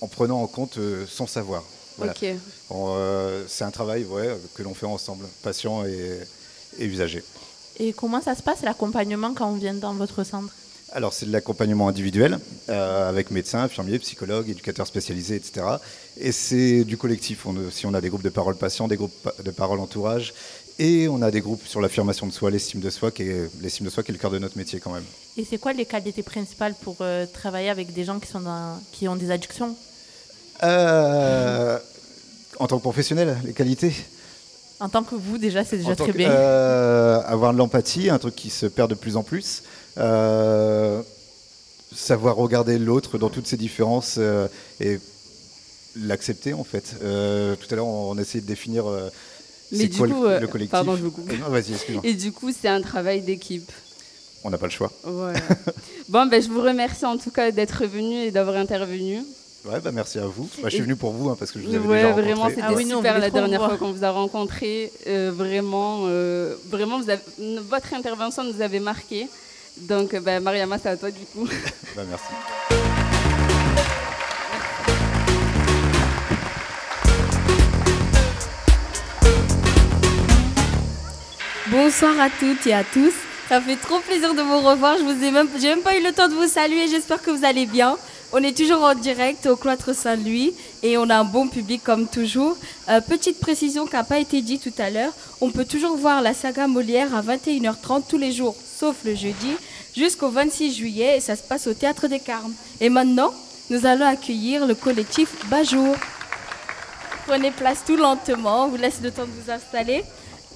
en 0.00 0.08
prenant 0.08 0.42
en 0.42 0.48
compte 0.48 0.78
euh, 0.78 1.06
son 1.08 1.26
savoir. 1.26 1.62
Voilà. 1.96 2.12
C'est 3.46 3.64
un 3.64 3.70
travail 3.70 4.04
ouais, 4.04 4.36
que 4.54 4.62
l'on 4.62 4.74
fait 4.74 4.86
ensemble, 4.86 5.24
patient 5.42 5.84
et, 5.86 6.20
et 6.78 6.84
usager. 6.84 7.22
Et 7.78 7.92
comment 7.92 8.20
ça 8.20 8.34
se 8.34 8.42
passe 8.42 8.62
l'accompagnement 8.62 9.32
quand 9.32 9.48
on 9.50 9.56
vient 9.56 9.74
dans 9.74 9.94
votre 9.94 10.24
centre? 10.24 10.52
Alors, 10.92 11.12
c'est 11.12 11.26
de 11.26 11.32
l'accompagnement 11.32 11.88
individuel 11.88 12.38
euh, 12.68 13.08
avec 13.08 13.30
médecins, 13.30 13.60
infirmiers, 13.62 13.98
psychologues, 13.98 14.48
éducateurs 14.48 14.86
spécialisés, 14.86 15.34
etc. 15.34 15.66
Et 16.16 16.30
c'est 16.32 16.84
du 16.84 16.96
collectif. 16.96 17.44
On 17.44 17.56
a, 17.56 17.60
aussi, 17.60 17.86
on 17.86 17.92
a 17.94 18.00
des 18.00 18.08
groupes 18.08 18.22
de 18.22 18.28
parole 18.30 18.56
patients, 18.56 18.86
des 18.86 18.96
groupes 18.96 19.28
de 19.44 19.50
parole 19.50 19.80
entourage, 19.80 20.32
et 20.78 21.08
on 21.08 21.20
a 21.22 21.30
des 21.30 21.40
groupes 21.40 21.66
sur 21.66 21.80
l'affirmation 21.80 22.26
de 22.26 22.32
soi, 22.32 22.50
l'estime 22.50 22.80
de 22.80 22.88
soi, 22.90 23.10
qui 23.10 23.24
est 23.24 23.50
l'estime 23.60 23.84
de 23.86 23.90
soi 23.90 24.04
qui 24.04 24.12
est 24.12 24.14
le 24.14 24.18
cœur 24.20 24.30
de 24.30 24.38
notre 24.38 24.56
métier 24.56 24.78
quand 24.78 24.92
même. 24.92 25.04
Et 25.36 25.44
c'est 25.44 25.58
quoi 25.58 25.72
les 25.72 25.86
qualités 25.86 26.22
principales 26.22 26.74
pour 26.80 26.96
euh, 27.00 27.26
travailler 27.26 27.68
avec 27.68 27.92
des 27.92 28.04
gens 28.04 28.20
qui, 28.20 28.28
sont 28.28 28.40
dans- 28.40 28.78
qui 28.92 29.08
ont 29.08 29.16
des 29.16 29.30
addictions? 29.32 29.76
Euh, 30.62 31.78
en 32.58 32.66
tant 32.68 32.76
que 32.78 32.82
professionnel, 32.82 33.36
les 33.44 33.52
qualités? 33.52 33.92
En 34.78 34.88
tant 34.88 35.02
que 35.02 35.14
vous, 35.14 35.36
déjà, 35.36 35.64
c'est 35.64 35.78
déjà 35.78 35.92
En 35.92 35.96
très 35.96 36.12
que- 36.12 36.16
bien. 36.16 36.30
euh, 36.30 37.20
avoir 37.26 37.52
de 37.52 37.58
l'empathie, 37.58 38.08
un 38.08 38.18
truc 38.18 38.36
qui 38.36 38.50
se 38.50 38.66
perd 38.66 38.88
de 38.90 38.94
plus 38.94 39.16
en 39.16 39.22
plus. 39.22 39.62
Euh, 39.98 41.02
savoir 41.94 42.36
regarder 42.36 42.78
l'autre 42.78 43.16
dans 43.18 43.30
toutes 43.30 43.46
ses 43.46 43.56
différences 43.56 44.16
euh, 44.18 44.48
et 44.80 44.98
l'accepter 45.96 46.52
en 46.52 46.64
fait. 46.64 46.96
Euh, 47.02 47.54
tout 47.56 47.66
à 47.72 47.76
l'heure, 47.76 47.86
on, 47.86 48.10
on 48.10 48.18
essayait 48.18 48.42
de 48.42 48.46
définir 48.46 48.86
euh, 48.86 49.08
Mais 49.72 49.78
c'est 49.78 49.86
du 49.88 49.98
quoi 49.98 50.08
coup, 50.08 50.24
le, 50.24 50.38
le 50.40 50.46
collectif. 50.46 50.70
pardon, 50.72 50.96
je 50.96 51.02
vous 51.02 51.10
coupe. 51.10 51.30
Non, 51.38 51.48
vas-y, 51.48 51.72
excuse-moi. 51.72 52.02
Et 52.04 52.14
du 52.14 52.32
coup, 52.32 52.50
c'est 52.52 52.68
un 52.68 52.82
travail 52.82 53.22
d'équipe. 53.22 53.70
On 54.44 54.50
n'a 54.50 54.58
pas 54.58 54.66
le 54.66 54.72
choix. 54.72 54.92
Voilà. 55.04 55.40
bon, 56.08 56.26
ben, 56.26 56.42
je 56.42 56.48
vous 56.48 56.60
remercie 56.60 57.04
en 57.06 57.16
tout 57.16 57.30
cas 57.30 57.50
d'être 57.50 57.84
venu 57.86 58.16
et 58.24 58.30
d'avoir 58.30 58.56
intervenu. 58.56 59.22
Ouais, 59.64 59.80
bah, 59.80 59.90
merci 59.92 60.18
à 60.18 60.26
vous. 60.26 60.48
Bah, 60.62 60.68
je 60.68 60.74
suis 60.74 60.82
venu 60.84 60.94
pour 60.94 61.12
vous 61.12 61.30
hein, 61.30 61.36
parce 61.38 61.50
que 61.50 61.58
je 61.60 61.66
vous 61.66 61.74
avais 61.74 61.86
Ouais, 61.88 61.96
déjà 62.02 62.12
vraiment, 62.12 62.42
rencontré. 62.42 62.54
c'était 62.62 62.66
Ah 62.68 62.74
oui, 62.76 62.86
super 62.86 63.18
la 63.18 63.30
dernière 63.30 63.64
fois 63.64 63.76
qu'on 63.78 63.90
vous 63.92 64.04
a 64.04 64.10
rencontré. 64.10 64.92
Euh, 65.08 65.32
vraiment, 65.34 66.02
euh, 66.06 66.54
vraiment, 66.68 67.00
vous 67.00 67.08
avez- 67.10 67.22
votre 67.68 67.94
intervention 67.94 68.44
nous 68.44 68.60
avait 68.60 68.78
marqué. 68.80 69.26
Donc, 69.78 70.14
ben, 70.16 70.42
Mariama, 70.42 70.78
c'est 70.78 70.88
à 70.88 70.96
toi 70.96 71.10
du 71.10 71.24
coup. 71.26 71.48
Bah, 71.94 72.02
merci. 72.06 72.24
Bonsoir 81.68 82.20
à 82.20 82.28
toutes 82.30 82.66
et 82.66 82.74
à 82.74 82.84
tous. 82.84 83.14
Ça 83.48 83.60
fait 83.60 83.76
trop 83.76 84.00
plaisir 84.00 84.34
de 84.34 84.42
vous 84.42 84.60
revoir. 84.60 84.98
Je 84.98 85.04
vous 85.04 85.24
ai 85.24 85.30
même, 85.30 85.48
j'ai 85.58 85.68
même 85.68 85.80
pas 85.80 85.96
eu 85.96 86.02
le 86.02 86.12
temps 86.12 86.28
de 86.28 86.34
vous 86.34 86.46
saluer. 86.46 86.86
J'espère 86.88 87.22
que 87.22 87.30
vous 87.30 87.44
allez 87.44 87.64
bien. 87.64 87.96
On 88.32 88.42
est 88.42 88.56
toujours 88.56 88.82
en 88.82 88.94
direct 88.94 89.46
au 89.46 89.56
cloître 89.56 89.94
Saint-Louis 89.94 90.52
et 90.82 90.98
on 90.98 91.08
a 91.08 91.16
un 91.16 91.24
bon 91.24 91.48
public 91.48 91.82
comme 91.82 92.08
toujours. 92.08 92.56
Euh, 92.88 93.00
petite 93.00 93.38
précision 93.38 93.86
qui 93.86 93.94
n'a 93.94 94.04
pas 94.04 94.18
été 94.18 94.42
dit 94.42 94.58
tout 94.58 94.72
à 94.78 94.90
l'heure. 94.90 95.12
On 95.40 95.50
peut 95.50 95.64
toujours 95.64 95.96
voir 95.96 96.22
la 96.22 96.34
saga 96.34 96.66
Molière 96.66 97.14
à 97.14 97.22
21h30 97.22 98.02
tous 98.08 98.18
les 98.18 98.32
jours, 98.32 98.56
sauf 98.78 98.96
le 99.04 99.14
jeudi, 99.14 99.52
jusqu'au 99.96 100.28
26 100.28 100.74
juillet 100.74 101.16
et 101.16 101.20
ça 101.20 101.34
se 101.36 101.42
passe 101.42 101.66
au 101.66 101.74
Théâtre 101.74 102.06
des 102.06 102.20
Carmes. 102.20 102.52
Et 102.80 102.88
maintenant, 102.88 103.32
nous 103.70 103.86
allons 103.86 104.06
accueillir 104.06 104.66
le 104.66 104.74
collectif 104.74 105.48
Bajour. 105.48 105.96
Prenez 107.26 107.50
place 107.50 107.82
tout 107.84 107.96
lentement, 107.96 108.66
on 108.66 108.68
vous 108.68 108.76
laisse 108.76 109.00
le 109.02 109.10
temps 109.10 109.24
de 109.24 109.30
vous 109.30 109.50
installer. 109.50 110.04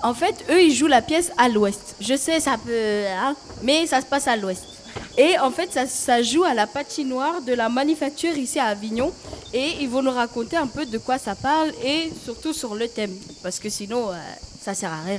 En 0.02 0.14
fait, 0.14 0.34
eux, 0.50 0.62
ils 0.62 0.74
jouent 0.74 0.86
la 0.86 1.02
pièce 1.02 1.32
à 1.36 1.48
l'ouest. 1.48 1.96
Je 2.00 2.16
sais, 2.16 2.40
ça 2.40 2.56
peut... 2.64 3.04
hein, 3.08 3.34
mais 3.62 3.86
ça 3.86 4.00
se 4.00 4.06
passe 4.06 4.28
à 4.28 4.36
l'ouest. 4.36 4.62
Et 5.18 5.38
en 5.38 5.50
fait, 5.50 5.72
ça, 5.72 5.86
ça 5.86 6.22
joue 6.22 6.44
à 6.44 6.54
la 6.54 6.66
patinoire 6.66 7.42
de 7.42 7.52
la 7.52 7.68
manufacture 7.68 8.36
ici 8.36 8.58
à 8.58 8.66
Avignon. 8.66 9.12
Et 9.52 9.72
ils 9.80 9.88
vont 9.88 10.02
nous 10.02 10.12
raconter 10.12 10.56
un 10.56 10.68
peu 10.68 10.86
de 10.86 10.96
quoi 10.98 11.18
ça 11.18 11.34
parle 11.34 11.72
et 11.84 12.12
surtout 12.24 12.52
sur 12.52 12.74
le 12.74 12.88
thème. 12.88 13.14
Parce 13.42 13.58
que 13.58 13.68
sinon, 13.68 14.10
euh, 14.10 14.14
ça 14.62 14.74
sert 14.74 14.92
à 14.92 15.02
rien. 15.02 15.18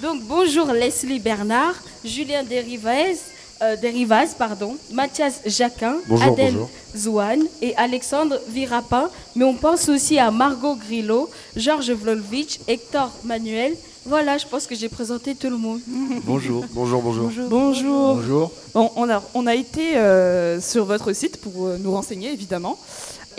Donc, 0.00 0.22
bonjour 0.22 0.66
Leslie 0.72 1.18
Bernard, 1.18 1.74
Julien 2.04 2.42
Derivaz, 2.42 3.18
euh, 3.62 3.76
Derivaz, 3.76 4.34
pardon, 4.38 4.76
Mathias 4.92 5.40
Jacquin, 5.46 5.96
Bonjour, 6.08 6.32
Adèle 6.32 6.52
bonjour. 6.54 6.70
Zouane 6.96 7.42
et 7.60 7.74
Alexandre 7.76 8.38
Virapin. 8.48 9.08
Mais 9.36 9.44
on 9.44 9.54
pense 9.54 9.88
aussi 9.88 10.18
à 10.18 10.30
Margot 10.30 10.76
Grillo, 10.76 11.30
Georges 11.56 11.92
Vlolovitch, 11.92 12.58
Hector 12.68 13.10
Manuel. 13.24 13.74
Voilà, 14.04 14.36
je 14.36 14.46
pense 14.46 14.66
que 14.66 14.74
j'ai 14.74 14.88
présenté 14.88 15.34
tout 15.36 15.48
le 15.48 15.56
monde. 15.56 15.80
Bonjour. 16.24 16.64
Bonjour, 16.72 17.00
bonjour. 17.02 17.30
Bonjour. 17.48 18.14
Bonjour. 18.16 18.52
Bon, 18.74 18.90
on, 18.96 19.08
a, 19.08 19.22
on 19.34 19.46
a 19.46 19.54
été 19.54 19.96
euh, 19.96 20.60
sur 20.60 20.84
votre 20.84 21.12
site 21.12 21.36
pour 21.40 21.66
euh, 21.66 21.78
nous 21.78 21.92
renseigner, 21.92 22.32
évidemment. 22.32 22.76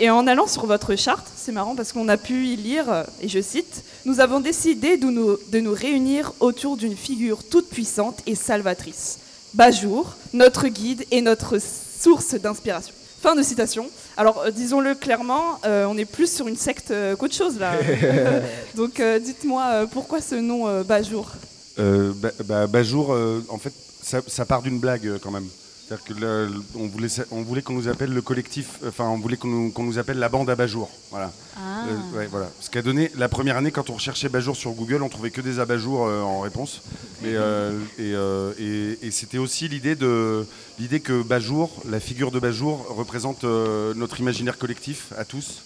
Et 0.00 0.08
en 0.10 0.26
allant 0.26 0.46
sur 0.46 0.66
votre 0.66 0.96
charte, 0.96 1.26
c'est 1.36 1.52
marrant 1.52 1.76
parce 1.76 1.92
qu'on 1.92 2.08
a 2.08 2.16
pu 2.16 2.46
y 2.46 2.56
lire, 2.56 3.04
et 3.20 3.28
je 3.28 3.40
cite, 3.40 3.84
Nous 4.06 4.20
avons 4.20 4.40
décidé 4.40 4.96
de 4.96 5.06
nous, 5.06 5.36
de 5.52 5.60
nous 5.60 5.72
réunir 5.72 6.32
autour 6.40 6.76
d'une 6.76 6.96
figure 6.96 7.44
toute 7.44 7.68
puissante 7.68 8.20
et 8.26 8.34
salvatrice. 8.34 9.18
Bajour, 9.54 10.16
notre 10.32 10.66
guide 10.66 11.04
et 11.12 11.20
notre 11.20 11.58
source 11.60 12.34
d'inspiration. 12.34 12.92
Fin 13.20 13.36
de 13.36 13.42
citation. 13.42 13.88
Alors, 14.16 14.42
euh, 14.42 14.50
disons-le 14.50 14.94
clairement, 14.94 15.60
euh, 15.64 15.86
on 15.86 15.96
est 15.96 16.04
plus 16.04 16.30
sur 16.30 16.48
une 16.48 16.56
secte 16.56 16.90
euh, 16.90 17.14
qu'autre 17.16 17.34
chose 17.34 17.58
là. 17.58 17.72
Donc, 18.74 18.98
euh, 18.98 19.18
dites-moi, 19.20 19.86
pourquoi 19.92 20.20
ce 20.20 20.34
nom 20.34 20.82
Bajour? 20.82 21.30
Bah, 21.78 22.30
bah, 22.44 22.66
Bajour, 22.66 23.16
en 23.48 23.58
fait, 23.58 23.72
ça, 24.02 24.20
ça 24.26 24.44
part 24.44 24.62
d'une 24.62 24.78
blague 24.78 25.18
quand 25.22 25.30
même. 25.30 25.46
C'est-à-dire 25.86 26.04
que 26.04 26.14
le- 26.14 26.50
on 26.76 27.42
voulait, 27.42 27.62
qu'on 27.62 27.74
nous 27.74 27.88
appelle 27.88 28.10
le 28.10 28.22
collectif, 28.22 28.78
enfin, 28.86 29.04
on 29.04 29.18
voulait 29.18 29.36
qu'on 29.36 29.48
nous, 29.48 29.72
nous 29.76 29.98
appelle 29.98 30.18
la 30.18 30.28
bande 30.28 30.48
à 30.50 30.56
Bajour. 30.56 30.90
Voilà. 31.10 31.30
Ah. 31.56 31.86
Euh, 31.88 32.18
ouais, 32.18 32.26
voilà. 32.26 32.50
Ce 32.60 32.68
qui 32.70 32.78
a 32.78 32.82
donné 32.82 33.10
la 33.16 33.28
première 33.28 33.56
année, 33.56 33.70
quand 33.70 33.88
on 33.90 33.94
recherchait 33.94 34.28
Bajour 34.28 34.56
sur 34.56 34.72
Google, 34.72 35.02
on 35.02 35.08
trouvait 35.08 35.30
que 35.30 35.40
des 35.40 35.60
abat-jours 35.60 36.06
euh, 36.06 36.20
en 36.22 36.40
réponse. 36.40 36.82
Mais, 37.22 37.34
euh, 37.34 37.78
et 37.98 38.12
euh, 38.14 38.52
et- 38.58 39.06
et 39.06 39.10
c'était 39.10 39.38
aussi 39.38 39.68
l'idée 39.68 39.94
de 39.94 40.46
l'idée 40.78 41.00
que 41.00 41.22
Bajour, 41.22 41.70
la 41.88 42.00
figure 42.00 42.30
de 42.30 42.40
Bajour, 42.40 42.86
représente 42.88 43.44
notre 43.44 44.20
imaginaire 44.20 44.58
collectif 44.58 45.12
à 45.16 45.24
tous, 45.24 45.62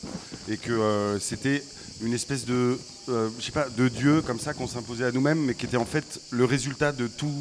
et 0.51 0.57
que 0.59 1.17
c'était 1.21 1.63
une 2.03 2.13
espèce 2.13 2.45
de, 2.45 2.79
je 3.09 3.45
sais 3.45 3.51
pas, 3.53 3.67
de 3.77 3.89
dieu 3.89 4.23
comme 4.23 4.39
ça 4.39 4.53
qu'on 4.55 4.69
s'imposait 4.69 5.05
à 5.07 5.11
nous-mêmes, 5.13 5.41
mais 5.41 5.55
qui 5.55 5.67
était 5.67 5.77
en 5.79 5.87
fait 5.87 6.21
le 6.31 6.45
résultat 6.45 6.93
de 6.93 7.07
tout, 7.09 7.33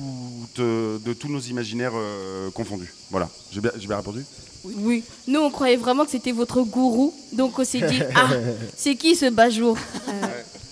de 0.57 1.13
tous 1.13 1.27
nos 1.29 1.39
imaginaires 1.41 1.93
confondus. 2.53 2.93
Voilà. 3.11 3.29
J'ai 3.51 3.61
bien, 3.61 3.71
j'ai 3.77 3.87
bien 3.87 3.97
répondu? 3.97 4.23
Oui. 4.63 5.03
Nous, 5.27 5.39
on 5.39 5.49
croyait 5.49 5.77
vraiment 5.77 6.05
que 6.05 6.11
c'était 6.11 6.31
votre 6.31 6.61
gourou. 6.61 7.13
Donc, 7.33 7.57
on 7.59 7.63
s'est 7.63 7.81
dit, 7.81 8.01
ah, 8.15 8.29
c'est 8.75 8.95
qui 8.95 9.15
ce 9.15 9.29
Bajour 9.29 9.77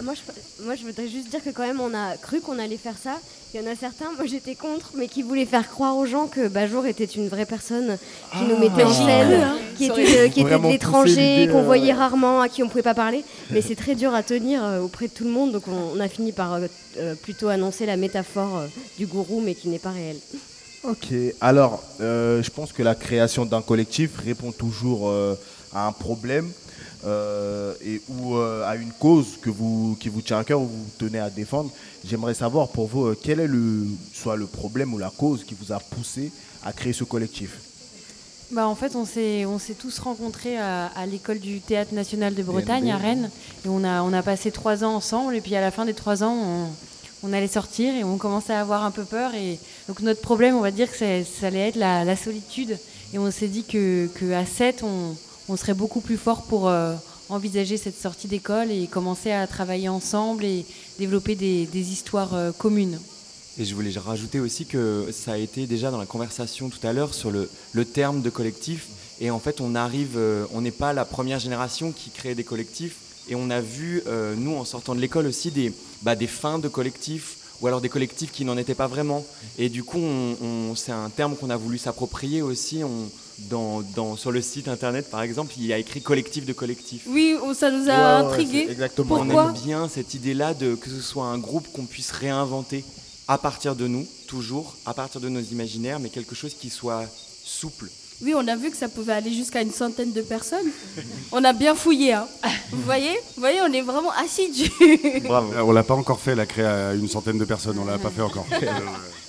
Moi 0.03 0.13
je, 0.13 0.63
moi, 0.65 0.75
je 0.75 0.83
voudrais 0.86 1.07
juste 1.07 1.29
dire 1.29 1.43
que 1.43 1.49
quand 1.49 1.65
même, 1.65 1.79
on 1.79 1.93
a 1.93 2.17
cru 2.17 2.41
qu'on 2.41 2.59
allait 2.59 2.77
faire 2.77 2.97
ça. 3.01 3.17
Il 3.53 3.61
y 3.61 3.63
en 3.65 3.71
a 3.71 3.75
certains, 3.75 4.11
moi 4.17 4.25
j'étais 4.25 4.55
contre, 4.55 4.91
mais 4.95 5.07
qui 5.07 5.21
voulaient 5.21 5.45
faire 5.45 5.69
croire 5.69 5.95
aux 5.95 6.05
gens 6.05 6.27
que 6.27 6.49
Bajour 6.49 6.86
était 6.88 7.05
une 7.05 7.29
vraie 7.29 7.45
personne 7.45 7.97
qui 8.33 8.43
nous 8.43 8.57
mettait 8.57 8.83
en 8.83 8.91
scène, 8.91 9.31
hein. 9.31 9.55
qui 9.77 9.86
était, 9.86 10.27
de, 10.27 10.33
qui 10.33 10.41
était 10.41 10.57
l'étranger, 10.57 11.47
qu'on 11.49 11.59
euh, 11.59 11.63
voyait 11.63 11.93
rarement, 11.93 12.41
à 12.41 12.49
qui 12.49 12.63
on 12.63 12.67
pouvait 12.67 12.83
pas 12.83 12.93
parler. 12.93 13.23
Mais 13.51 13.61
c'est 13.61 13.77
très 13.77 13.95
dur 13.95 14.13
à 14.13 14.23
tenir 14.23 14.61
euh, 14.61 14.81
auprès 14.81 15.07
de 15.07 15.13
tout 15.13 15.23
le 15.23 15.29
monde, 15.29 15.53
donc 15.53 15.69
on, 15.69 15.95
on 15.95 15.99
a 16.01 16.09
fini 16.09 16.33
par 16.33 16.55
euh, 16.55 16.67
euh, 16.97 17.15
plutôt 17.15 17.49
annoncer 17.49 17.86
la 17.86 17.97
métaphore 17.97 18.57
euh, 18.57 18.67
du 18.97 19.05
gourou, 19.05 19.41
mais 19.41 19.53
qui 19.55 19.69
n'est 19.69 19.79
pas 19.79 19.91
réelle. 19.91 20.19
Ok, 20.88 21.07
alors 21.41 21.83
euh, 21.99 22.43
je 22.43 22.51
pense 22.51 22.71
que 22.71 22.83
la 22.83 22.93
création 22.93 23.45
d'un 23.45 23.63
collectif 23.63 24.17
répond 24.17 24.51
toujours 24.51 25.09
euh, 25.09 25.33
à 25.73 25.88
un 25.88 25.91
problème 25.91 26.51
euh, 27.05 27.73
et 27.83 28.01
ou 28.07 28.38
à 28.38 28.75
une 28.75 28.91
cause 28.91 29.38
que 29.41 29.49
vous, 29.49 29.97
qui 29.99 30.09
vous 30.09 30.21
tient 30.21 30.38
à 30.38 30.43
cœur 30.43 30.61
ou 30.61 30.67
vous 30.67 30.86
tenez 30.99 31.19
à 31.19 31.31
défendre. 31.31 31.71
J'aimerais 32.05 32.36
savoir 32.36 32.67
pour 32.67 32.86
vous 32.88 33.15
quel 33.15 33.39
est 33.39 33.47
le, 33.47 33.88
soit 34.13 34.36
le 34.36 34.45
problème 34.45 34.93
ou 34.93 34.99
la 34.99 35.09
cause 35.09 35.43
qui 35.43 35.55
vous 35.59 35.73
a 35.73 35.79
poussé 35.79 36.31
à 36.63 36.71
créer 36.71 36.93
ce 36.93 37.03
collectif? 37.03 37.57
Bah, 38.51 38.67
en 38.67 38.75
fait, 38.75 38.95
on 38.95 39.05
s'est, 39.05 39.43
on 39.45 39.57
s'est 39.57 39.73
tous 39.73 39.97
rencontrés 39.97 40.57
à, 40.57 40.86
à 40.95 41.07
l'école 41.07 41.39
du 41.39 41.61
Théâtre 41.61 41.95
National 41.95 42.36
de 42.36 42.43
Bretagne, 42.43 42.91
à 42.91 42.97
Rennes. 42.97 43.31
Et 43.65 43.69
on 43.69 43.83
a, 43.83 44.03
on 44.03 44.13
a 44.13 44.21
passé 44.21 44.51
trois 44.51 44.83
ans 44.83 44.93
ensemble. 44.95 45.36
Et 45.36 45.41
puis 45.41 45.55
à 45.55 45.61
la 45.61 45.71
fin 45.71 45.83
des 45.83 45.95
trois 45.95 46.23
ans, 46.23 46.36
on, 46.36 46.67
on 47.24 47.34
allait 47.34 47.47
sortir 47.47 47.93
et 47.95 48.03
on 48.03 48.18
commençait 48.18 48.53
à 48.53 48.61
avoir 48.61 48.84
un 48.84 48.91
peu 48.91 49.03
peur. 49.03 49.34
Et 49.36 49.59
donc 49.88 50.01
notre 50.01 50.22
problème, 50.22 50.55
on 50.55 50.61
va 50.61 50.72
dire 50.72 50.91
que 50.91 50.97
ça 50.97 51.47
allait 51.47 51.70
être 51.70 51.76
la, 51.76 52.16
solitude. 52.16 52.78
Et 53.13 53.20
on 53.20 53.30
s'est 53.32 53.47
dit 53.47 53.63
que, 53.63 54.09
à 54.34 54.45
7, 54.45 54.84
on, 54.84 55.57
serait 55.57 55.74
beaucoup 55.74 56.01
plus 56.01 56.18
fort 56.18 56.43
pour 56.43 56.68
euh, 56.68 56.95
envisager 57.30 57.78
cette 57.78 57.99
sortie 57.99 58.28
d'école 58.28 58.72
et 58.72 58.88
commencer 58.88 59.32
à 59.32 59.45
travailler 59.47 59.89
ensemble 59.89 60.43
et 60.43 60.66
développer 60.99 61.36
des, 61.36 61.91
histoires 61.91 62.34
euh, 62.34 62.51
communes. 62.51 62.99
Et 63.57 63.63
je 63.63 63.74
voulais 63.74 63.91
rajouter 63.97 64.39
aussi 64.41 64.66
que 64.66 65.07
ça 65.11 65.34
a 65.34 65.38
été 65.38 65.66
déjà 65.66 65.89
dans 65.89 65.97
la 65.97 66.05
conversation 66.05 66.70
tout 66.70 66.86
à 66.86 66.91
l'heure 66.91 67.13
sur 67.13 67.32
le, 67.32 67.49
terme 67.86 68.22
de 68.22 68.30
collectif. 68.30 68.88
Et 69.22 69.32
en 69.32 69.39
fait, 69.39 69.61
on 69.61 69.74
euh, 69.76 70.45
on 70.53 70.61
n'est 70.61 70.72
pas 70.72 70.91
la 70.91 71.05
première 71.05 71.39
génération 71.39 71.93
qui 71.93 72.09
crée 72.09 72.36
des 72.36 72.43
collectifs. 72.43 72.97
Et 73.30 73.36
on 73.36 73.49
a 73.49 73.61
vu, 73.61 74.03
euh, 74.07 74.36
nous, 74.38 74.55
en 74.55 74.65
sortant 74.65 74.93
de 74.95 74.99
l'école 75.01 75.26
aussi, 75.28 75.51
des, 75.51 75.73
bah, 76.03 76.15
des 76.15 76.28
fins 76.28 76.59
de 76.59 76.67
collectifs 76.67 77.38
ou 77.61 77.67
alors 77.67 77.82
des 77.82 77.89
collectifs 77.89 78.32
qui 78.32 78.43
n'en 78.45 78.57
étaient 78.57 78.76
pas 78.76 78.88
vraiment. 78.88 79.26
Et 79.57 79.69
du 79.69 79.84
coup, 79.84 79.97
on, 79.99 80.36
on- 80.41 80.76
c'est 80.76 80.91
un 80.91 81.09
terme 81.09 81.36
qu'on 81.36 81.49
a 81.49 81.55
voulu 81.57 81.78
s'approprier 81.78 82.41
aussi. 82.41 82.84
On, 82.84 83.09
dans, 83.49 83.82
dans- 83.95 84.15
sur 84.15 84.32
le 84.32 84.41
site 84.41 84.67
internet, 84.67 85.09
par 85.09 85.21
exemple, 85.21 85.53
il 85.57 85.65
y 85.65 85.73
a 85.73 85.78
écrit 85.78 86.01
collectif 86.01 86.45
de 86.45 86.53
collectif. 86.53 87.03
Oui, 87.07 87.36
oh, 87.41 87.53
ça 87.53 87.71
nous 87.71 87.89
a 87.89 87.93
intrigués. 88.19 88.67
On 88.99 89.26
Pourquoi 89.26 89.43
aime 89.57 89.63
bien 89.63 89.88
cette 89.89 90.13
idée-là 90.13 90.53
de 90.53 90.76
que 90.76 90.89
ce 90.89 91.01
soit 91.01 91.26
un 91.26 91.38
groupe 91.38 91.67
qu'on 91.73 91.86
puisse 91.86 92.11
réinventer 92.11 92.84
à 93.28 93.38
partir 93.38 93.76
de 93.76 93.88
nous, 93.88 94.05
toujours, 94.28 94.76
à 94.86 94.93
partir 94.93 95.19
de 95.19 95.30
nos 95.30 95.41
imaginaires, 95.41 95.99
mais 95.99 96.09
quelque 96.09 96.36
chose 96.36 96.53
qui 96.53 96.69
soit 96.69 97.05
souple. 97.43 97.89
Oui, 98.22 98.34
on 98.36 98.47
a 98.47 98.55
vu 98.55 98.72
que 98.72 98.78
ça 98.78 98.88
pouvait 98.88 99.13
aller 99.13 99.34
jusqu'à 99.34 99.61
une 99.61 99.72
centaine 99.72 100.13
de 100.13 100.22
personnes. 100.22 100.68
On 101.32 101.43
a 101.43 101.51
bien 101.53 101.76
fouillé, 101.76 102.13
hein. 102.13 102.28
Vous 102.72 102.82
voyez 102.82 103.11
Vous 103.36 103.41
voyez, 103.41 103.59
on 103.61 103.72
est 103.74 103.82
vraiment 103.82 104.11
assidus. 104.11 104.72
Euh, 104.82 105.61
On 105.63 105.72
l'a 105.72 105.84
pas 105.84 105.95
encore 105.95 106.20
fait, 106.20 106.34
la 106.36 106.45
créer 106.45 106.66
à 106.66 106.93
une 106.93 107.09
centaine 107.09 107.38
de 107.38 107.45
personnes. 107.45 107.78
On 107.78 107.86
l'a 107.86 107.97
pas 107.97 108.09
fait 108.09 108.22
encore. 108.22 108.45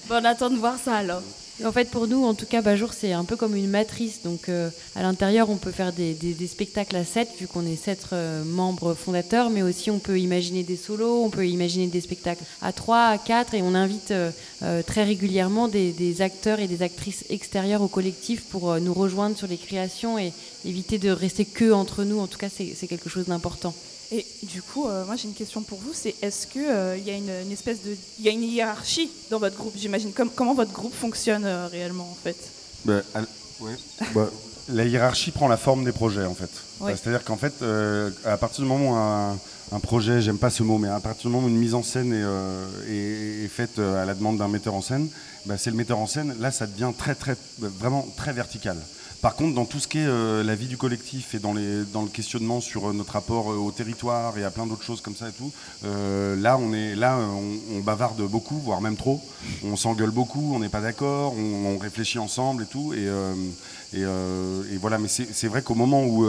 Bon, 0.09 0.21
on 0.23 0.25
attend 0.25 0.51
de 0.51 0.57
voir 0.57 0.77
ça 0.79 0.99
alors. 0.99 1.21
En 1.65 1.73
fait, 1.73 1.91
pour 1.91 2.07
nous, 2.07 2.25
en 2.25 2.35
tout 2.35 2.47
cas, 2.47 2.61
Bajour, 2.61 2.93
c'est 2.93 3.13
un 3.13 3.25
peu 3.25 3.37
comme 3.37 3.57
une 3.57 3.69
matrice. 3.69 4.23
Donc, 4.23 4.49
euh, 4.49 4.69
à 4.95 5.03
l'intérieur, 5.03 5.49
on 5.49 5.57
peut 5.57 5.71
faire 5.71 5.93
des, 5.93 6.17
spectacles 6.47 6.97
à 6.97 7.05
7, 7.05 7.29
vu 7.41 7.47
qu'on 7.47 7.67
est 7.67 7.77
7 7.77 8.09
membres 8.45 8.95
fondateurs, 8.95 9.51
mais 9.51 9.63
aussi 9.63 9.91
on 9.91 9.99
peut 9.99 10.19
imaginer 10.19 10.63
des 10.63 10.77
solos, 10.77 11.25
on 11.25 11.31
peut 11.31 11.47
imaginer 11.47 11.87
des 11.87 12.01
spectacles 12.01 12.45
à 12.63 12.73
3, 12.73 12.99
à 13.07 13.19
4, 13.19 13.55
et 13.55 13.63
on 13.63 13.75
invite 13.75 14.11
euh, 14.11 14.31
euh, 14.63 14.83
très 14.83 15.05
régulièrement 15.05 15.69
des, 15.69 16.23
acteurs 16.23 16.61
et 16.61 16.67
des 16.67 16.83
actrices 16.83 17.25
extérieurs 17.31 17.83
au 17.83 17.89
collectif 17.89 18.45
pour 18.45 18.71
euh, 18.71 18.81
nous 18.81 18.95
rejoindre 18.95 19.37
sur 19.37 19.47
les 19.47 19.57
créations 19.57 20.19
et 20.19 20.33
éviter 20.65 20.99
de 20.99 21.11
rester 21.11 21.45
que 21.45 21.73
entre 21.73 22.05
nous. 22.05 22.19
En 22.19 22.27
tout 22.27 22.39
cas, 22.39 22.49
c'est 22.49 22.87
quelque 22.87 23.09
chose 23.09 23.27
d'important. 23.27 23.75
Et 24.13 24.25
du 24.45 24.63
coup, 24.63 24.87
euh, 24.87 25.05
moi 25.05 25.17
j'ai 25.17 25.27
une 25.29 25.35
question 25.35 25.63
pour 25.63 25.79
vous, 25.79 25.93
c'est 25.93 26.15
est-ce 26.23 26.47
qu'il 26.47 26.63
y 26.63 27.11
a 27.11 27.17
une, 27.17 27.31
une 27.45 27.53
espèce 27.53 27.83
de, 27.83 27.97
il 28.19 28.25
y 28.25 28.29
a 28.29 28.33
une 28.33 28.43
hiérarchie 28.45 29.11
dans 29.31 29.39
votre 29.41 29.57
groupe, 29.57 29.75
j'imagine? 29.77 30.13
Com- 30.13 30.31
comment 30.35 30.55
votre 30.55 30.73
groupe 30.73 30.95
fonctionne 30.95 31.45
euh, 31.45 31.67
réellement 31.67 32.09
en 32.11 32.17
fait? 32.23 32.37
Bah, 32.85 33.01
al- 33.15 33.27
ouais. 33.61 33.73
Bah, 34.15 34.31
la 34.69 34.85
hiérarchie 34.85 35.33
prend 35.33 35.49
la 35.49 35.57
forme 35.57 35.85
des 35.85 35.93
projets 35.93 36.25
en 36.25 36.35
fait. 36.35 36.51
Ouais. 36.81 36.93
Euh, 36.93 36.97
C'est-à-dire 36.97 37.25
qu'en 37.25 37.37
fait, 37.37 37.55
euh, 37.63 38.11
à 38.25 38.37
partir 38.37 38.63
du 38.63 38.69
moment 38.69 38.91
où 38.91 38.95
un, 38.95 39.39
un 39.73 39.81
projet, 39.81 40.21
j'aime 40.21 40.39
pas 40.39 40.51
ce 40.51 40.63
mot, 40.63 40.79
mais 40.79 40.89
à 40.89 41.01
partir 41.01 41.23
du 41.29 41.35
moment 41.35 41.47
où 41.47 41.51
une 41.51 41.57
mise 41.57 41.75
en 41.75 41.83
scène 41.83 42.13
est, 42.13 42.23
euh, 42.23 42.65
est- 42.89 43.45
est 43.45 43.49
faite 43.49 43.79
euh, 43.81 44.01
à 44.01 44.07
la 44.07 44.15
demande 44.15 44.39
d'un 44.39 44.49
metteur 44.49 44.75
en 44.75 44.83
scène, 44.83 45.09
bah, 45.47 45.57
c'est 45.59 45.71
le 45.71 45.77
metteur 45.77 45.99
en 45.99 46.07
scène. 46.07 46.37
Là, 46.39 46.53
ça 46.53 46.67
devient 46.69 46.93
très, 46.97 47.17
très, 47.17 47.37
vraiment 47.59 48.07
très 48.17 48.33
vertical. 48.33 48.77
Par 49.23 49.35
contre, 49.35 49.55
dans 49.55 49.65
tout 49.65 49.79
ce 49.79 49.89
qui 49.89 49.99
est 49.99 50.07
euh, 50.07 50.43
la 50.43 50.55
vie 50.55 50.67
du 50.67 50.77
collectif 50.77 51.35
et 51.35 51.39
dans, 51.39 51.55
le 51.55 52.09
questionnement 52.13 52.61
sur 52.61 52.89
euh, 52.89 52.93
notre 52.93 53.13
rapport 53.13 53.51
euh, 53.51 53.57
au 53.57 53.71
territoire 53.73 54.37
et 54.39 54.45
à 54.45 54.51
plein 54.51 54.67
d'autres 54.67 54.83
choses 54.83 55.01
comme 55.01 55.17
ça 55.17 55.29
et 55.29 55.33
tout, 55.33 55.53
là, 55.83 56.59
on, 56.59 56.73
est, 56.73 56.95
là 56.95 57.19
on, 57.19 57.81
bavarde 57.81 58.21
beaucoup, 58.23 58.59
voire 58.59 58.81
même 58.81 58.97
trop. 58.97 59.23
On 59.65 59.77
s'engueule 59.77 60.11
beaucoup, 60.11 60.53
on 60.55 60.59
n'est 60.59 60.69
pas 60.69 60.81
d'accord, 60.81 61.35
on, 61.35 61.79
réfléchit 61.79 62.19
ensemble 62.19 62.65
et 62.65 62.67
tout. 62.67 62.93
Et, 62.95 64.77
voilà, 64.79 64.99
mais 64.99 65.09
c'est 65.09 65.49
vrai 65.49 65.63
qu'au 65.63 65.75
moment, 65.75 66.05
où, 66.05 66.25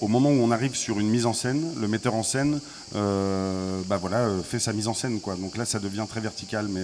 on 0.00 0.50
arrive 0.50 0.74
sur 0.74 0.98
une 0.98 1.08
mise 1.08 1.26
en 1.26 1.32
scène, 1.32 1.64
le 1.78 1.88
metteur 1.88 2.14
en 2.14 2.22
scène 2.22 2.60
bah 2.92 3.96
voilà, 4.00 4.28
fait 4.44 4.58
sa 4.58 4.72
mise 4.72 4.88
en 4.88 4.94
scène. 4.94 5.20
Donc 5.20 5.56
là, 5.56 5.64
ça 5.64 5.78
devient 5.78 6.06
très 6.08 6.20
vertical. 6.20 6.68
Mais 6.68 6.82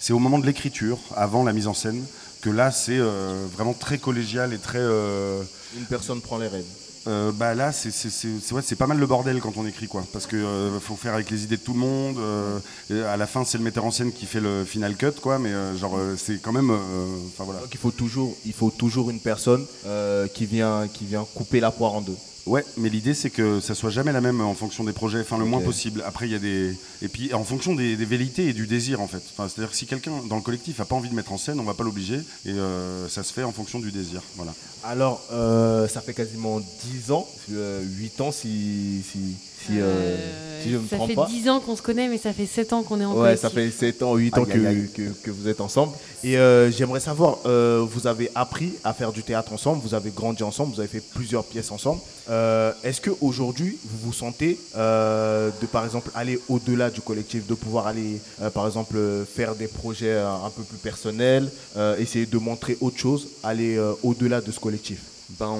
c'est 0.00 0.12
au 0.12 0.18
moment 0.18 0.38
de 0.38 0.46
l'écriture, 0.46 0.98
avant 1.14 1.44
la 1.44 1.52
mise 1.52 1.66
en 1.66 1.74
scène, 1.74 2.04
que 2.40 2.50
là, 2.50 2.70
c'est 2.70 2.98
euh, 2.98 3.46
vraiment 3.54 3.74
très 3.74 3.98
collégial 3.98 4.52
et 4.52 4.58
très. 4.58 4.78
euh, 4.80 5.42
Une 5.76 5.84
personne 5.84 6.20
prend 6.20 6.38
les 6.38 6.48
rênes. 6.48 6.64
euh, 7.06 7.32
bah 7.32 7.54
là, 7.54 7.72
c'est 7.72 7.90
c'est- 7.90 8.10
c'est- 8.10 8.40
c'est- 8.42 8.54
ouais, 8.54 8.62
c'est 8.64 8.76
pas 8.76 8.86
mal 8.86 8.98
le 8.98 9.06
bordel 9.06 9.40
quand 9.40 9.56
on 9.56 9.66
écrit, 9.66 9.86
quoi. 9.88 10.04
Parce 10.12 10.26
que 10.26 10.36
euh, 10.36 10.78
faut 10.80 10.96
faire 10.96 11.14
avec 11.14 11.30
les 11.30 11.44
idées 11.44 11.56
de 11.56 11.62
tout 11.62 11.72
le 11.72 11.78
monde. 11.78 12.18
euh, 12.18 12.58
et 12.90 13.00
à 13.02 13.16
la 13.16 13.26
fin, 13.26 13.44
c'est 13.44 13.58
le 13.58 13.64
metteur 13.64 13.84
en 13.84 13.90
scène 13.90 14.12
qui 14.12 14.26
fait 14.26 14.40
le 14.40 14.64
final 14.64 14.96
cut, 14.96 15.12
quoi. 15.22 15.38
Mais 15.38 15.50
euh, 15.52 15.76
genre, 15.76 15.96
euh, 15.96 16.16
c'est 16.16 16.40
quand 16.42 16.52
même. 16.52 16.70
euh, 16.70 16.76
Enfin 17.28 17.44
voilà. 17.44 17.60
Donc 17.60 17.70
il 17.72 17.78
faut 17.80 17.90
toujours, 17.90 18.36
il 18.44 18.52
faut 18.52 18.70
toujours 18.70 19.10
une 19.10 19.20
personne 19.20 19.64
euh, 19.86 20.26
qui 20.28 20.46
vient, 20.46 20.88
qui 20.92 21.04
vient 21.06 21.26
couper 21.34 21.60
la 21.60 21.70
poire 21.70 21.94
en 21.94 22.00
deux. 22.02 22.16
Ouais, 22.46 22.64
mais 22.76 22.88
l'idée 22.88 23.14
c'est 23.14 23.30
que 23.30 23.60
ça 23.60 23.74
soit 23.74 23.90
jamais 23.90 24.12
la 24.12 24.20
même 24.20 24.40
en 24.40 24.54
fonction 24.54 24.84
des 24.84 24.92
projets, 24.92 25.20
enfin 25.20 25.38
le 25.38 25.44
moins 25.44 25.60
possible. 25.60 26.02
Après 26.06 26.26
il 26.26 26.32
y 26.32 26.34
a 26.34 26.38
des 26.38 26.74
et 27.02 27.08
puis 27.08 27.32
en 27.34 27.44
fonction 27.44 27.74
des, 27.74 27.96
des 27.96 28.04
velléités 28.04 28.48
et 28.48 28.52
du 28.52 28.66
désir 28.66 29.00
en 29.00 29.06
fait. 29.06 29.22
Enfin, 29.32 29.48
c'est-à-dire 29.48 29.70
que 29.70 29.76
si 29.76 29.86
quelqu'un 29.86 30.12
dans 30.28 30.36
le 30.36 30.42
collectif 30.42 30.80
a 30.80 30.84
pas 30.84 30.96
envie 30.96 31.10
de 31.10 31.14
mettre 31.14 31.32
en 31.32 31.38
scène, 31.38 31.60
on 31.60 31.64
va 31.64 31.74
pas 31.74 31.84
l'obliger 31.84 32.20
et 32.46 32.52
euh, 32.52 33.08
ça 33.08 33.22
se 33.22 33.32
fait 33.32 33.42
en 33.42 33.52
fonction 33.52 33.78
du 33.78 33.92
désir. 33.92 34.22
Voilà. 34.36 34.54
Alors, 34.82 35.22
euh, 35.32 35.86
ça 35.88 36.00
fait 36.00 36.14
quasiment 36.14 36.60
10 36.60 37.12
ans, 37.12 37.28
euh, 37.52 37.82
8 37.84 38.20
ans 38.22 38.32
si, 38.32 39.02
si, 39.10 39.36
si, 39.66 39.72
euh, 39.80 40.16
si 40.62 40.70
je 40.70 40.76
ne 40.76 40.82
me 40.82 40.88
ça 40.88 40.98
fait 41.06 41.14
pas. 41.14 41.26
10 41.26 41.48
ans 41.48 41.60
qu'on 41.60 41.76
se 41.76 41.82
connaît, 41.82 42.08
mais 42.08 42.18
ça 42.18 42.32
fait 42.32 42.46
7 42.46 42.72
ans 42.72 42.82
qu'on 42.82 43.00
est 43.00 43.04
en 43.04 43.12
Ouais, 43.12 43.20
collectif. 43.36 43.40
ça 43.42 43.50
fait 43.50 43.70
7 43.70 44.02
ans, 44.02 44.14
8 44.16 44.38
ans 44.38 44.44
Aïe, 44.44 44.50
que, 44.52 44.66
aïe, 44.66 44.88
que, 44.94 45.02
que 45.24 45.30
vous 45.30 45.48
êtes 45.48 45.60
ensemble. 45.60 45.92
Et 46.24 46.36
euh, 46.38 46.70
j'aimerais 46.70 47.00
savoir, 47.00 47.38
euh, 47.46 47.84
vous 47.88 48.06
avez 48.06 48.30
appris 48.34 48.72
à 48.84 48.92
faire 48.92 49.12
du 49.12 49.22
théâtre 49.22 49.52
ensemble, 49.52 49.80
vous 49.82 49.94
avez 49.94 50.10
grandi 50.10 50.42
ensemble, 50.42 50.74
vous 50.74 50.80
avez 50.80 50.88
fait 50.88 51.02
plusieurs 51.14 51.44
pièces 51.44 51.70
ensemble. 51.70 52.00
Euh, 52.28 52.72
Est-ce 52.84 53.00
qu'aujourd'hui, 53.00 53.78
vous 53.84 53.98
vous 54.08 54.12
sentez 54.12 54.58
euh, 54.76 55.50
de, 55.60 55.66
par 55.66 55.84
exemple, 55.84 56.10
aller 56.14 56.38
au-delà 56.48 56.90
du 56.90 57.00
collectif, 57.00 57.46
de 57.46 57.54
pouvoir 57.54 57.86
aller, 57.86 58.20
euh, 58.42 58.50
par 58.50 58.66
exemple, 58.66 58.96
euh, 58.96 59.24
faire 59.24 59.54
des 59.54 59.66
projets 59.66 60.12
euh, 60.12 60.28
un 60.28 60.50
peu 60.50 60.62
plus 60.62 60.78
personnels, 60.78 61.50
euh, 61.76 61.96
essayer 61.98 62.26
de 62.26 62.38
montrer 62.38 62.76
autre 62.80 62.98
chose, 62.98 63.28
aller 63.42 63.76
euh, 63.76 63.92
au-delà 64.02 64.40
de 64.40 64.52
ce 64.52 64.60
collectif? 64.60 65.00
Ben, 65.38 65.56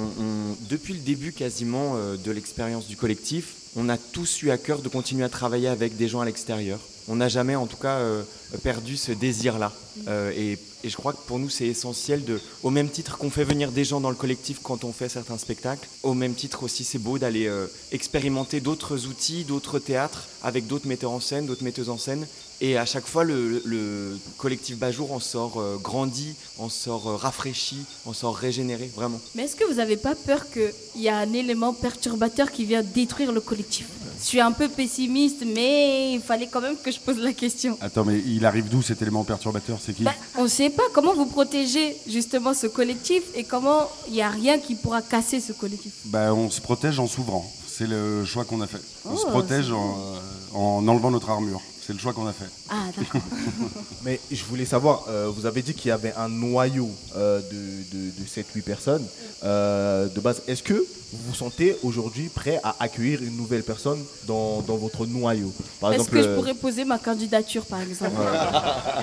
depuis 0.69 0.95
le 0.95 1.01
début 1.01 1.33
quasiment 1.33 1.93
euh, 1.95 2.17
de 2.17 2.31
l'expérience 2.31 2.87
du 2.87 2.97
collectif, 2.97 3.55
on 3.77 3.89
a 3.89 3.97
tous 3.97 4.43
eu 4.43 4.51
à 4.51 4.59
cœur 4.59 4.83
de 4.83 4.89
continuer 4.89 5.25
à 5.25 5.29
travailler 5.29 5.69
avec 5.69 5.97
des 5.97 6.09
gens 6.09 6.21
à 6.21 6.25
l'extérieur. 6.25 6.81
On 7.09 7.17
n'a 7.17 7.29
jamais 7.29 7.57
en 7.57 7.67
tout 7.67 7.77
cas 7.77 7.99
euh, 7.99 8.23
perdu 8.63 8.97
ce 8.97 9.13
désir-là. 9.13 9.73
Euh, 10.09 10.33
et, 10.37 10.59
je 10.83 10.97
crois 10.97 11.13
que 11.13 11.19
pour 11.27 11.39
nous 11.39 11.51
c'est 11.51 11.67
essentiel 11.67 12.25
de, 12.25 12.41
au 12.63 12.71
même 12.71 12.89
titre 12.89 13.19
qu'on 13.19 13.29
fait 13.29 13.45
venir 13.45 13.71
des 13.71 13.85
gens 13.85 14.01
dans 14.01 14.09
le 14.09 14.17
collectif 14.17 14.61
quand 14.63 14.83
on 14.83 14.95
fait 14.95 15.11
certains 15.11 15.37
spectacles, 15.37 15.87
au 16.03 16.15
même 16.15 16.33
titre 16.33 16.63
aussi 16.63 16.85
c'est 16.85 16.99
beau 16.99 17.19
d'aller 17.19 17.53
expérimenter 17.93 18.63
d'autres 18.63 19.07
outils, 19.07 19.45
d'autres 19.45 19.79
théâtres 19.79 20.27
avec 20.43 20.67
d'autres 20.67 20.89
metteurs 20.89 21.11
en 21.11 21.21
scène, 21.21 21.45
d'autres 21.45 21.65
metteuses 21.65 21.91
en 21.91 21.99
scène. 21.99 22.27
Et 22.63 22.77
à 22.77 22.85
chaque 22.85 23.07
fois, 23.07 23.25
le, 23.25 23.63
le 23.65 24.19
collectif 24.37 24.77
Bajour 24.77 25.13
en 25.13 25.21
sort 25.21 25.59
euh, 25.59 25.79
grandi, 25.83 26.35
en 26.59 26.69
sort 26.69 27.09
euh, 27.09 27.17
rafraîchi, 27.17 27.79
en 28.05 28.13
sort 28.13 28.37
régénéré, 28.37 28.91
vraiment. 28.95 29.19
Mais 29.35 29.45
est-ce 29.45 29.57
que 29.57 29.65
vous 29.65 29.77
n'avez 29.77 29.97
pas 29.97 30.15
peur 30.15 30.45
qu'il 30.51 30.71
y 31.03 31.09
a 31.09 31.17
un 31.17 31.33
élément 31.33 31.73
perturbateur 31.73 32.51
qui 32.53 32.67
vient 32.67 32.83
détruire 32.83 33.33
le 33.33 33.41
collectif? 33.41 33.87
Je 34.21 34.27
suis 34.27 34.41
un 34.41 34.53
peu 34.53 34.69
pessimiste, 34.69 35.43
mais 35.47 36.13
il 36.13 36.21
fallait 36.21 36.49
quand 36.49 36.61
même 36.61 36.77
que 36.77 36.91
je 36.93 37.01
pose 37.01 37.17
la 37.17 37.33
question. 37.33 37.79
Attends, 37.81 38.05
mais 38.05 38.21
il 38.27 38.45
arrive 38.45 38.69
d'où 38.69 38.83
cet 38.83 39.01
élément 39.01 39.25
perturbateur? 39.25 39.79
C'est 39.83 39.95
qui? 39.95 40.03
Bah, 40.03 40.13
on 40.37 40.43
ne 40.43 40.49
sait 40.49 40.69
pas 40.69 40.83
comment 40.93 41.15
vous 41.15 41.25
protégez 41.27 41.97
justement 42.07 42.53
ce 42.53 42.67
collectif 42.67 43.23
et 43.35 43.45
comment 43.45 43.89
il 44.09 44.13
n'y 44.13 44.23
a 44.23 44.29
rien 44.29 44.59
qui 44.59 44.75
pourra 44.75 45.01
casser 45.01 45.41
ce 45.41 45.55
collectif? 45.55 45.93
Bah, 46.05 46.35
on 46.35 46.51
se 46.51 46.61
protège 46.61 46.99
en 47.01 47.07
s'ouvrant. 47.07 47.51
C'est 47.67 47.87
le 47.87 48.27
choix 48.27 48.45
qu'on 48.45 48.61
a 48.61 48.67
fait. 48.67 48.83
On 49.07 49.17
se 49.17 49.25
Oh, 49.27 49.31
protège 49.31 49.73
en, 49.73 49.97
euh, 49.97 50.19
en 50.59 50.87
enlevant 50.87 51.11
notre 51.11 51.31
armure. 51.31 51.63
C'est 51.91 51.95
le 51.95 51.99
choix 51.99 52.13
qu'on 52.13 52.29
a 52.29 52.33
fait. 52.33 52.49
Ah, 52.69 52.85
d'accord. 52.97 53.21
Mais 54.05 54.21
je 54.31 54.45
voulais 54.45 54.65
savoir, 54.65 55.07
euh, 55.09 55.29
vous 55.35 55.45
avez 55.45 55.61
dit 55.61 55.75
qu'il 55.75 55.89
y 55.89 55.91
avait 55.91 56.13
un 56.17 56.29
noyau 56.29 56.89
euh, 57.17 57.41
de, 57.41 57.97
de, 57.99 58.11
de 58.11 58.25
7-8 58.25 58.63
personnes 58.63 59.05
euh, 59.43 60.07
de 60.07 60.21
base. 60.21 60.41
Est-ce 60.47 60.63
que 60.63 60.75
vous 60.75 61.19
vous 61.27 61.35
sentez 61.35 61.77
aujourd'hui 61.83 62.29
prêt 62.29 62.61
à 62.63 62.77
accueillir 62.79 63.25
une 63.25 63.37
nouvelle 63.37 63.65
personne 63.65 63.99
dans, 64.29 64.61
dans 64.61 64.77
votre 64.77 65.05
noyau? 65.05 65.53
Par 65.81 65.91
Est-ce 65.93 66.03
exemple, 66.03 66.17
que 66.17 66.23
je 66.23 66.35
pourrais 66.37 66.55
poser 66.55 66.85
ma 66.85 66.99
candidature 67.01 67.67
par 67.67 67.81
exemple? 67.81 68.15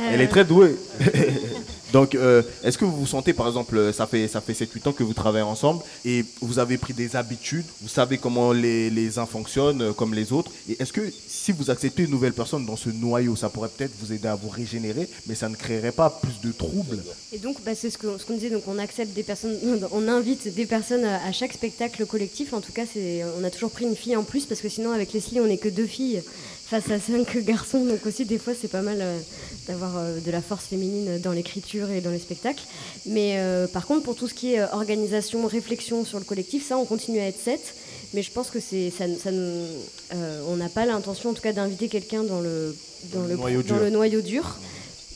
Elle 0.09 0.21
est 0.21 0.29
très 0.29 0.45
douée. 0.45 0.77
Donc, 1.93 2.15
euh, 2.15 2.43
est-ce 2.63 2.77
que 2.77 2.85
vous 2.85 2.97
vous 2.97 3.07
sentez, 3.07 3.33
par 3.33 3.47
exemple, 3.47 3.93
ça 3.93 4.07
fait, 4.07 4.27
ça 4.27 4.41
fait 4.41 4.53
7-8 4.53 4.89
ans 4.89 4.91
que 4.91 5.03
vous 5.03 5.13
travaillez 5.13 5.43
ensemble 5.43 5.83
et 6.03 6.25
vous 6.41 6.59
avez 6.59 6.77
pris 6.77 6.93
des 6.93 7.15
habitudes, 7.15 7.65
vous 7.81 7.87
savez 7.87 8.17
comment 8.17 8.51
les, 8.51 8.89
les 8.89 9.19
uns 9.19 9.25
fonctionnent 9.25 9.81
euh, 9.81 9.93
comme 9.93 10.13
les 10.13 10.33
autres. 10.33 10.51
Et 10.69 10.81
est-ce 10.81 10.91
que 10.91 11.01
si 11.27 11.51
vous 11.51 11.69
acceptez 11.69 12.03
une 12.03 12.11
nouvelle 12.11 12.33
personne 12.33 12.65
dans 12.65 12.75
ce 12.75 12.89
noyau, 12.89 13.35
ça 13.35 13.49
pourrait 13.49 13.69
peut-être 13.69 13.93
vous 13.99 14.11
aider 14.11 14.27
à 14.27 14.35
vous 14.35 14.49
régénérer, 14.49 15.07
mais 15.27 15.35
ça 15.35 15.47
ne 15.47 15.55
créerait 15.55 15.91
pas 15.93 16.09
plus 16.09 16.41
de 16.43 16.51
troubles? 16.51 17.03
Et 17.31 17.37
donc, 17.37 17.57
bah, 17.65 17.71
c'est 17.73 17.89
ce 17.89 17.97
qu'on 17.97 18.33
disait, 18.33 18.49
donc 18.49 18.63
on 18.67 18.79
accepte 18.79 19.13
des 19.13 19.23
personnes, 19.23 19.57
on 19.91 20.07
invite 20.07 20.53
des 20.53 20.65
personnes 20.65 21.05
à, 21.05 21.25
à 21.25 21.31
chaque 21.31 21.53
spectacle 21.53 22.05
collectif. 22.05 22.53
En 22.53 22.61
tout 22.61 22.73
cas, 22.73 22.83
on 23.39 23.43
a 23.43 23.49
toujours 23.49 23.71
pris 23.71 23.85
une 23.85 23.95
fille 23.95 24.15
en 24.15 24.23
plus 24.23 24.45
parce 24.45 24.61
que 24.61 24.69
sinon, 24.69 24.91
avec 24.91 25.13
Leslie, 25.13 25.39
on 25.39 25.47
n'est 25.47 25.57
que 25.57 25.69
deux 25.69 25.85
filles 25.87 26.21
face 26.67 26.91
à 26.91 26.99
cinq 26.99 27.37
garçons. 27.45 27.85
Donc 27.85 28.05
aussi, 28.05 28.25
des 28.25 28.37
fois, 28.37 28.53
c'est 28.59 28.67
pas 28.67 28.81
mal 28.81 28.97
euh, 28.99 29.19
d'avoir 29.67 29.97
euh, 29.97 30.19
de 30.19 30.31
la 30.31 30.41
force 30.41 30.65
féminine 30.65 31.19
dans 31.19 31.31
l'écriture 31.31 31.89
et 31.89 32.01
dans 32.01 32.11
les 32.11 32.19
spectacles. 32.19 32.63
Mais 33.05 33.35
euh, 33.37 33.67
par 33.67 33.87
contre, 33.87 34.03
pour 34.03 34.15
tout 34.15 34.27
ce 34.27 34.33
qui 34.33 34.53
est 34.55 34.63
organisation, 34.73 35.45
réflexion 35.47 36.03
sur 36.03 36.19
le 36.19 36.25
collectif, 36.25 36.67
ça, 36.67 36.77
on 36.77 36.85
continue 36.85 37.19
à 37.19 37.27
être 37.27 37.39
sept. 37.39 37.75
Mais 38.13 38.21
je 38.21 38.31
pense 38.31 38.49
que 38.49 38.59
c'est, 38.59 38.89
ça, 38.89 39.05
ça 39.21 39.29
on 40.47 40.55
n'a 40.55 40.69
pas 40.69 40.85
l'intention, 40.85 41.31
en 41.31 41.33
tout 41.33 41.41
cas, 41.41 41.53
d'inviter 41.53 41.89
quelqu'un 41.89 42.23
dans 42.23 42.39
le, 42.39 42.75
dans 43.13 43.23
le, 43.23 43.35
noyau 43.35 43.61
dans 43.61 43.75
dur. 43.75 43.83
le 43.83 43.89
noyau 43.89 44.21
dur. 44.21 44.57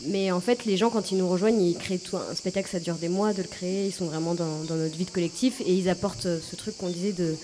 Mais 0.06 0.32
en 0.32 0.40
fait, 0.40 0.66
les 0.66 0.78
gens, 0.78 0.90
quand 0.90 1.12
ils 1.12 1.18
nous 1.18 1.28
rejoignent, 1.28 1.62
ils 1.62 1.78
créent 1.78 1.98
tout 1.98 2.18
un 2.18 2.36
spectacle, 2.36 2.70
ça 2.70 2.80
dure 2.80 2.96
des 2.96 3.10
mois 3.10 3.34
de 3.34 3.42
le 3.42 3.48
créer, 3.48 3.86
ils 3.88 3.92
sont 3.92 4.06
vraiment 4.06 4.34
dans, 4.34 4.64
notre 4.70 4.96
vie 4.96 5.06
de 5.06 5.12
collectif 5.12 5.62
et 5.62 5.74
ils 5.74 5.90
apportent 5.90 6.26
euh, 6.26 6.40
ce 6.42 6.56
truc 6.56 6.78
qu'on 6.78 6.90
disait 6.90 7.14
de, 7.14 7.36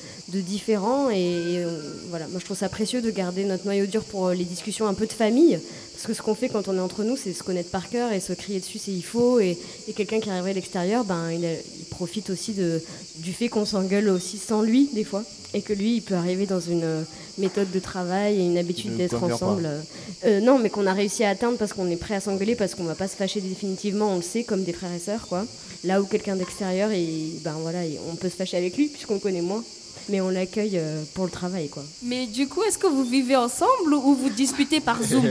différent. 0.42 1.10
Et, 1.10 1.16
et, 1.16 1.64
euh, 1.64 1.82
voilà, 2.10 2.28
moi 2.28 2.40
je 2.40 2.46
trouve 2.46 2.58
ça 2.58 2.70
précieux 2.70 3.02
de 3.02 3.12
garder 3.12 3.44
notre 3.46 3.66
noyau 3.66 3.86
dur 3.86 4.04
pour 4.04 4.28
euh, 4.28 4.34
les 4.34 4.44
discussions 4.44 4.88
un 4.88 4.94
peu 4.94 5.06
de 5.06 5.14
famille. 5.14 5.60
Parce 5.98 6.06
que 6.06 6.14
ce 6.14 6.22
qu'on 6.22 6.36
fait 6.36 6.48
quand 6.48 6.68
on 6.68 6.76
est 6.78 6.80
entre 6.80 7.04
nous, 7.04 7.18
c'est 7.18 7.34
se 7.34 7.42
connaître 7.42 7.72
par 7.72 7.90
cœur 7.90 8.12
et 8.12 8.20
se 8.20 8.32
crier 8.34 8.60
dessus, 8.60 8.78
c'est 8.78 8.92
il 8.92 9.02
faut. 9.04 9.40
Et, 9.40 9.58
et 9.88 9.94
quelqu'un 9.94 10.20
qui 10.20 10.30
arriverait 10.30 10.52
à 10.52 10.54
l'extérieur, 10.54 11.04
ben, 11.06 11.32
il, 11.32 11.44
a- 11.44 11.54
il 11.54 11.86
profite 11.90 12.30
aussi 12.30 12.54
de, 12.54 12.80
du 13.18 13.34
fait 13.34 13.50
qu'on 13.50 13.66
s'engueule 13.66 14.08
aussi 14.10 14.38
sans 14.38 14.62
lui, 14.62 14.90
des 14.94 15.04
fois. 15.04 15.24
Et 15.56 15.62
que 15.64 15.74
lui, 15.74 15.96
il 15.96 16.02
peut 16.04 16.14
arriver 16.14 16.46
dans 16.46 16.60
une 16.60 16.84
euh, 16.84 17.02
méthode 17.40 17.72
de 17.72 17.80
travail 17.80 18.40
et 18.40 18.46
une 18.46 18.60
habitude 18.60 18.92
d'être 18.98 19.16
ensemble. 19.34 19.66
euh, 19.66 19.82
euh, 20.26 20.40
non, 20.40 20.60
mais 20.60 20.70
qu'on 20.70 20.86
a 20.86 20.94
réussi 20.94 21.24
à 21.24 21.30
atteindre 21.30 21.58
parce 21.58 21.74
qu'on 21.74 21.90
est 21.90 21.96
prêt 21.96 22.14
à 22.16 22.20
s'engueuler, 22.22 22.54
parce 22.56 22.76
qu'on 22.76 22.84
va 22.84 22.94
pas 22.96 23.08
se 23.08 23.16
fâcher 23.16 23.42
définitivement, 23.42 24.12
on 24.14 24.18
le 24.18 24.22
sait, 24.22 24.44
comme 24.44 24.64
des 24.64 24.74
frères 24.74 24.94
et 24.94 25.00
sœurs, 25.00 25.26
quoi. 25.28 25.48
Là 25.84 26.00
où 26.02 26.06
quelqu'un 26.06 26.36
d'extérieur, 26.36 26.92
et 26.92 27.08
ben 27.44 27.54
voilà, 27.62 27.84
et 27.86 27.98
on 28.12 28.16
peut 28.16 28.30
se 28.30 28.36
fâcher 28.36 28.58
avec 28.58 28.78
lui 28.78 28.88
puisqu'on 28.90 29.16
le 29.16 29.20
connaît 29.20 29.42
moins, 29.42 29.64
mais 30.10 30.22
on 30.22 30.30
l'accueille 30.30 30.78
euh, 30.78 31.04
pour 31.14 31.26
le 31.26 31.32
travail, 31.32 31.70
quoi. 31.70 31.84
Mais 32.04 32.28
du 32.28 32.48
coup, 32.48 32.64
est-ce 32.64 32.78
que 32.78 32.88
vous 32.88 33.04
vivez 33.04 33.36
ensemble 33.36 33.94
ou 33.94 34.16
vous 34.16 34.30
disputez 34.30 34.80
par 34.80 35.02
Zoom? 35.02 35.26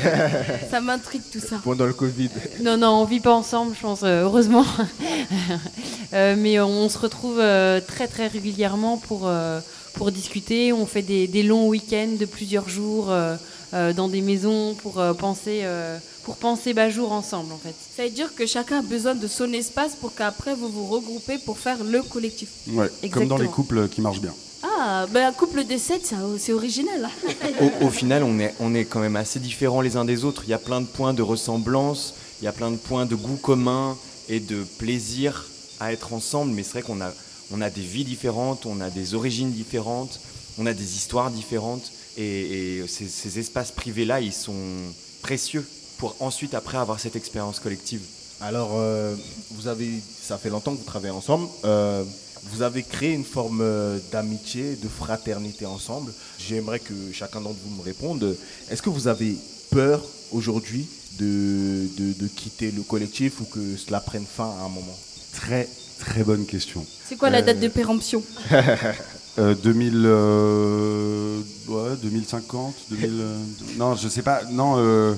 Ça 0.70 0.80
m'intrigue 0.80 1.22
tout 1.32 1.40
ça. 1.40 1.56
Pendant 1.62 1.86
le 1.86 1.92
Covid. 1.92 2.30
Non, 2.62 2.76
non, 2.76 2.88
on 2.88 3.04
vit 3.04 3.20
pas 3.20 3.34
ensemble, 3.34 3.74
je 3.74 3.80
pense, 3.80 4.02
euh, 4.02 4.22
heureusement. 4.22 4.64
Euh, 6.12 6.36
mais 6.38 6.60
on 6.60 6.88
se 6.88 6.96
retrouve 6.96 7.40
euh, 7.40 7.80
très, 7.80 8.06
très 8.06 8.28
régulièrement 8.28 8.98
pour, 8.98 9.22
euh, 9.24 9.58
pour 9.94 10.10
discuter. 10.12 10.72
On 10.72 10.86
fait 10.86 11.02
des, 11.02 11.26
des 11.26 11.42
longs 11.42 11.68
week-ends 11.68 12.16
de 12.18 12.26
plusieurs 12.26 12.68
jours 12.68 13.10
euh, 13.10 13.36
euh, 13.74 13.92
dans 13.92 14.08
des 14.08 14.20
maisons 14.20 14.74
pour 14.74 15.00
euh, 15.00 15.14
penser, 15.14 15.60
euh, 15.64 15.98
pour 16.22 16.36
penser 16.36 16.74
Bajour 16.74 17.10
ensemble, 17.10 17.52
en 17.52 17.58
fait. 17.58 17.74
Ça 17.96 18.04
veut 18.04 18.10
dire 18.10 18.34
que 18.34 18.46
chacun 18.46 18.78
a 18.78 18.82
besoin 18.82 19.14
de 19.14 19.26
son 19.26 19.52
espace 19.52 19.96
pour 19.96 20.14
qu'après 20.14 20.54
vous 20.54 20.68
vous 20.68 20.86
regroupez 20.86 21.38
pour 21.38 21.58
faire 21.58 21.82
le 21.82 22.02
collectif. 22.02 22.50
Ouais, 22.68 22.88
comme 23.10 23.26
dans 23.26 23.36
les 23.38 23.48
couples 23.48 23.88
qui 23.88 24.00
marchent 24.00 24.20
bien. 24.20 24.34
Ah, 24.62 25.06
ben 25.12 25.26
un 25.26 25.32
couple 25.32 25.64
de 25.64 25.76
7, 25.76 26.14
c'est 26.38 26.52
original. 26.52 27.08
Au, 27.60 27.86
au 27.86 27.90
final, 27.90 28.22
on 28.22 28.38
est, 28.38 28.54
on 28.60 28.74
est 28.74 28.84
quand 28.84 29.00
même 29.00 29.16
assez 29.16 29.38
différents 29.40 29.80
les 29.80 29.96
uns 29.96 30.04
des 30.04 30.24
autres. 30.24 30.44
Il 30.46 30.50
y 30.50 30.54
a 30.54 30.58
plein 30.58 30.80
de 30.80 30.86
points 30.86 31.12
de 31.12 31.22
ressemblance, 31.22 32.14
il 32.40 32.44
y 32.44 32.48
a 32.48 32.52
plein 32.52 32.70
de 32.70 32.76
points 32.76 33.06
de 33.06 33.14
goût 33.14 33.36
commun 33.36 33.96
et 34.28 34.40
de 34.40 34.64
plaisir 34.78 35.46
à 35.80 35.92
être 35.92 36.12
ensemble. 36.12 36.52
Mais 36.52 36.62
c'est 36.62 36.72
vrai 36.72 36.82
qu'on 36.82 37.00
a, 37.00 37.12
on 37.50 37.60
a 37.60 37.70
des 37.70 37.82
vies 37.82 38.04
différentes, 38.04 38.66
on 38.66 38.80
a 38.80 38.90
des 38.90 39.14
origines 39.14 39.52
différentes, 39.52 40.20
on 40.58 40.66
a 40.66 40.72
des 40.72 40.96
histoires 40.96 41.30
différentes. 41.30 41.90
Et, 42.16 42.78
et 42.78 42.88
ces, 42.88 43.08
ces 43.08 43.38
espaces 43.38 43.72
privés-là, 43.72 44.20
ils 44.20 44.32
sont 44.32 44.54
précieux 45.22 45.66
pour 45.98 46.16
ensuite, 46.20 46.54
après, 46.54 46.78
avoir 46.78 47.00
cette 47.00 47.16
expérience 47.16 47.60
collective. 47.60 48.02
Alors, 48.40 48.72
euh, 48.74 49.16
vous 49.52 49.68
avez, 49.68 49.88
ça 50.22 50.38
fait 50.38 50.50
longtemps 50.50 50.72
que 50.72 50.78
vous 50.78 50.84
travaillez 50.84 51.14
ensemble. 51.14 51.48
Euh, 51.64 52.04
vous 52.52 52.62
avez 52.62 52.82
créé 52.82 53.12
une 53.12 53.24
forme 53.24 53.60
euh, 53.62 53.98
d'amitié, 54.12 54.76
de 54.76 54.88
fraternité 54.88 55.66
ensemble. 55.66 56.12
J'aimerais 56.38 56.80
que 56.80 56.94
chacun 57.12 57.40
d'entre 57.40 57.58
vous 57.64 57.74
me 57.76 57.82
réponde. 57.82 58.36
Est-ce 58.70 58.82
que 58.82 58.90
vous 58.90 59.08
avez 59.08 59.36
peur 59.70 60.04
aujourd'hui 60.30 60.86
de, 61.18 61.86
de, 61.96 62.12
de 62.12 62.26
quitter 62.28 62.70
le 62.70 62.82
collectif 62.82 63.40
ou 63.40 63.44
que 63.44 63.76
cela 63.76 64.00
prenne 64.00 64.26
fin 64.26 64.50
à 64.60 64.64
un 64.64 64.68
moment? 64.68 64.98
Très, 65.32 65.68
très 65.98 66.22
bonne 66.24 66.46
question. 66.46 66.84
C'est 67.08 67.16
quoi 67.16 67.30
la 67.30 67.42
date 67.42 67.58
Euh, 67.58 67.60
de 67.60 67.68
péremption 67.68 68.22
Euh, 69.36 69.52
2000, 69.56 70.02
euh, 70.06 71.40
ouais, 71.66 71.96
2050, 72.02 72.72
2000, 72.90 73.10
euh, 73.20 73.36
non, 73.78 73.96
je 73.96 74.08
sais 74.08 74.22
pas. 74.22 74.42
Non, 74.44 74.74
euh, 74.78 75.14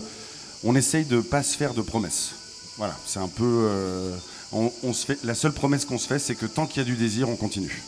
on 0.65 0.75
essaye 0.75 1.05
de 1.05 1.21
pas 1.21 1.43
se 1.43 1.55
faire 1.55 1.75
de 1.75 1.83
promesses. 1.83 2.31
Voilà, 2.79 2.97
c'est 3.07 3.19
un 3.19 3.29
peu. 3.29 3.45
euh, 3.45 4.17
on, 4.53 4.73
on 4.85 4.95
se 4.95 5.05
fait, 5.05 5.19
la 5.23 5.35
seule 5.35 5.53
promesse 5.53 5.85
qu'on 5.85 5.99
se 5.99 6.07
fait, 6.07 6.19
c'est 6.19 6.35
que 6.35 6.47
tant 6.47 6.67
qu'il 6.67 6.79
y 6.79 6.81
a 6.81 6.89
du 6.89 6.97
désir, 6.97 7.29
on 7.29 7.37
continue. 7.37 7.83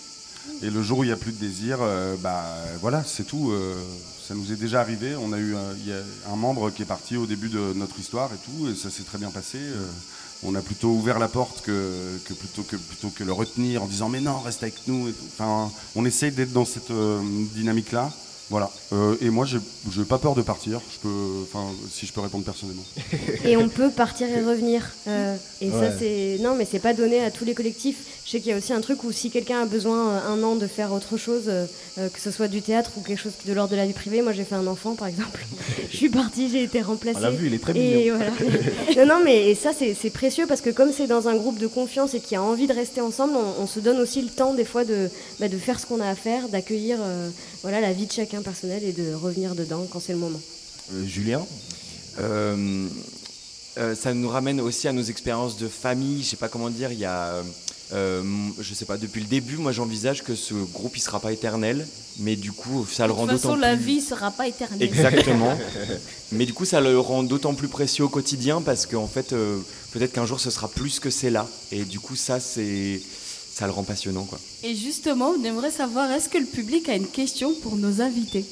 Et 0.63 0.69
le 0.69 0.83
jour 0.83 0.99
où 0.99 1.05
il 1.05 1.07
n'y 1.07 1.13
a 1.15 1.17
plus 1.17 1.33
de 1.33 1.39
désir, 1.39 1.79
euh, 1.81 2.15
bah 2.21 2.45
voilà, 2.83 3.03
c'est 3.07 3.25
tout. 3.27 3.51
euh, 3.53 3.75
ça 4.29 4.35
nous 4.35 4.53
est 4.53 4.57
déjà 4.57 4.83
arrivé. 4.83 5.17
On 5.17 5.33
a 5.33 5.39
eu 5.39 5.55
un, 5.57 5.73
il 5.81 5.89
y 5.89 5.93
a 5.95 6.03
un 6.31 6.37
membre 6.37 6.69
qui 6.71 6.83
est 6.83 6.85
parti 6.85 7.17
au 7.17 7.25
début 7.25 7.49
de 7.49 7.73
notre 7.75 7.99
histoire 7.99 8.29
et 8.35 8.39
tout, 8.45 8.69
et 8.69 8.75
ça 8.75 8.91
s'est 8.91 9.05
très 9.05 9.17
bien 9.17 9.31
passé. 9.31 9.57
On 10.45 10.55
a 10.55 10.61
plutôt 10.61 10.91
ouvert 10.91 11.19
la 11.19 11.29
porte 11.29 11.63
que, 11.63 12.19
que 12.25 12.35
plutôt 12.35 12.63
que 12.63 12.77
plutôt 12.77 13.11
que 13.11 13.25
le 13.25 13.33
retenir 13.33 13.83
en 13.83 13.87
disant 13.87 14.09
mais 14.09 14.21
non, 14.21 14.39
reste 14.41 14.63
avec 14.63 14.75
nous. 14.87 15.13
Enfin, 15.27 15.71
on 15.97 16.05
essaye 16.05 16.31
d'être 16.31 16.53
dans 16.53 16.65
cette 16.65 16.91
euh, 16.91 17.21
dynamique-là. 17.55 18.13
Voilà. 18.51 18.71
Euh, 18.93 19.17
et 19.21 19.29
moi, 19.31 19.45
j'ai 19.45 19.59
j'ai 19.91 20.05
pas 20.05 20.19
peur 20.19 20.35
de 20.35 20.43
partir. 20.43 20.81
Je 20.91 20.99
peux, 21.01 21.43
enfin, 21.43 21.67
si 21.91 22.07
je 22.07 22.13
peux 22.13 22.21
répondre 22.23 22.45
personnellement. 22.45 22.83
Et 23.45 23.57
on 23.57 23.69
peut 23.69 23.91
partir 23.91 24.27
et 24.29 24.41
revenir. 24.43 24.91
Euh, 25.07 25.37
et 25.61 25.71
Ouais. 25.71 25.91
ça, 25.91 25.99
c'est. 25.99 26.39
Non, 26.41 26.55
mais 26.57 26.67
c'est 26.71 26.79
pas 26.79 26.95
donné 26.95 27.21
à 27.23 27.31
tous 27.31 27.45
les 27.45 27.55
collectifs. 27.55 27.99
Je 28.25 28.31
sais 28.33 28.41
qu'il 28.41 28.51
y 28.51 28.55
a 28.55 28.59
aussi 28.59 28.73
un 28.73 28.81
truc 28.81 29.05
où 29.05 29.13
si 29.13 29.31
quelqu'un 29.31 29.63
a 29.63 29.65
besoin 29.67 30.09
euh, 30.11 30.29
un 30.33 30.43
an 30.43 30.55
de 30.57 30.67
faire 30.67 30.93
autre 30.93 31.17
chose, 31.17 31.45
euh, 31.49 31.67
que 31.97 32.21
ce 32.21 32.31
soit 32.31 32.49
du 32.49 32.61
théâtre 32.63 32.93
ou 32.97 33.01
quelque 33.01 33.19
chose 33.21 33.33
de 33.47 33.53
l'ordre 33.53 33.71
de 33.73 33.77
la 33.77 33.87
vie 33.87 33.93
privée, 33.95 34.21
moi 34.23 34.33
j'ai 34.33 34.45
fait 34.45 34.55
un 34.55 34.67
enfant 34.67 34.95
par 34.95 35.09
exemple. 35.09 35.45
je 35.91 35.97
suis 35.97 36.09
partie, 36.11 36.49
j'ai 36.51 36.63
été 36.63 36.81
remplacée. 36.83 37.19
On 37.19 37.23
l'a 37.23 37.31
vu, 37.31 37.47
il 37.49 37.55
est 37.55 37.59
très 37.59 37.77
et 37.77 37.99
mignon. 38.05 38.17
Voilà. 38.17 38.33
non, 39.07 39.15
non, 39.19 39.25
mais 39.25 39.51
et 39.51 39.55
ça 39.55 39.71
c'est 39.79 39.95
c'est 39.95 40.11
précieux 40.11 40.47
parce 40.47 40.61
que 40.61 40.71
comme 40.71 40.93
c'est 40.93 41.07
dans 41.07 41.29
un 41.29 41.37
groupe 41.37 41.59
de 41.59 41.67
confiance 41.67 42.15
et 42.15 42.21
qui 42.21 42.35
a 42.37 42.43
envie 42.43 42.67
de 42.67 42.75
rester 42.75 43.01
ensemble, 43.01 43.35
on, 43.37 43.63
on 43.63 43.67
se 43.67 43.81
donne 43.81 43.99
aussi 43.99 44.21
le 44.23 44.29
temps 44.29 44.53
des 44.55 44.65
fois 44.67 44.85
de, 44.85 45.11
bah, 45.41 45.49
de 45.49 45.57
faire 45.59 45.81
ce 45.81 45.87
qu'on 45.87 46.01
a 46.01 46.09
à 46.09 46.15
faire, 46.15 46.49
d'accueillir 46.49 46.99
euh, 47.01 47.31
voilà, 47.63 47.81
la 47.81 47.93
vie 47.93 48.07
de 48.07 48.13
chacun 48.13 48.38
personnelle 48.43 48.85
et 48.85 48.93
de 48.93 49.15
revenir 49.15 49.55
dedans 49.55 49.87
quand 49.91 50.01
c'est 50.01 50.13
le 50.13 50.19
moment. 50.19 50.41
Euh, 50.95 51.05
Julien 51.07 51.45
Euh, 52.21 52.87
euh, 53.79 53.95
ça 53.95 54.13
nous 54.13 54.29
ramène 54.29 54.61
aussi 54.61 54.89
à 54.89 54.93
nos 54.93 55.03
expériences 55.03 55.57
de 55.57 55.69
famille. 55.69 56.23
Je 56.23 56.31
sais 56.31 56.37
pas 56.37 56.49
comment 56.49 56.69
dire. 56.71 56.91
Il 56.91 56.99
y 56.99 57.05
a, 57.05 57.43
euh, 57.93 58.23
je 58.59 58.75
sais 58.75 58.85
pas. 58.85 58.97
Depuis 58.97 59.21
le 59.21 59.27
début, 59.29 59.57
moi, 59.57 59.71
j'envisage 59.73 60.25
que 60.25 60.35
ce 60.35 60.55
groupe, 60.55 60.97
il 60.97 61.01
sera 61.01 61.21
pas 61.21 61.33
éternel, 61.33 61.87
mais 62.19 62.35
du 62.35 62.51
coup, 62.53 62.85
ça 62.91 63.07
le 63.07 63.13
De 63.13 63.19
rend 63.19 63.27
toute 63.27 63.37
façon, 63.37 63.49
d'autant 63.51 63.61
la 63.61 63.77
plus. 63.77 63.85
vie 63.85 64.01
sera 64.01 64.31
pas 64.33 64.49
éternelle. 64.49 64.83
Exactement. 64.83 65.57
mais 66.33 66.45
du 66.45 66.53
coup, 66.55 66.65
ça 66.65 66.81
le 66.81 66.99
rend 66.99 67.23
d'autant 67.23 67.55
plus 67.55 67.69
précieux 67.69 68.05
au 68.05 68.09
quotidien 68.09 68.61
parce 68.63 68.87
qu'en 68.87 69.07
fait, 69.07 69.33
euh, 69.33 69.59
peut-être 69.93 70.13
qu'un 70.13 70.27
jour, 70.27 70.41
ce 70.41 70.51
sera 70.51 70.69
plus 70.69 70.99
que 70.99 71.11
c'est 71.11 71.31
là. 71.31 71.47
Et 71.71 71.85
du 71.85 72.01
coup, 72.01 72.17
ça, 72.17 72.41
c'est, 72.41 73.01
ça 73.59 73.67
le 73.67 73.73
rend 73.73 73.83
passionnant, 73.83 74.23
quoi. 74.25 74.39
Et 74.63 74.75
justement, 74.77 75.33
on 75.39 75.43
aimerait 75.45 75.71
savoir, 75.73 76.11
est-ce 76.13 76.29
que 76.29 76.39
le 76.39 76.47
public 76.47 76.89
a 76.89 76.95
une 76.95 77.09
question 77.09 77.53
pour 77.63 77.75
nos 77.77 78.01
invités? 78.01 78.45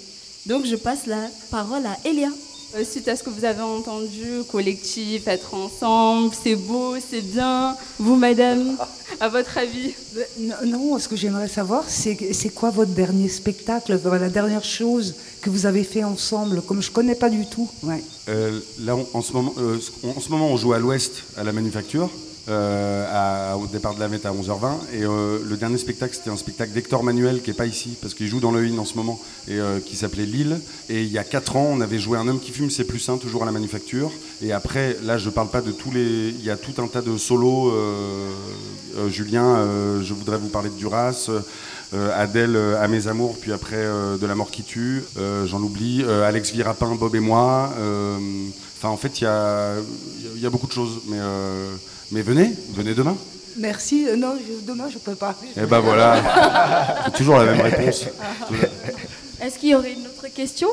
Donc, 0.46 0.66
je 0.66 0.74
passe 0.76 1.06
la 1.06 1.28
parole 1.50 1.86
à 1.86 1.96
Elia. 2.08 2.28
Euh, 2.74 2.84
Suite 2.84 3.06
à 3.06 3.14
ce 3.14 3.22
que 3.22 3.30
vous 3.30 3.44
avez 3.44 3.62
entendu, 3.62 4.42
collectif, 4.50 5.28
être 5.28 5.54
ensemble, 5.54 6.34
c'est 6.42 6.56
beau, 6.56 6.94
c'est 7.08 7.20
bien. 7.22 7.76
Vous, 8.00 8.16
madame, 8.16 8.76
à 9.20 9.28
votre 9.28 9.56
avis? 9.58 9.94
Non, 10.40 10.54
non, 10.66 10.98
ce 10.98 11.06
que 11.08 11.14
j'aimerais 11.14 11.46
savoir, 11.48 11.84
c'est 11.86 12.16
c'est 12.32 12.48
quoi 12.48 12.70
votre 12.70 12.90
dernier 12.90 13.28
spectacle, 13.28 13.98
la 14.04 14.28
dernière 14.28 14.64
chose 14.64 15.14
que 15.40 15.50
vous 15.50 15.66
avez 15.66 15.84
fait 15.84 16.02
ensemble, 16.02 16.60
comme 16.62 16.82
je 16.82 16.90
connais 16.90 17.14
pas 17.14 17.30
du 17.30 17.46
tout. 17.46 17.68
Ouais. 17.84 18.02
Euh, 18.28 18.58
là, 18.80 18.96
on- 18.96 19.06
en, 19.14 19.22
ce 19.22 19.32
moment, 19.32 19.54
euh, 19.58 19.78
en 20.16 20.20
ce 20.20 20.28
moment, 20.30 20.48
on 20.48 20.56
joue 20.56 20.72
à 20.72 20.80
l'ouest, 20.80 21.22
à 21.36 21.44
la 21.44 21.52
Manufacture, 21.52 22.10
euh, 22.12 22.25
à- 22.48 23.56
au 23.56 23.66
départ 23.66 23.94
de 23.94 24.00
la 24.00 24.08
Mette 24.08 24.26
à 24.26 24.32
11h20. 24.32 24.78
Et 24.92 25.02
euh, 25.04 25.38
le 25.44 25.56
dernier 25.56 25.78
spectacle, 25.78 26.14
c'était 26.14 26.30
un 26.30 26.36
spectacle 26.36 26.72
d'Hector 26.72 27.02
Manuel, 27.02 27.42
qui 27.42 27.50
n'est 27.50 27.56
pas 27.56 27.66
ici, 27.66 27.96
parce 28.00 28.14
qu'il 28.14 28.26
joue 28.28 28.40
dans 28.40 28.52
le 28.52 28.64
IN 28.66 28.78
en 28.78 28.84
ce 28.84 28.94
moment, 28.94 29.20
et 29.48 29.58
euh, 29.58 29.80
qui 29.80 29.96
s'appelait 29.96 30.26
Lille. 30.26 30.60
Et 30.88 31.02
il 31.02 31.10
y 31.10 31.18
a 31.18 31.24
4 31.24 31.56
ans, 31.56 31.68
on 31.72 31.80
avait 31.80 31.98
joué 31.98 32.18
Un 32.18 32.28
homme 32.28 32.40
qui 32.40 32.52
fume, 32.52 32.70
c'est 32.70 32.84
plus 32.84 32.98
sain, 33.00 33.18
toujours 33.18 33.42
à 33.42 33.46
la 33.46 33.52
Manufacture. 33.52 34.10
Et 34.42 34.52
après, 34.52 34.96
là, 35.02 35.18
je 35.18 35.30
parle 35.30 35.48
pas 35.48 35.60
de 35.62 35.72
tous 35.72 35.90
les. 35.90 36.28
Il 36.38 36.44
y 36.44 36.50
a 36.50 36.56
tout 36.56 36.80
un 36.82 36.86
tas 36.86 37.02
de 37.02 37.16
solos. 37.16 37.70
euh, 37.70 38.30
euh, 38.98 39.08
Julien, 39.08 39.44
euh, 39.44 40.02
je 40.02 40.14
voudrais 40.14 40.38
vous 40.38 40.48
parler 40.48 40.70
de 40.70 40.74
Duras. 40.76 41.30
Euh, 41.96 42.10
Adèle 42.22 42.54
euh, 42.56 42.80
à 42.82 42.86
mes 42.88 43.08
amours, 43.08 43.36
puis 43.40 43.52
après 43.52 43.76
euh, 43.76 44.16
de 44.18 44.26
la 44.26 44.34
mort 44.34 44.50
qui 44.50 44.62
tue, 44.62 45.02
euh, 45.18 45.46
j'en 45.46 45.60
oublie, 45.62 46.04
euh, 46.06 46.28
Alex 46.28 46.52
Virapin, 46.52 46.94
Bob 46.94 47.14
et 47.16 47.20
moi. 47.20 47.72
euh, 47.78 48.18
Enfin, 48.78 48.90
en 48.90 48.96
fait, 48.98 49.20
il 49.20 49.24
y 49.24 49.26
a, 49.26 49.72
il 50.34 50.40
y 50.42 50.44
a 50.46 50.50
beaucoup 50.50 50.66
de 50.66 50.72
choses. 50.72 51.00
Mais, 51.08 51.16
euh, 51.18 51.70
mais 52.12 52.20
venez, 52.20 52.52
venez 52.74 52.92
demain. 52.94 53.16
Merci. 53.56 54.06
Euh, 54.06 54.16
non, 54.16 54.34
je- 54.36 54.66
demain 54.70 54.84
je 54.92 54.98
peux 54.98 55.14
pas. 55.14 55.34
Et 55.56 55.64
ben 55.64 55.80
voilà, 55.80 57.02
c'est 57.06 57.14
toujours 57.14 57.38
la 57.38 57.46
même 57.46 57.60
réponse. 57.62 58.04
Est-ce 59.42 59.58
qu'il 59.58 59.70
y 59.70 59.74
aurait 59.74 59.92
une 59.94 60.06
autre 60.06 60.26
question 60.34 60.68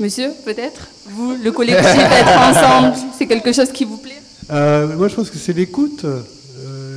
Monsieur, 0.00 0.30
peut-être? 0.44 0.88
Vous, 1.06 1.34
le 1.42 1.52
collectif, 1.52 1.84
être 1.86 2.40
ensemble, 2.50 2.94
c'est 3.18 3.26
quelque 3.26 3.52
chose 3.52 3.70
qui 3.72 3.84
vous 3.84 3.98
plaît? 3.98 4.20
Euh, 4.50 4.96
moi, 4.96 5.08
je 5.08 5.14
pense 5.14 5.30
que 5.30 5.38
c'est 5.38 5.52
l'écoute, 5.52 6.04
euh, 6.04 6.20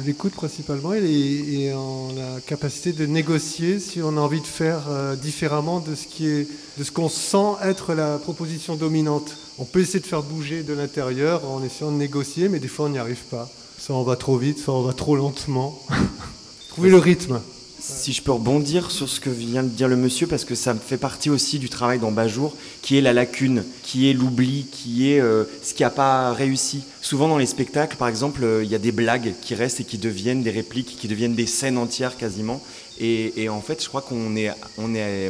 l'écoute 0.06 0.34
principalement, 0.34 0.94
et, 0.94 1.74
en 1.74 2.10
la 2.16 2.40
capacité 2.42 2.94
de 2.94 3.06
négocier 3.06 3.80
si 3.80 4.02
on 4.02 4.18
a 4.18 4.20
envie 4.22 4.42
de 4.42 4.48
faire 4.48 4.84
euh, 4.90 5.16
différemment 5.16 5.80
de 5.80 5.96
ce 5.96 6.08
qui 6.08 6.28
est, 6.28 6.48
de 6.78 6.84
ce 6.84 6.92
qu'on 6.92 7.10
sent 7.10 7.58
être 7.64 7.94
la 7.94 8.18
proposition 8.18 8.76
dominante. 8.76 9.36
On 9.58 9.66
peut 9.66 9.80
essayer 9.80 10.00
de 10.00 10.06
faire 10.06 10.24
bouger 10.24 10.64
de 10.64 10.74
l'intérieur 10.74 11.50
en 11.50 11.64
essayant 11.64 11.92
de 11.92 11.98
négocier, 11.98 12.50
mais 12.50 12.60
des 12.60 12.68
fois 12.68 12.86
on 12.86 12.90
n'y 12.90 13.00
arrive 13.00 13.24
pas. 13.30 13.50
Soit 13.78 13.96
on 13.96 14.04
va 14.04 14.16
trop 14.16 14.38
vite, 14.38 14.60
soit 14.60 14.74
on 14.74 14.84
va 14.84 14.94
trop 14.94 15.16
lentement. 15.16 15.82
Trouver 16.70 16.90
le 16.90 16.98
rythme. 16.98 17.40
Si 17.88 18.14
je 18.14 18.24
peux 18.24 18.32
rebondir 18.32 18.90
sur 18.90 19.08
ce 19.08 19.20
que 19.20 19.30
vient 19.30 19.62
de 19.62 19.70
dire 19.70 19.88
le 19.88 19.96
monsieur, 19.96 20.26
parce 20.26 20.44
que 20.44 20.56
ça 20.56 20.74
fait 20.74 20.98
partie 20.98 21.30
aussi 21.30 21.60
du 21.60 21.70
travail 21.70 22.00
dans 22.00 22.12
Bajour, 22.12 22.56
qui 22.82 22.98
est 22.98 23.02
la 23.02 23.14
lacune, 23.14 23.64
qui 23.84 24.10
est 24.10 24.14
l'oubli, 24.14 24.66
qui 24.72 25.12
est 25.12 25.22
euh, 25.22 25.44
ce 25.62 25.76
qui 25.76 25.84
n'a 25.84 25.92
pas 25.92 26.34
réussi. 26.34 26.84
Souvent 27.02 27.28
dans 27.28 27.38
les 27.38 27.46
spectacles, 27.46 27.96
par 27.98 28.08
exemple, 28.08 28.44
euh, 28.44 28.64
il 28.64 28.72
y 28.72 28.76
a 28.76 28.80
des 28.80 28.92
blagues 28.92 29.36
qui 29.40 29.54
restent 29.54 29.82
et 29.82 29.84
qui 29.84 30.00
deviennent 30.00 30.42
des 30.42 30.50
répliques, 30.50 30.98
qui 31.00 31.08
deviennent 31.08 31.36
des 31.36 31.46
scènes 31.46 31.78
entières 31.78 32.18
quasiment. 32.18 32.60
Et, 33.00 33.44
et 33.44 33.50
en 33.50 33.62
fait, 33.62 33.84
je 33.84 33.88
crois 33.88 34.02
qu'on 34.02 34.36
est, 34.36 34.50
on 34.80 34.96
est, 34.96 35.30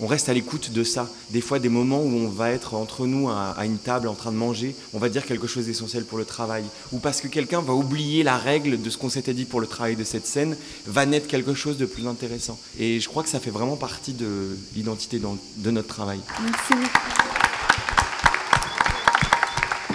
on 0.00 0.06
reste 0.06 0.28
à 0.28 0.32
l'écoute 0.32 0.72
de 0.72 0.84
ça. 0.84 1.08
Des 1.30 1.40
fois, 1.40 1.58
des 1.58 1.68
moments 1.68 2.00
où 2.00 2.14
on 2.14 2.28
va 2.28 2.50
être 2.50 2.74
entre 2.74 3.06
nous 3.06 3.28
à, 3.28 3.50
à 3.56 3.64
une 3.64 3.78
table 3.78 4.08
en 4.08 4.14
train 4.14 4.30
de 4.32 4.36
manger, 4.36 4.74
on 4.94 4.98
va 4.98 5.08
dire 5.08 5.26
quelque 5.26 5.46
chose 5.46 5.66
d'essentiel 5.66 6.04
pour 6.04 6.18
le 6.18 6.24
travail. 6.24 6.64
Ou 6.92 6.98
parce 6.98 7.20
que 7.20 7.28
quelqu'un 7.28 7.60
va 7.60 7.72
oublier 7.72 8.22
la 8.22 8.36
règle 8.36 8.80
de 8.80 8.90
ce 8.90 8.98
qu'on 8.98 9.08
s'était 9.10 9.34
dit 9.34 9.44
pour 9.44 9.60
le 9.60 9.66
travail 9.66 9.96
de 9.96 10.04
cette 10.04 10.26
scène, 10.26 10.56
va 10.86 11.06
naître 11.06 11.26
quelque 11.26 11.54
chose 11.54 11.78
de 11.78 11.86
plus 11.86 12.06
intéressant. 12.06 12.58
Et 12.78 13.00
je 13.00 13.08
crois 13.08 13.22
que 13.22 13.28
ça 13.28 13.40
fait 13.40 13.50
vraiment 13.50 13.76
partie 13.76 14.12
de 14.12 14.56
l'identité 14.74 15.20
de 15.56 15.70
notre 15.70 15.88
travail. 15.88 16.20
Merci. 16.42 16.88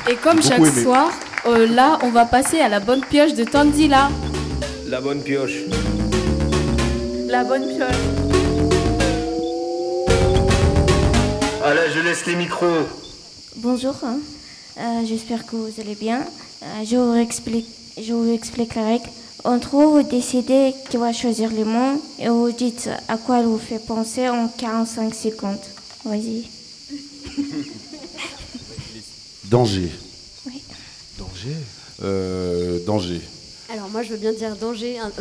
Et 0.09 0.15
comme 0.15 0.35
Beaucoup 0.35 0.47
chaque 0.49 0.59
aimé. 0.59 0.83
soir, 0.83 1.11
euh, 1.45 1.65
là, 1.65 1.97
on 2.03 2.09
va 2.11 2.25
passer 2.25 2.59
à 2.59 2.67
la 2.67 2.81
bonne 2.81 3.01
pioche 3.05 3.33
de 3.35 3.45
Tanzila. 3.45 4.09
La 4.87 4.99
bonne 4.99 5.21
pioche. 5.21 5.59
La 7.27 7.43
bonne 7.45 7.67
pioche. 7.67 8.22
Ah 11.65 11.73
là, 11.73 11.89
je 11.89 12.01
laisse 12.01 12.25
les 12.25 12.35
micros. 12.35 12.89
Bonjour, 13.55 13.95
hein. 14.03 14.19
Euh, 14.77 15.05
j'espère 15.05 15.45
que 15.45 15.55
vous 15.55 15.79
allez 15.79 15.95
bien. 15.95 16.27
Euh, 16.61 16.65
je, 16.85 16.97
vous 16.97 17.15
explique, 17.15 17.69
je 17.97 18.11
vous 18.11 18.29
explique 18.33 18.75
la 18.75 18.83
règle. 18.83 19.09
Entre 19.45 19.69
vous, 19.69 19.93
vous 19.93 20.03
décidez 20.03 20.75
qui 20.89 20.97
va 20.97 21.13
choisir 21.13 21.49
les 21.51 21.63
mots 21.63 22.03
et 22.19 22.27
vous 22.27 22.51
dites 22.51 22.89
à 23.07 23.15
quoi 23.15 23.39
elle 23.39 23.45
vous 23.45 23.57
fait 23.57 23.79
penser 23.79 24.27
en 24.27 24.49
45 24.49 25.15
secondes. 25.15 25.57
Vas-y. 26.03 26.49
Danger. 29.45 29.89
Danger? 31.17 31.55
Euh, 32.03 32.79
danger. 32.85 33.21
Alors 33.73 33.89
moi 33.89 34.03
je 34.03 34.09
veux 34.09 34.17
bien 34.17 34.33
dire 34.33 34.55
danger, 34.55 34.99
hein, 34.99 35.11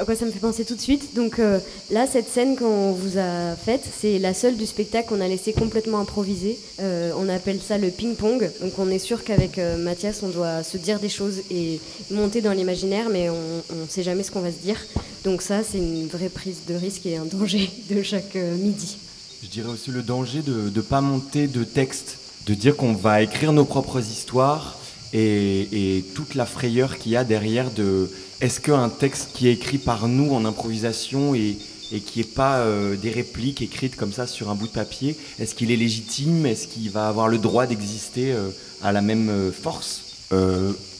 à 0.00 0.04
quoi 0.04 0.16
ça 0.16 0.24
me 0.24 0.32
fait 0.32 0.40
penser 0.40 0.64
tout 0.64 0.74
de 0.74 0.80
suite. 0.80 1.14
Donc 1.14 1.38
euh, 1.38 1.60
là 1.92 2.08
cette 2.08 2.28
scène 2.28 2.56
qu'on 2.56 2.90
vous 2.90 3.18
a 3.18 3.54
faite, 3.54 3.84
c'est 4.00 4.18
la 4.18 4.34
seule 4.34 4.56
du 4.56 4.66
spectacle 4.66 5.10
qu'on 5.10 5.20
a 5.20 5.28
laissé 5.28 5.52
complètement 5.52 6.00
improviser. 6.00 6.58
Euh, 6.80 7.12
on 7.16 7.28
appelle 7.28 7.60
ça 7.60 7.78
le 7.78 7.88
ping-pong. 7.90 8.50
Donc 8.62 8.72
on 8.80 8.90
est 8.90 8.98
sûr 8.98 9.22
qu'avec 9.22 9.58
euh, 9.58 9.76
Mathias 9.76 10.24
on 10.24 10.28
doit 10.28 10.64
se 10.64 10.76
dire 10.76 10.98
des 10.98 11.08
choses 11.08 11.42
et 11.52 11.78
monter 12.10 12.40
dans 12.40 12.50
l'imaginaire, 12.50 13.10
mais 13.10 13.30
on 13.30 13.62
ne 13.76 13.86
sait 13.88 14.02
jamais 14.02 14.24
ce 14.24 14.32
qu'on 14.32 14.40
va 14.40 14.50
se 14.50 14.58
dire. 14.58 14.84
Donc 15.22 15.40
ça 15.40 15.62
c'est 15.62 15.78
une 15.78 16.08
vraie 16.08 16.30
prise 16.30 16.62
de 16.66 16.74
risque 16.74 17.06
et 17.06 17.16
un 17.16 17.26
danger 17.26 17.70
de 17.90 18.02
chaque 18.02 18.34
midi. 18.34 18.96
Je 19.44 19.48
dirais 19.48 19.68
aussi 19.68 19.92
le 19.92 20.02
danger 20.02 20.42
de 20.42 20.68
ne 20.74 20.80
pas 20.80 21.00
monter 21.00 21.46
de 21.46 21.62
texte, 21.62 22.18
de 22.46 22.54
dire 22.54 22.76
qu'on 22.76 22.92
va 22.92 23.22
écrire 23.22 23.52
nos 23.52 23.64
propres 23.64 24.00
histoires 24.00 24.79
et, 25.12 26.04
toute 26.14 26.34
la 26.34 26.46
frayeur 26.46 26.98
qu'il 26.98 27.12
y 27.12 27.16
a 27.16 27.24
derrière 27.24 27.70
de 27.70 28.10
est-ce 28.40 28.60
qu'un 28.60 28.88
texte 28.88 29.30
qui 29.34 29.48
est 29.48 29.52
écrit 29.52 29.78
par 29.78 30.08
nous 30.08 30.32
en 30.32 30.44
improvisation 30.44 31.34
et, 31.34 31.56
et 31.92 32.00
qui 32.00 32.20
n'est 32.20 32.24
pas 32.24 32.58
euh, 32.58 32.96
des 32.96 33.10
répliques 33.10 33.62
écrites 33.62 33.96
comme 33.96 34.12
ça 34.12 34.26
sur 34.26 34.50
un 34.50 34.54
bout 34.54 34.68
de 34.68 34.72
papier, 34.72 35.16
est-ce 35.38 35.54
qu'il 35.54 35.70
est 35.70 35.76
légitime? 35.76 36.46
Est-ce 36.46 36.68
qu'il 36.68 36.90
va 36.90 37.08
avoir 37.08 37.28
le 37.28 37.38
droit 37.38 37.66
d'exister 37.66 38.32
euh, 38.32 38.48
à 38.82 38.92
la 38.92 39.02
même 39.02 39.28
euh, 39.28 39.52
force? 39.52 40.04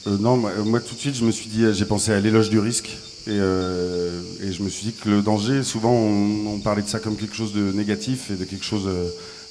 Non, 0.05 0.35
moi, 0.35 0.79
tout 0.79 0.95
de 0.95 0.99
suite, 0.99 1.15
je 1.15 1.23
me 1.23 1.31
suis 1.31 1.47
dit, 1.47 1.63
j'ai 1.73 1.85
pensé 1.85 2.11
à 2.11 2.19
l'éloge 2.19 2.49
du 2.49 2.59
risque. 2.59 2.97
Et, 3.27 3.35
et 3.37 4.51
je 4.51 4.63
me 4.63 4.67
suis 4.67 4.87
dit 4.87 4.93
que 4.93 5.07
le 5.09 5.21
danger, 5.21 5.61
souvent, 5.61 5.93
on, 5.93 6.47
on 6.47 6.59
parlait 6.59 6.81
de 6.81 6.87
ça 6.87 6.99
comme 6.99 7.15
quelque 7.15 7.35
chose 7.35 7.53
de 7.53 7.71
négatif 7.71 8.31
et 8.31 8.35
de 8.35 8.43
quelque 8.43 8.65
chose. 8.65 8.89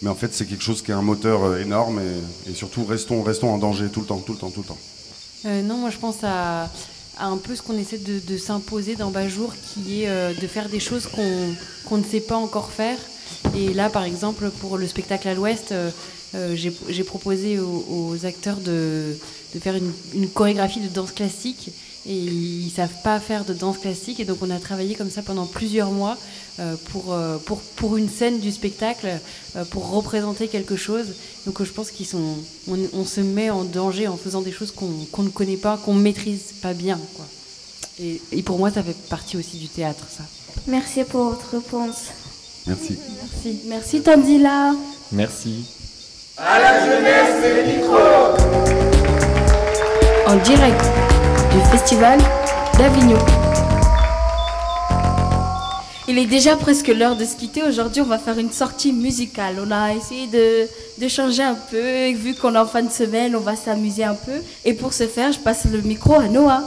Mais 0.03 0.09
en 0.09 0.15
fait, 0.15 0.33
c'est 0.33 0.47
quelque 0.47 0.63
chose 0.63 0.83
qui 0.83 0.91
est 0.91 0.95
un 0.95 1.03
moteur 1.03 1.45
euh, 1.45 1.61
énorme. 1.61 2.01
Et, 2.49 2.55
surtout, 2.55 2.85
restons, 2.85 3.23
restons 3.23 3.51
en 3.51 3.59
danger 3.59 3.89
tout 3.89 4.01
le 4.01 4.07
temps, 4.07 4.19
tout 4.19 4.33
le 4.33 4.39
temps, 4.39 4.51
tout 4.51 4.63
le 4.63 4.67
temps. 4.67 4.79
Euh, 5.47 5.63
non, 5.63 5.79
moi 5.79 5.91
je 5.91 5.99
pense 5.99 6.17
à, 6.23 6.71
un 7.19 7.37
peu 7.37 7.55
ce 7.55 7.63
qu'on 7.63 7.77
essaie 7.79 7.99
de, 7.99 8.19
de 8.19 8.39
s'imposer 8.39 8.97
dans 8.97 9.11
Bajour, 9.11 9.53
qui 9.55 10.03
est 10.03 10.09
euh, 10.09 10.35
de 10.35 10.47
faire 10.47 10.69
des 10.69 10.81
choses 10.81 11.07
qu'on 11.07 11.55
qu'on 11.87 11.99
ne 11.99 12.05
sait 12.05 12.21
pas 12.21 12.37
encore 12.37 12.71
faire. 12.71 12.99
Et 13.57 13.73
là, 13.73 13.89
par 13.89 14.05
exemple, 14.05 14.51
pour 14.61 14.77
le 14.77 14.87
spectacle 14.87 15.29
à 15.29 15.35
l'Ouest, 15.35 15.73
j'ai 16.55 17.05
proposé 17.05 17.59
aux, 17.59 18.17
acteurs 18.25 18.57
de, 18.57 19.17
de 19.55 19.61
faire 19.61 19.77
une, 19.77 19.93
une 20.15 20.29
chorégraphie 20.29 20.81
de 20.81 20.89
danse 20.89 21.13
classique. 21.13 21.71
Et 22.07 22.17
ils 22.17 22.71
savent 22.71 23.03
pas 23.05 23.21
faire 23.21 23.45
de 23.45 23.55
danse 23.55 23.79
classique. 23.79 24.21
Et 24.21 24.25
donc, 24.25 24.39
on 24.43 24.51
a 24.51 24.59
travaillé 24.59 24.95
comme 24.95 25.11
ça 25.11 25.23
pendant 25.23 25.47
plusieurs 25.47 25.91
mois 25.91 26.17
pour, 26.93 27.13
euh, 27.13 27.39
pour, 27.39 27.61
pour 27.77 27.97
une 27.97 28.09
scène 28.09 28.39
du 28.39 28.51
spectacle, 28.51 29.09
euh, 29.57 29.65
pour 29.67 29.91
représenter 29.91 30.49
quelque 30.49 30.77
chose. 30.77 31.07
Donc, 31.47 31.61
euh, 31.61 31.65
je 31.65 31.73
pense 31.73 31.91
qu'ils 31.91 32.07
sont, 32.07 32.37
on, 32.69 32.79
on 32.93 33.05
se 33.05 33.21
met 33.21 33.51
en 33.51 33.65
danger 33.65 34.09
en 34.09 34.17
faisant 34.17 34.43
des 34.43 34.53
choses 34.53 34.71
qu'on 34.73 34.91
qu'on 35.11 35.23
ne 35.23 35.31
connaît 35.31 35.57
pas, 35.57 35.79
qu'on 35.79 35.95
maîtrise 35.95 36.53
pas 36.61 36.75
bien. 36.75 36.99
Quoi. 37.17 37.25
Et, 37.99 38.21
et 38.33 38.43
pour 38.43 38.59
moi, 38.59 38.71
ça 38.71 38.83
fait 38.83 38.97
partie 39.09 39.37
aussi 39.37 39.57
du 39.57 39.69
théâtre, 39.69 40.05
ça. 40.09 40.25
Merci 40.67 41.05
pour 41.05 41.31
votre 41.31 41.51
réponse. 41.51 42.09
Merci. 42.67 42.99
Merci. 43.23 43.61
Merci 43.67 44.03
Tandila. 44.03 44.75
Merci. 45.13 45.65
À 46.37 46.59
la 46.59 46.87
jeunesse, 46.87 47.43
les 47.43 47.77
micros 47.77 48.37
En 50.27 50.37
direct 50.37 50.85
du 51.53 51.61
Festival 51.71 52.19
d'Avignon. 52.79 53.19
Il 56.11 56.19
est 56.19 56.27
déjà 56.27 56.57
presque 56.57 56.89
l'heure 56.89 57.15
de 57.15 57.25
se 57.25 57.37
quitter. 57.37 57.63
Aujourd'hui, 57.63 58.03
on 58.03 58.07
va 58.07 58.19
faire 58.19 58.37
une 58.37 58.51
sortie 58.51 58.93
musicale. 58.93 59.65
On 59.65 59.71
a 59.71 59.95
essayé 59.95 60.27
de, 60.27 60.67
de 61.01 61.09
changer 61.09 61.45
un 61.45 61.55
peu. 61.55 61.77
Et 61.77 62.15
vu 62.15 62.35
qu'on 62.35 62.53
est 62.57 62.59
en 62.59 62.67
fin 62.67 62.83
de 62.83 62.91
semaine, 62.91 63.37
on 63.37 63.41
va 63.41 63.55
s'amuser 63.55 64.03
un 64.03 64.17
peu. 64.17 64.33
Et 64.65 64.75
pour 64.75 64.93
ce 64.93 65.07
faire, 65.07 65.31
je 65.31 65.39
passe 65.39 65.67
le 65.71 65.81
micro 65.83 66.15
à 66.17 66.27
Noah. 66.27 66.65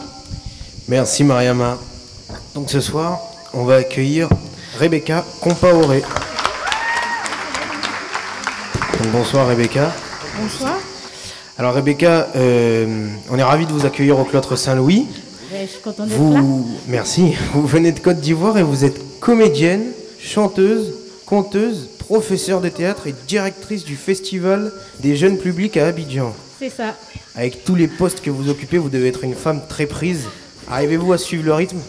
Merci 0.87 1.25
Mariama. 1.25 1.77
Donc 2.55 2.69
ce 2.69 2.79
soir, 2.79 3.19
on 3.53 3.65
va 3.65 3.75
accueillir 3.75 4.29
Rebecca 4.79 5.25
Compaoré. 5.41 6.01
Donc, 8.97 9.11
bonsoir 9.11 9.49
Rebecca. 9.49 9.91
Bonsoir. 10.41 10.77
Alors 11.57 11.73
Rebecca, 11.73 12.29
euh, 12.37 13.09
on 13.29 13.37
est 13.37 13.43
ravis 13.43 13.65
de 13.65 13.73
vous 13.73 13.85
accueillir 13.85 14.17
au 14.17 14.23
cloître 14.23 14.57
Saint-Louis. 14.57 15.05
Je 15.51 15.67
suis 15.67 15.81
contente 15.81 16.07
d'être 16.07 16.17
là. 16.17 16.39
Vous, 16.39 16.65
merci. 16.87 17.33
Vous 17.53 17.67
venez 17.67 17.91
de 17.91 17.99
Côte 17.99 18.21
d'Ivoire 18.21 18.57
et 18.57 18.63
vous 18.63 18.85
êtes 18.85 19.01
comédienne, 19.23 19.85
chanteuse, 20.19 20.93
conteuse, 21.25 21.87
professeure 21.97 22.59
de 22.59 22.67
théâtre 22.67 23.07
et 23.07 23.15
directrice 23.25 23.85
du 23.85 23.95
festival 23.95 24.73
des 24.99 25.15
jeunes 25.15 25.37
publics 25.37 25.77
à 25.77 25.87
Abidjan. 25.87 26.35
C'est 26.59 26.69
ça. 26.69 26.93
Avec 27.33 27.63
tous 27.63 27.75
les 27.75 27.87
postes 27.87 28.19
que 28.19 28.29
vous 28.29 28.49
occupez, 28.49 28.77
vous 28.77 28.89
devez 28.89 29.07
être 29.07 29.23
une 29.23 29.33
femme 29.33 29.61
très 29.69 29.85
prise. 29.85 30.25
Arrivez-vous 30.69 31.13
à 31.13 31.17
suivre 31.17 31.45
le 31.45 31.53
rythme? 31.53 31.79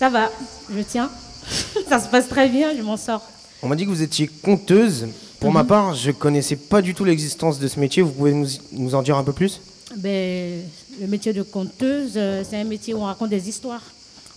Ça 0.00 0.08
va, 0.08 0.32
je 0.68 0.80
tiens. 0.82 1.08
ça 1.88 2.00
se 2.00 2.08
passe 2.08 2.28
très 2.28 2.48
bien, 2.48 2.74
je 2.76 2.82
m'en 2.82 2.96
sors. 2.96 3.22
On 3.62 3.68
m'a 3.68 3.76
dit 3.76 3.84
que 3.84 3.90
vous 3.90 4.02
étiez 4.02 4.26
conteuse. 4.26 5.06
Pour 5.38 5.52
ma 5.52 5.62
Mhm. 5.62 5.68
part, 5.68 5.94
je 5.94 6.10
connaissais 6.10 6.56
pas 6.56 6.82
du 6.82 6.94
tout 6.94 7.04
l'existence 7.04 7.60
de 7.60 7.68
ce 7.68 7.78
métier. 7.78 8.02
Vous 8.02 8.10
pouvez 8.10 8.32
nous, 8.32 8.48
nous 8.72 8.96
en 8.96 9.02
dire 9.02 9.16
un 9.16 9.22
peu 9.22 9.32
plus? 9.32 9.60
Ben, 9.96 10.60
le 11.00 11.06
métier 11.06 11.32
de 11.32 11.42
conteuse, 11.42 12.14
euh, 12.16 12.42
c'est 12.48 12.56
un 12.56 12.64
métier 12.64 12.94
où 12.94 12.98
on 12.98 13.04
raconte 13.04 13.30
des 13.30 13.48
histoires. 13.48 13.82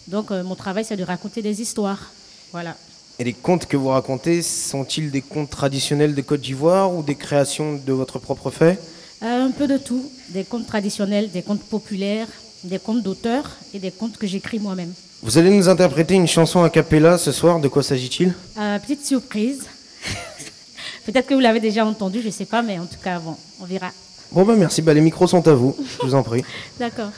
Donc, 0.08 0.30
euh, 0.30 0.44
mon 0.44 0.54
travail, 0.56 0.86
c'est 0.86 0.98
de 0.98 1.04
raconter 1.04 1.42
des 1.42 1.60
histoires. 1.60 2.12
Voilà. 2.54 2.78
Et 3.20 3.24
les 3.24 3.34
contes 3.34 3.66
que 3.66 3.76
vous 3.76 3.90
racontez, 3.90 4.42
sont-ils 4.42 5.12
des 5.12 5.22
contes 5.22 5.50
traditionnels 5.50 6.16
de 6.16 6.22
Côte 6.22 6.42
d'Ivoire 6.42 6.94
ou 6.94 7.04
des 7.04 7.16
créations 7.16 7.74
de 7.86 7.92
votre 7.94 8.20
propre 8.20 8.50
fait 8.52 8.80
Euh, 9.24 9.46
un 9.48 9.52
peu 9.52 9.68
de 9.68 9.78
tout. 9.78 10.10
Des 10.30 10.44
contes 10.44 10.68
traditionnels, 10.68 11.32
des 11.32 11.42
contes 11.42 11.64
populaires, 11.64 12.28
des 12.64 12.80
contes 12.80 13.02
d'auteurs 13.04 13.58
et 13.74 13.80
des 13.80 13.92
contes 13.92 14.18
que 14.18 14.28
j'écris 14.28 14.60
moi-même. 14.60 14.94
Vous 15.24 15.38
allez 15.38 15.50
nous 15.50 15.68
interpréter 15.68 16.14
une 16.14 16.28
chanson 16.28 16.64
a 16.64 16.70
cappella 16.70 17.18
ce 17.18 17.32
soir. 17.32 17.60
De 17.60 17.68
quoi 17.68 17.82
s'agit-il 17.84 18.34
Euh, 18.60 18.78
petite 18.80 19.06
surprise. 19.06 19.64
Peut-être 21.06 21.28
que 21.28 21.34
vous 21.34 21.40
l'avez 21.40 21.60
déjà 21.60 21.86
entendu, 21.86 22.22
je 22.22 22.28
ne 22.28 22.32
sais 22.32 22.46
pas, 22.46 22.62
mais 22.62 22.78
en 22.78 22.86
tout 22.86 23.00
cas, 23.04 23.20
bon, 23.20 23.36
on 23.62 23.66
verra. 23.66 23.90
Bon 24.32 24.44
bah 24.46 24.56
merci, 24.58 24.82
bah, 24.82 24.94
les 24.94 25.02
micros 25.02 25.28
sont 25.28 25.48
à 25.48 25.54
vous. 25.54 25.76
Je 26.02 26.06
vous 26.06 26.16
en 26.16 26.24
prie. 26.24 26.44
D'accord. 26.80 27.10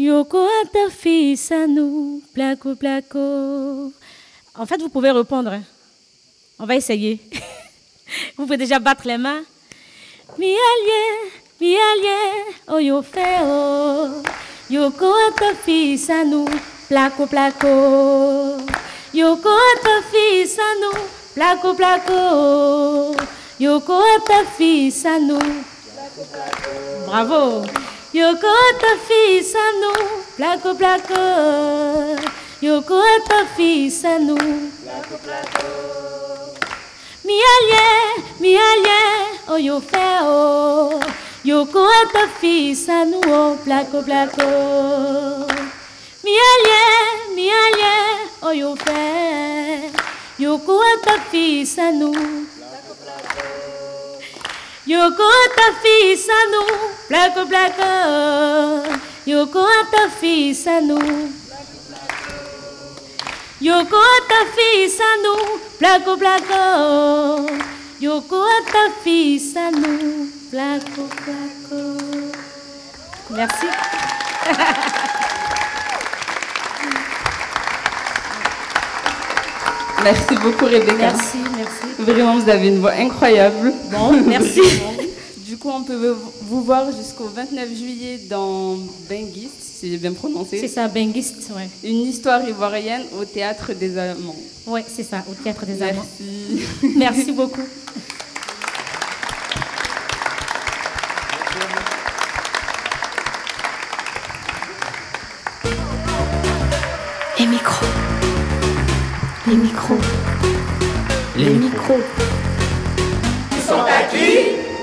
Yoko 0.00 0.48
ata 0.62 0.88
fils 0.90 1.52
à 1.52 1.66
nous, 1.66 2.22
placo 2.32 2.74
placo. 2.74 3.92
En 4.54 4.66
fait, 4.66 4.80
vous 4.80 4.88
pouvez 4.88 5.10
répondre. 5.10 5.52
hein. 5.52 5.62
On 6.58 6.64
va 6.64 6.76
essayer. 6.76 7.20
vous 8.36 8.44
pouvez 8.44 8.56
déjà 8.56 8.78
battre 8.78 9.06
les 9.06 9.18
mains. 9.18 9.42
Mi 10.38 10.46
allié, 10.46 11.32
mi 11.60 11.76
allié, 11.76 12.86
yo 12.86 13.02
fait, 13.02 13.40
oh. 13.42 14.22
Yoko 14.70 15.12
ata 15.28 15.54
fils 15.64 16.08
à 16.08 16.24
nous, 16.24 16.46
placo 16.88 17.26
placo. 17.26 17.68
Yoko 19.12 19.48
ata 19.48 19.96
fils 20.10 20.58
à 20.58 20.70
nous, 20.80 21.00
placo 21.34 21.74
placo. 21.74 23.16
Yoko 23.58 24.00
ata 24.16 24.44
fils 24.56 25.04
à 25.04 25.18
nous. 25.18 25.64
Bravo. 27.06 27.64
Yoko 28.12 28.48
ata 28.48 28.96
fils 29.06 29.54
à 29.54 29.66
nous, 29.80 30.06
placo 30.36 30.74
placo. 30.74 31.14
Yoko 32.60 32.96
ata 32.98 33.46
fils 33.56 34.04
à 34.04 34.18
nous. 34.18 34.36
Mi 37.24 37.36
allié, 37.52 37.86
mi 38.40 38.56
allié, 38.56 39.00
oh 39.48 39.56
yo 39.58 39.80
fait 39.80 40.22
oh. 40.24 40.98
Yoko 41.44 41.86
ata 41.86 42.26
fils 42.40 42.88
à 42.88 43.04
nous, 43.04 43.20
oh 43.28 43.56
placo 43.64 44.02
placo. 44.02 44.42
Mi 46.24 46.34
allié, 46.50 47.34
mi 47.36 47.48
allié, 47.48 47.96
oh 48.42 48.50
yo 48.50 48.74
fait. 48.74 49.92
Yoko 50.40 50.80
ata 50.80 51.20
fils 51.30 51.78
à 51.78 51.92
nous. 51.92 52.12
Yoko 54.90 55.22
ata 55.22 55.66
fils 55.82 56.28
à 56.28 56.40
nous, 56.50 56.70
placo 57.06 57.46
placo. 57.46 57.90
Yoko 59.24 59.60
ata 59.60 60.08
fils 60.20 60.66
à 60.66 60.80
nous. 60.80 61.30
Yoko 63.60 64.00
ata 64.16 64.40
fils 64.56 64.98
à 64.98 65.12
nous, 65.22 65.60
placo 65.78 66.16
placo. 66.16 67.46
Yoko 68.00 68.42
ata 68.42 68.84
fils 69.04 69.56
à 69.56 69.70
nous, 69.70 70.28
placo 70.50 71.06
placo. 71.22 71.80
Merci. 73.30 73.66
Merci 80.02 80.34
beaucoup 80.42 80.64
Rebecca. 80.64 81.12
Merci. 81.12 81.49
Vraiment, 81.98 82.38
vous 82.38 82.48
avez 82.48 82.68
une 82.68 82.78
voix 82.80 82.92
incroyable. 82.92 83.72
Bon, 83.90 84.12
merci. 84.26 84.60
du 85.46 85.56
coup, 85.56 85.70
on 85.70 85.82
peut 85.82 86.16
vous 86.42 86.62
voir 86.62 86.86
jusqu'au 86.96 87.26
29 87.34 87.68
juillet 87.76 88.20
dans 88.28 88.76
Bengist, 89.08 89.60
si 89.60 89.90
j'ai 89.90 89.98
bien 89.98 90.12
prononcé. 90.12 90.58
C'est 90.58 90.68
ça, 90.68 90.88
Bengist, 90.88 91.50
ouais. 91.56 91.68
Une 91.84 92.02
histoire 92.02 92.46
ivoirienne 92.48 93.02
au 93.20 93.24
théâtre 93.24 93.72
des 93.72 93.98
Amants. 93.98 94.36
Ouais, 94.66 94.84
c'est 94.88 95.02
ça, 95.02 95.24
au 95.30 95.34
théâtre 95.34 95.66
des 95.66 95.74
Merci. 95.74 95.90
Amants. 95.90 96.06
Merci 96.96 97.32
beaucoup. 97.32 97.62
Les 107.38 107.46
micros. 107.46 107.86
Les 109.46 109.56
micros. 109.56 110.19
Les 111.50 111.56
Les 111.56 111.64
micros. 111.64 111.96
micros. 111.96 112.04
Ils 113.56 113.62
sont 113.62 113.80
à 113.80 114.02
qui 114.08 114.16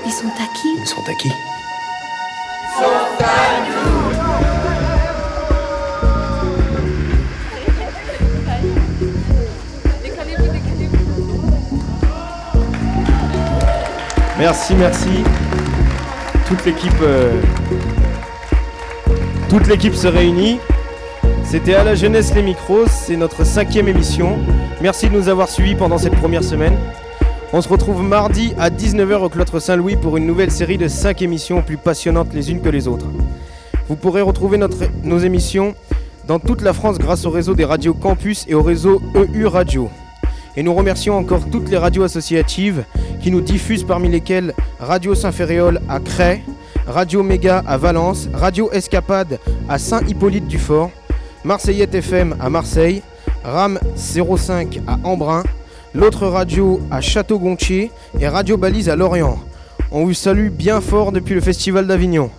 Ils 0.04 0.12
sont 0.12 0.26
à 0.26 0.46
qui 0.54 0.68
Ils 0.78 0.86
sont 0.86 1.00
à 1.08 1.14
qui 1.14 1.28
Sont 2.76 2.84
à 3.20 3.60
nous 3.64 3.88
Merci, 14.38 14.74
merci. 14.74 15.08
Toute 16.46 16.66
l'équipe, 16.66 16.92
euh, 17.00 17.40
toute 19.48 19.66
l'équipe 19.68 19.94
se 19.94 20.06
réunit. 20.06 20.60
C'était 21.50 21.74
à 21.74 21.84
la 21.84 21.94
jeunesse 21.94 22.34
les 22.34 22.42
micros, 22.42 22.84
c'est 22.88 23.16
notre 23.16 23.44
cinquième 23.44 23.88
émission. 23.88 24.36
Merci 24.82 25.08
de 25.08 25.14
nous 25.14 25.28
avoir 25.28 25.48
suivis 25.48 25.74
pendant 25.74 25.98
cette 25.98 26.14
première 26.16 26.44
semaine. 26.44 26.74
On 27.52 27.62
se 27.62 27.68
retrouve 27.68 28.02
mardi 28.02 28.52
à 28.58 28.68
19h 28.68 29.14
au 29.22 29.28
Cloître 29.30 29.60
Saint-Louis 29.60 29.96
pour 29.96 30.18
une 30.18 30.26
nouvelle 30.26 30.50
série 30.50 30.76
de 30.76 30.88
5 30.88 31.22
émissions 31.22 31.62
plus 31.62 31.78
passionnantes 31.78 32.34
les 32.34 32.50
unes 32.50 32.60
que 32.60 32.68
les 32.68 32.86
autres. 32.86 33.06
Vous 33.88 33.96
pourrez 33.96 34.20
retrouver 34.20 34.58
notre- 34.58 34.76
nos 35.02 35.18
émissions 35.18 35.74
dans 36.26 36.38
toute 36.38 36.60
la 36.60 36.74
France 36.74 36.98
grâce 36.98 37.24
au 37.24 37.30
réseau 37.30 37.54
des 37.54 37.64
radios 37.64 37.94
Campus 37.94 38.44
et 38.48 38.54
au 38.54 38.62
réseau 38.62 39.00
EU 39.14 39.46
Radio. 39.46 39.88
Et 40.56 40.62
nous 40.62 40.74
remercions 40.74 41.16
encore 41.16 41.46
toutes 41.50 41.70
les 41.70 41.78
radios 41.78 42.02
associatives 42.02 42.84
qui 43.22 43.30
nous 43.30 43.40
diffusent, 43.40 43.84
parmi 43.84 44.10
lesquelles 44.10 44.52
Radio 44.78 45.14
Saint-Ferréol 45.14 45.80
à 45.88 46.00
Cray, 46.00 46.42
Radio 46.86 47.22
Méga 47.22 47.62
à 47.66 47.78
Valence, 47.78 48.28
Radio 48.34 48.70
Escapade 48.72 49.38
à 49.70 49.78
Saint-Hippolyte-du-Fort, 49.78 50.90
Marseillette 51.44 51.94
FM 51.94 52.34
à 52.40 52.50
Marseille, 52.50 53.02
RAM 53.44 53.78
05 53.96 54.80
à 54.86 54.98
Embrun, 55.04 55.44
l'autre 55.94 56.26
radio 56.26 56.80
à 56.90 57.00
Château-Gontier 57.00 57.90
et 58.18 58.28
Radio 58.28 58.56
Balise 58.56 58.88
à 58.88 58.96
Lorient. 58.96 59.38
On 59.90 60.04
vous 60.04 60.14
salue 60.14 60.48
bien 60.48 60.80
fort 60.80 61.12
depuis 61.12 61.34
le 61.34 61.40
Festival 61.40 61.86
d'Avignon. 61.86 62.30